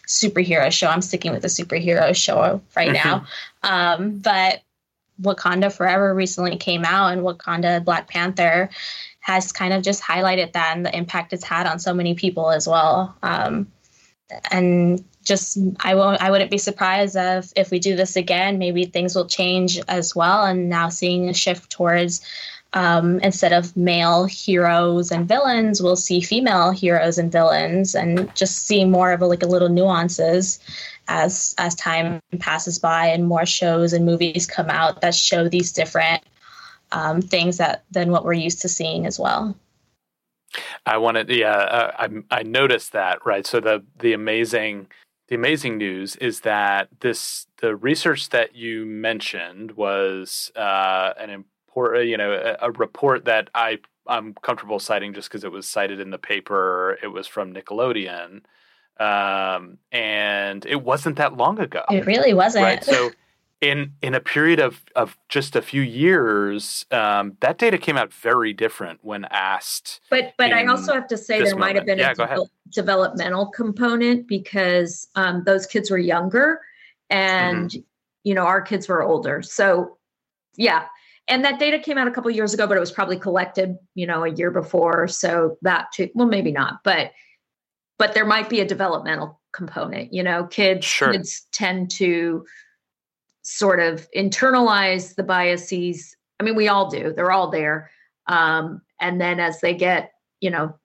superhero 0.06 0.72
show. 0.72 0.88
I'm 0.88 1.02
sticking 1.02 1.32
with 1.32 1.42
the 1.42 1.48
superhero 1.48 2.16
show 2.16 2.62
right 2.74 2.94
mm-hmm. 2.94 3.08
now, 3.08 3.26
um, 3.62 4.18
but 4.18 4.62
Wakanda 5.20 5.70
Forever 5.70 6.14
recently 6.14 6.56
came 6.56 6.86
out, 6.86 7.12
and 7.12 7.22
Wakanda 7.22 7.84
Black 7.84 8.08
Panther 8.08 8.70
has 9.20 9.52
kind 9.52 9.72
of 9.72 9.82
just 9.82 10.02
highlighted 10.02 10.52
that 10.52 10.76
and 10.76 10.84
the 10.84 10.96
impact 10.96 11.32
it's 11.32 11.44
had 11.44 11.66
on 11.66 11.78
so 11.78 11.94
many 11.94 12.14
people 12.14 12.50
as 12.50 12.66
well. 12.66 13.16
Um, 13.22 13.70
and 14.50 15.04
just 15.24 15.58
I 15.80 15.94
won't 15.94 16.20
I 16.20 16.30
wouldn't 16.30 16.50
be 16.50 16.58
surprised 16.58 17.16
if 17.18 17.52
if 17.56 17.70
we 17.70 17.78
do 17.78 17.96
this 17.96 18.16
again, 18.16 18.58
maybe 18.58 18.84
things 18.84 19.14
will 19.14 19.26
change 19.26 19.78
as 19.88 20.16
well. 20.16 20.44
And 20.44 20.68
now 20.68 20.88
seeing 20.88 21.28
a 21.28 21.34
shift 21.34 21.70
towards 21.70 22.20
um, 22.72 23.18
instead 23.20 23.52
of 23.52 23.76
male 23.76 24.26
heroes 24.26 25.10
and 25.10 25.26
villains, 25.26 25.82
we'll 25.82 25.96
see 25.96 26.20
female 26.20 26.70
heroes 26.70 27.18
and 27.18 27.30
villains, 27.30 27.94
and 27.94 28.34
just 28.36 28.66
see 28.66 28.84
more 28.84 29.12
of 29.12 29.22
a, 29.22 29.26
like 29.26 29.42
a 29.42 29.46
little 29.46 29.68
nuances 29.68 30.60
as 31.08 31.54
as 31.58 31.74
time 31.74 32.20
passes 32.38 32.78
by 32.78 33.06
and 33.06 33.26
more 33.26 33.44
shows 33.44 33.92
and 33.92 34.06
movies 34.06 34.46
come 34.46 34.70
out 34.70 35.00
that 35.00 35.14
show 35.14 35.48
these 35.48 35.72
different 35.72 36.22
um, 36.92 37.20
things 37.22 37.58
that 37.58 37.84
than 37.90 38.10
what 38.10 38.24
we're 38.24 38.32
used 38.32 38.62
to 38.62 38.68
seeing 38.68 39.06
as 39.06 39.18
well. 39.18 39.56
I 40.86 40.96
wanted, 40.96 41.28
yeah, 41.28 41.52
uh, 41.52 41.92
I 41.98 42.38
I 42.38 42.42
noticed 42.42 42.92
that 42.92 43.24
right. 43.24 43.46
So 43.46 43.60
the 43.60 43.84
the 43.98 44.12
amazing 44.12 44.88
the 45.28 45.36
amazing 45.36 45.78
news 45.78 46.16
is 46.16 46.40
that 46.40 46.88
this 47.00 47.46
the 47.60 47.76
research 47.76 48.30
that 48.30 48.56
you 48.56 48.84
mentioned 48.84 49.72
was 49.72 50.50
uh, 50.56 51.12
an 51.18 51.30
important, 51.30 52.08
you 52.08 52.16
know, 52.16 52.32
a, 52.32 52.66
a, 52.66 52.70
report 52.72 53.26
that 53.26 53.48
I 53.54 53.78
I'm 54.08 54.34
comfortable 54.42 54.80
citing 54.80 55.14
just 55.14 55.28
because 55.28 55.44
it 55.44 55.52
was 55.52 55.68
cited 55.68 56.00
in 56.00 56.10
the 56.10 56.18
paper. 56.18 56.98
It 57.00 57.08
was 57.08 57.28
from 57.28 57.54
Nickelodeon, 57.54 58.40
um, 58.98 59.78
and 59.92 60.66
it 60.66 60.82
wasn't 60.82 61.16
that 61.18 61.36
long 61.36 61.60
ago. 61.60 61.84
It 61.90 62.06
really 62.06 62.34
wasn't. 62.34 62.64
Right. 62.64 62.82
So 62.82 63.12
in 63.60 63.92
in 64.00 64.14
a 64.14 64.20
period 64.20 64.58
of 64.58 64.82
of 64.96 65.16
just 65.28 65.54
a 65.54 65.62
few 65.62 65.82
years, 65.82 66.86
um, 66.90 67.36
that 67.40 67.58
data 67.58 67.76
came 67.76 67.96
out 67.96 68.12
very 68.12 68.52
different 68.52 69.00
when 69.02 69.26
asked. 69.26 70.00
But 70.08 70.34
but 70.38 70.52
I 70.52 70.66
also 70.66 70.94
have 70.94 71.06
to 71.08 71.16
say 71.16 71.42
there 71.42 71.56
might 71.56 71.76
have 71.76 71.86
been 71.86 71.98
yeah, 71.98 72.12
a 72.12 72.14
de- 72.16 72.44
developmental 72.70 73.46
component 73.46 74.26
because 74.26 75.08
um, 75.14 75.42
those 75.44 75.66
kids 75.66 75.90
were 75.90 75.98
younger, 75.98 76.60
and 77.10 77.70
mm-hmm. 77.70 77.80
you 78.24 78.34
know 78.34 78.44
our 78.44 78.62
kids 78.62 78.88
were 78.88 79.02
older. 79.02 79.42
So 79.42 79.98
yeah, 80.56 80.86
and 81.28 81.44
that 81.44 81.58
data 81.58 81.78
came 81.78 81.98
out 81.98 82.08
a 82.08 82.10
couple 82.10 82.30
years 82.30 82.54
ago, 82.54 82.66
but 82.66 82.76
it 82.76 82.80
was 82.80 82.92
probably 82.92 83.18
collected 83.18 83.76
you 83.94 84.06
know 84.06 84.24
a 84.24 84.30
year 84.30 84.50
before. 84.50 85.06
So 85.06 85.58
that 85.62 85.92
too, 85.92 86.08
well 86.14 86.26
maybe 86.26 86.50
not, 86.50 86.82
but 86.82 87.12
but 87.98 88.14
there 88.14 88.24
might 88.24 88.48
be 88.48 88.60
a 88.60 88.64
developmental 88.64 89.38
component. 89.52 90.14
You 90.14 90.22
know, 90.22 90.46
kids 90.46 90.86
sure. 90.86 91.12
kids 91.12 91.46
tend 91.52 91.90
to 91.92 92.46
sort 93.50 93.80
of 93.80 94.08
internalize 94.16 95.16
the 95.16 95.24
biases. 95.24 96.16
I 96.38 96.44
mean, 96.44 96.54
we 96.54 96.68
all 96.68 96.88
do, 96.88 97.12
they're 97.12 97.32
all 97.32 97.50
there. 97.50 97.90
Um, 98.26 98.80
and 99.00 99.20
then 99.20 99.40
as 99.40 99.60
they 99.60 99.74
get, 99.74 100.12
you 100.40 100.50
know, 100.50 100.78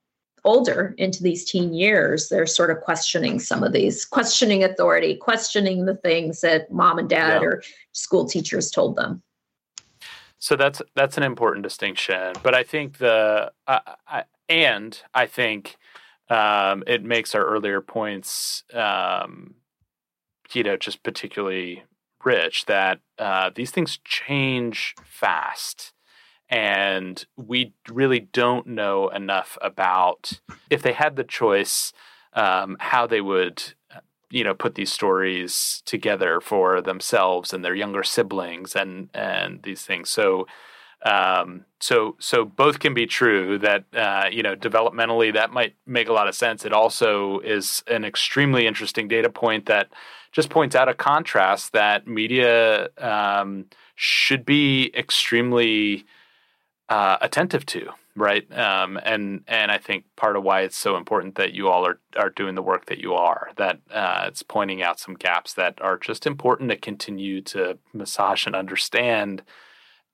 older 0.43 0.95
into 0.97 1.21
these 1.21 1.45
teen 1.45 1.73
years, 1.73 2.29
they're 2.29 2.47
sort 2.47 2.71
of 2.71 2.81
questioning 2.81 3.39
some 3.39 3.63
of 3.63 3.71
these, 3.71 4.03
questioning 4.03 4.63
authority, 4.63 5.15
questioning 5.15 5.85
the 5.85 5.95
things 5.95 6.41
that 6.41 6.71
mom 6.71 6.97
and 6.97 7.09
dad 7.09 7.41
yeah. 7.41 7.47
or 7.47 7.63
school 7.91 8.25
teachers 8.25 8.71
told 8.71 8.95
them. 8.95 9.21
So 10.39 10.55
that's 10.55 10.81
that's 10.95 11.17
an 11.17 11.23
important 11.23 11.63
distinction, 11.63 12.33
but 12.43 12.53
I 12.53 12.63
think 12.63 12.97
the 12.97 13.51
uh, 13.67 13.79
I, 14.07 14.23
and 14.49 14.99
I 15.13 15.25
think 15.25 15.77
um, 16.29 16.83
it 16.85 17.03
makes 17.03 17.33
our 17.33 17.43
earlier 17.43 17.81
points, 17.81 18.63
um, 18.73 19.55
you 20.53 20.63
know, 20.63 20.77
just 20.77 21.01
particularly 21.03 21.83
Rich 22.25 22.65
that 22.65 22.99
uh, 23.19 23.51
these 23.53 23.71
things 23.71 23.99
change 24.03 24.95
fast. 25.05 25.93
And 26.49 27.25
we 27.35 27.73
really 27.89 28.19
don't 28.19 28.67
know 28.67 29.09
enough 29.09 29.57
about 29.61 30.39
if 30.69 30.81
they 30.81 30.93
had 30.93 31.15
the 31.15 31.23
choice, 31.23 31.93
um, 32.33 32.77
how 32.79 33.07
they 33.07 33.21
would, 33.21 33.73
you 34.29 34.43
know, 34.43 34.53
put 34.53 34.75
these 34.75 34.91
stories 34.91 35.81
together 35.85 36.39
for 36.39 36.81
themselves 36.81 37.53
and 37.53 37.63
their 37.63 37.75
younger 37.75 38.03
siblings 38.03 38.75
and 38.75 39.09
and 39.13 39.63
these 39.63 39.83
things. 39.83 40.09
So, 40.09 40.45
um, 41.03 41.65
so 41.79 42.15
so 42.19 42.45
both 42.45 42.79
can 42.79 42.93
be 42.93 43.07
true. 43.07 43.57
That 43.57 43.85
uh, 43.93 44.29
you 44.31 44.43
know, 44.43 44.55
developmentally, 44.55 45.33
that 45.33 45.51
might 45.51 45.75
make 45.87 46.09
a 46.09 46.13
lot 46.13 46.27
of 46.27 46.35
sense. 46.35 46.63
It 46.63 46.73
also 46.73 47.39
is 47.39 47.83
an 47.87 48.05
extremely 48.05 48.67
interesting 48.67 49.07
data 49.07 49.29
point 49.29 49.65
that 49.65 49.87
just 50.35 50.49
points 50.49 50.75
out 50.75 50.89
a 50.89 50.93
contrast 50.93 51.71
that 51.71 52.07
media 52.07 52.89
um, 52.97 53.65
should 53.95 54.45
be 54.45 54.91
extremely 54.93 56.05
uh, 56.89 57.15
attentive 57.21 57.65
to, 57.65 57.87
right? 58.17 58.45
Um, 58.55 58.99
and 59.03 59.45
and 59.47 59.71
I 59.71 59.77
think 59.77 60.03
part 60.17 60.35
of 60.35 60.43
why 60.43 60.61
it's 60.61 60.77
so 60.77 60.97
important 60.97 61.35
that 61.35 61.53
you 61.53 61.69
all 61.69 61.87
are 61.87 61.99
are 62.17 62.29
doing 62.29 62.55
the 62.55 62.61
work 62.61 62.87
that 62.87 62.97
you 62.97 63.13
are. 63.13 63.51
That 63.55 63.79
uh, 63.89 64.25
it's 64.27 64.43
pointing 64.43 64.83
out 64.83 64.99
some 64.99 65.15
gaps 65.15 65.53
that 65.53 65.81
are 65.81 65.97
just 65.97 66.27
important 66.27 66.69
to 66.69 66.75
continue 66.75 67.39
to 67.43 67.77
massage 67.93 68.45
and 68.45 68.57
understand 68.57 69.41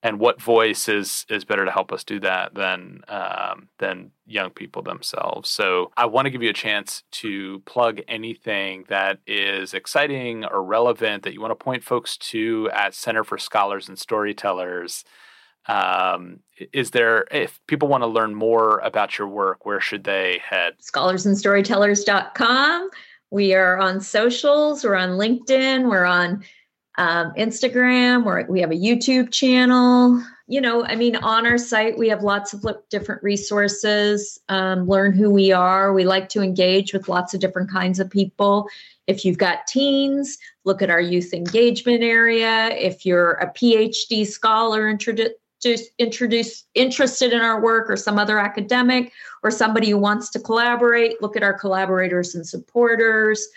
and 0.03 0.19
what 0.19 0.41
voice 0.41 0.89
is 0.89 1.25
is 1.29 1.45
better 1.45 1.65
to 1.65 1.71
help 1.71 1.91
us 1.91 2.03
do 2.03 2.19
that 2.19 2.55
than 2.55 3.01
um, 3.07 3.69
than 3.77 4.11
young 4.25 4.49
people 4.49 4.81
themselves. 4.81 5.49
So 5.49 5.91
I 5.95 6.05
want 6.05 6.25
to 6.25 6.31
give 6.31 6.41
you 6.41 6.49
a 6.49 6.53
chance 6.53 7.03
to 7.11 7.59
plug 7.65 8.01
anything 8.07 8.85
that 8.89 9.19
is 9.27 9.73
exciting 9.73 10.45
or 10.45 10.63
relevant 10.63 11.23
that 11.23 11.33
you 11.33 11.41
want 11.41 11.51
to 11.51 11.63
point 11.63 11.83
folks 11.83 12.17
to 12.17 12.69
at 12.73 12.95
Center 12.95 13.23
for 13.23 13.37
Scholars 13.37 13.89
and 13.89 13.99
Storytellers. 13.99 15.03
Um, 15.67 16.39
is 16.73 16.89
there 16.89 17.27
if 17.31 17.59
people 17.67 17.87
want 17.87 18.01
to 18.01 18.07
learn 18.07 18.33
more 18.33 18.79
about 18.79 19.19
your 19.19 19.27
work, 19.27 19.65
where 19.65 19.79
should 19.79 20.03
they 20.03 20.41
head? 20.43 20.73
Scholarsandstorytellers.com. 20.81 22.89
We 23.29 23.53
are 23.53 23.77
on 23.77 24.01
socials. 24.01 24.83
We're 24.83 24.95
on 24.95 25.11
LinkedIn. 25.11 25.89
We're 25.89 26.05
on 26.05 26.43
um, 26.97 27.31
Instagram, 27.37 28.25
or 28.25 28.45
we 28.49 28.59
have 28.61 28.71
a 28.71 28.75
YouTube 28.75 29.31
channel. 29.31 30.21
You 30.47 30.59
know, 30.59 30.83
I 30.85 30.95
mean, 30.95 31.15
on 31.15 31.47
our 31.47 31.57
site, 31.57 31.97
we 31.97 32.09
have 32.09 32.23
lots 32.23 32.53
of 32.53 32.65
different 32.89 33.23
resources. 33.23 34.39
Um, 34.49 34.87
learn 34.87 35.13
who 35.13 35.29
we 35.29 35.51
are. 35.51 35.93
We 35.93 36.03
like 36.03 36.27
to 36.29 36.41
engage 36.41 36.93
with 36.93 37.07
lots 37.07 37.33
of 37.33 37.39
different 37.39 37.71
kinds 37.71 37.99
of 37.99 38.09
people. 38.09 38.67
If 39.07 39.23
you've 39.23 39.37
got 39.37 39.67
teens, 39.67 40.37
look 40.65 40.81
at 40.81 40.89
our 40.89 41.01
youth 41.01 41.33
engagement 41.33 42.03
area. 42.03 42.69
If 42.69 43.05
you're 43.05 43.33
a 43.33 43.51
PhD 43.51 44.27
scholar 44.27 44.89
introduce 44.89 45.31
introduce 45.99 46.65
interested 46.73 47.33
in 47.33 47.41
our 47.41 47.61
work 47.61 47.89
or 47.89 47.95
some 47.95 48.17
other 48.17 48.39
academic 48.39 49.11
or 49.43 49.51
somebody 49.51 49.91
who 49.91 49.97
wants 49.97 50.31
to 50.31 50.39
collaborate 50.39 51.21
look 51.21 51.37
at 51.37 51.43
our 51.43 51.53
collaborators 51.53 52.33
and 52.33 52.47
supporters 52.47 53.47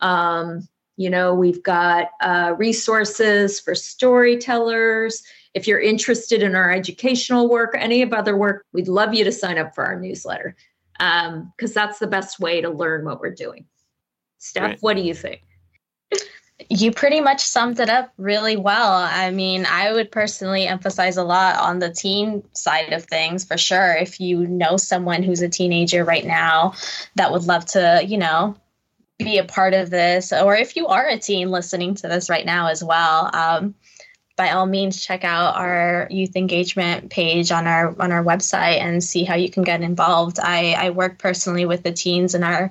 um, 0.00 0.66
you 1.00 1.08
know, 1.08 1.32
we've 1.32 1.62
got 1.62 2.10
uh, 2.20 2.54
resources 2.58 3.58
for 3.58 3.74
storytellers. 3.74 5.22
if 5.54 5.66
you're 5.66 5.80
interested 5.80 6.42
in 6.42 6.54
our 6.54 6.70
educational 6.70 7.48
work, 7.48 7.74
any 7.74 8.02
of 8.02 8.12
other 8.12 8.36
work, 8.36 8.66
we'd 8.74 8.86
love 8.86 9.14
you 9.14 9.24
to 9.24 9.32
sign 9.32 9.56
up 9.56 9.74
for 9.74 9.82
our 9.82 9.98
newsletter 9.98 10.54
because 10.98 11.30
um, 11.30 11.52
that's 11.74 12.00
the 12.00 12.06
best 12.06 12.38
way 12.38 12.60
to 12.60 12.68
learn 12.68 13.06
what 13.06 13.18
we're 13.18 13.34
doing. 13.34 13.64
Steph, 14.36 14.62
right. 14.62 14.78
what 14.80 14.94
do 14.94 15.02
you 15.02 15.14
think? 15.14 15.40
You 16.68 16.92
pretty 16.92 17.22
much 17.22 17.40
summed 17.40 17.80
it 17.80 17.88
up 17.88 18.12
really 18.18 18.58
well. 18.58 18.92
I 18.92 19.30
mean, 19.30 19.64
I 19.64 19.94
would 19.94 20.12
personally 20.12 20.66
emphasize 20.66 21.16
a 21.16 21.24
lot 21.24 21.56
on 21.56 21.78
the 21.78 21.90
teen 21.90 22.42
side 22.52 22.92
of 22.92 23.06
things 23.06 23.42
for 23.46 23.56
sure. 23.56 23.94
If 23.94 24.20
you 24.20 24.46
know 24.46 24.76
someone 24.76 25.22
who's 25.22 25.40
a 25.40 25.48
teenager 25.48 26.04
right 26.04 26.26
now 26.26 26.74
that 27.14 27.32
would 27.32 27.44
love 27.44 27.64
to, 27.72 28.02
you 28.06 28.18
know, 28.18 28.54
be 29.24 29.38
a 29.38 29.44
part 29.44 29.74
of 29.74 29.90
this, 29.90 30.32
or 30.32 30.56
if 30.56 30.76
you 30.76 30.88
are 30.88 31.06
a 31.06 31.18
teen 31.18 31.50
listening 31.50 31.94
to 31.96 32.08
this 32.08 32.28
right 32.30 32.44
now 32.46 32.68
as 32.68 32.82
well, 32.82 33.30
um, 33.32 33.74
by 34.40 34.52
all 34.52 34.64
means 34.64 35.04
check 35.04 35.22
out 35.22 35.54
our 35.56 36.08
youth 36.10 36.34
engagement 36.34 37.10
page 37.10 37.52
on 37.52 37.66
our 37.66 37.94
on 38.00 38.10
our 38.10 38.24
website 38.24 38.80
and 38.80 39.04
see 39.04 39.22
how 39.22 39.34
you 39.34 39.50
can 39.50 39.64
get 39.64 39.82
involved. 39.82 40.38
I, 40.40 40.72
I 40.72 40.90
work 40.90 41.18
personally 41.18 41.66
with 41.66 41.82
the 41.82 41.92
teens 41.92 42.34
in 42.34 42.42
our 42.42 42.70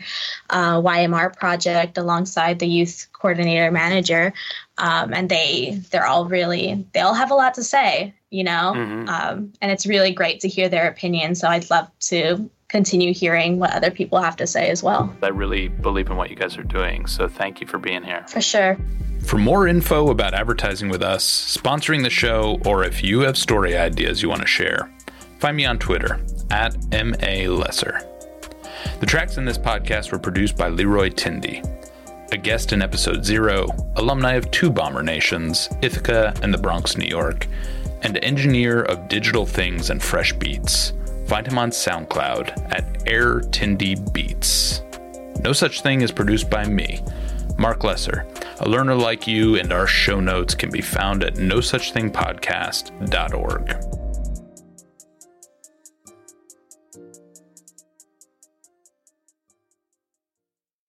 uh, 0.50 0.82
YMR 0.82 1.38
project 1.38 2.00
alongside 2.00 2.58
the 2.58 2.66
youth 2.66 3.08
coordinator 3.14 3.70
manager, 3.70 4.34
um, 4.80 5.14
and 5.14 5.30
they 5.30 5.80
they're 5.91 6.08
all 6.08 6.26
really 6.26 6.88
they 6.93 7.02
all 7.02 7.14
have 7.14 7.30
a 7.30 7.36
lot 7.36 7.54
to 7.54 7.64
say, 7.64 8.16
you 8.32 8.43
know, 8.43 8.74
mm-hmm. 8.76 9.08
um, 9.08 9.54
and 9.62 9.72
it's 9.72 9.86
really 9.86 10.12
great 10.12 10.39
to 10.39 10.47
hear 10.47 10.70
their 10.70 10.88
opinion. 10.88 11.36
So 11.36 11.47
I'd 11.47 11.70
love 11.70 11.91
to 12.10 12.50
continue 12.70 13.13
hearing 13.13 13.59
what 13.59 13.74
other 13.74 13.91
people 13.91 14.22
have 14.22 14.36
to 14.38 14.47
say 14.47 14.70
as 14.70 14.82
well. 14.82 15.13
I 15.22 15.30
really 15.30 15.67
believe 15.67 16.09
in 16.09 16.15
what 16.15 16.30
you 16.30 16.36
guys 16.36 16.57
are 16.57 16.63
doing. 16.63 17.07
So 17.07 17.28
thank 17.28 17.59
you 17.59 17.67
for 17.67 17.80
being 17.80 18.03
here. 18.03 18.24
For 18.28 18.41
sure. 18.41 18.78
For 19.26 19.38
more 19.38 19.67
info 19.67 20.09
about 20.09 20.34
advertising 20.34 20.88
with 20.89 21.03
us, 21.03 21.26
sponsoring 21.57 22.03
the 22.03 22.09
show, 22.09 22.59
or 22.65 22.84
if 22.84 23.03
you 23.03 23.22
have 23.22 23.38
story 23.38 23.76
ideas 23.76 24.22
you 24.22 24.30
want 24.30 24.41
to 24.41 24.47
share, 24.47 24.89
find 25.39 25.57
me 25.57 25.65
on 25.65 25.78
Twitter 25.78 26.22
at 26.51 26.76
MA 26.91 27.51
Lesser. 27.51 28.01
The 28.99 29.05
tracks 29.05 29.38
in 29.38 29.45
this 29.45 29.57
podcast 29.57 30.11
were 30.11 30.20
produced 30.20 30.55
by 30.55 30.70
Leroy 30.70 31.09
Tindy, 31.09 31.65
a 32.32 32.38
guest 32.38 32.72
in 32.72 32.82
episode 32.82 33.26
zero, 33.26 33.67
alumni 33.95 34.34
of 34.34 34.49
two 34.51 34.70
bomber 34.70 35.03
nations, 35.03 35.67
Ithaca 35.82 36.34
and 36.41 36.53
the 36.53 36.57
Bronx, 36.57 36.97
New 36.97 37.07
York, 37.07 37.47
and 38.03 38.17
engineer 38.24 38.84
of 38.84 39.09
digital 39.09 39.45
things 39.45 39.89
and 39.89 40.01
fresh 40.01 40.34
beats. 40.34 40.93
Find 41.30 41.47
him 41.47 41.59
on 41.59 41.69
SoundCloud 41.69 42.73
at 42.73 43.07
Air 43.07 43.41
Tindy 43.41 44.11
Beats. 44.11 44.82
No 45.41 45.53
such 45.53 45.82
thing 45.82 46.01
is 46.01 46.11
produced 46.11 46.49
by 46.49 46.65
me, 46.65 47.03
Mark 47.55 47.84
Lesser. 47.84 48.25
A 48.61 48.67
learner 48.67 48.95
like 48.95 49.27
you 49.27 49.57
and 49.57 49.71
our 49.71 49.86
show 49.86 50.19
notes 50.19 50.55
can 50.55 50.71
be 50.71 50.82
found 50.82 51.23
at 51.23 51.36
nosuchthingpodcast.org. 51.36 53.99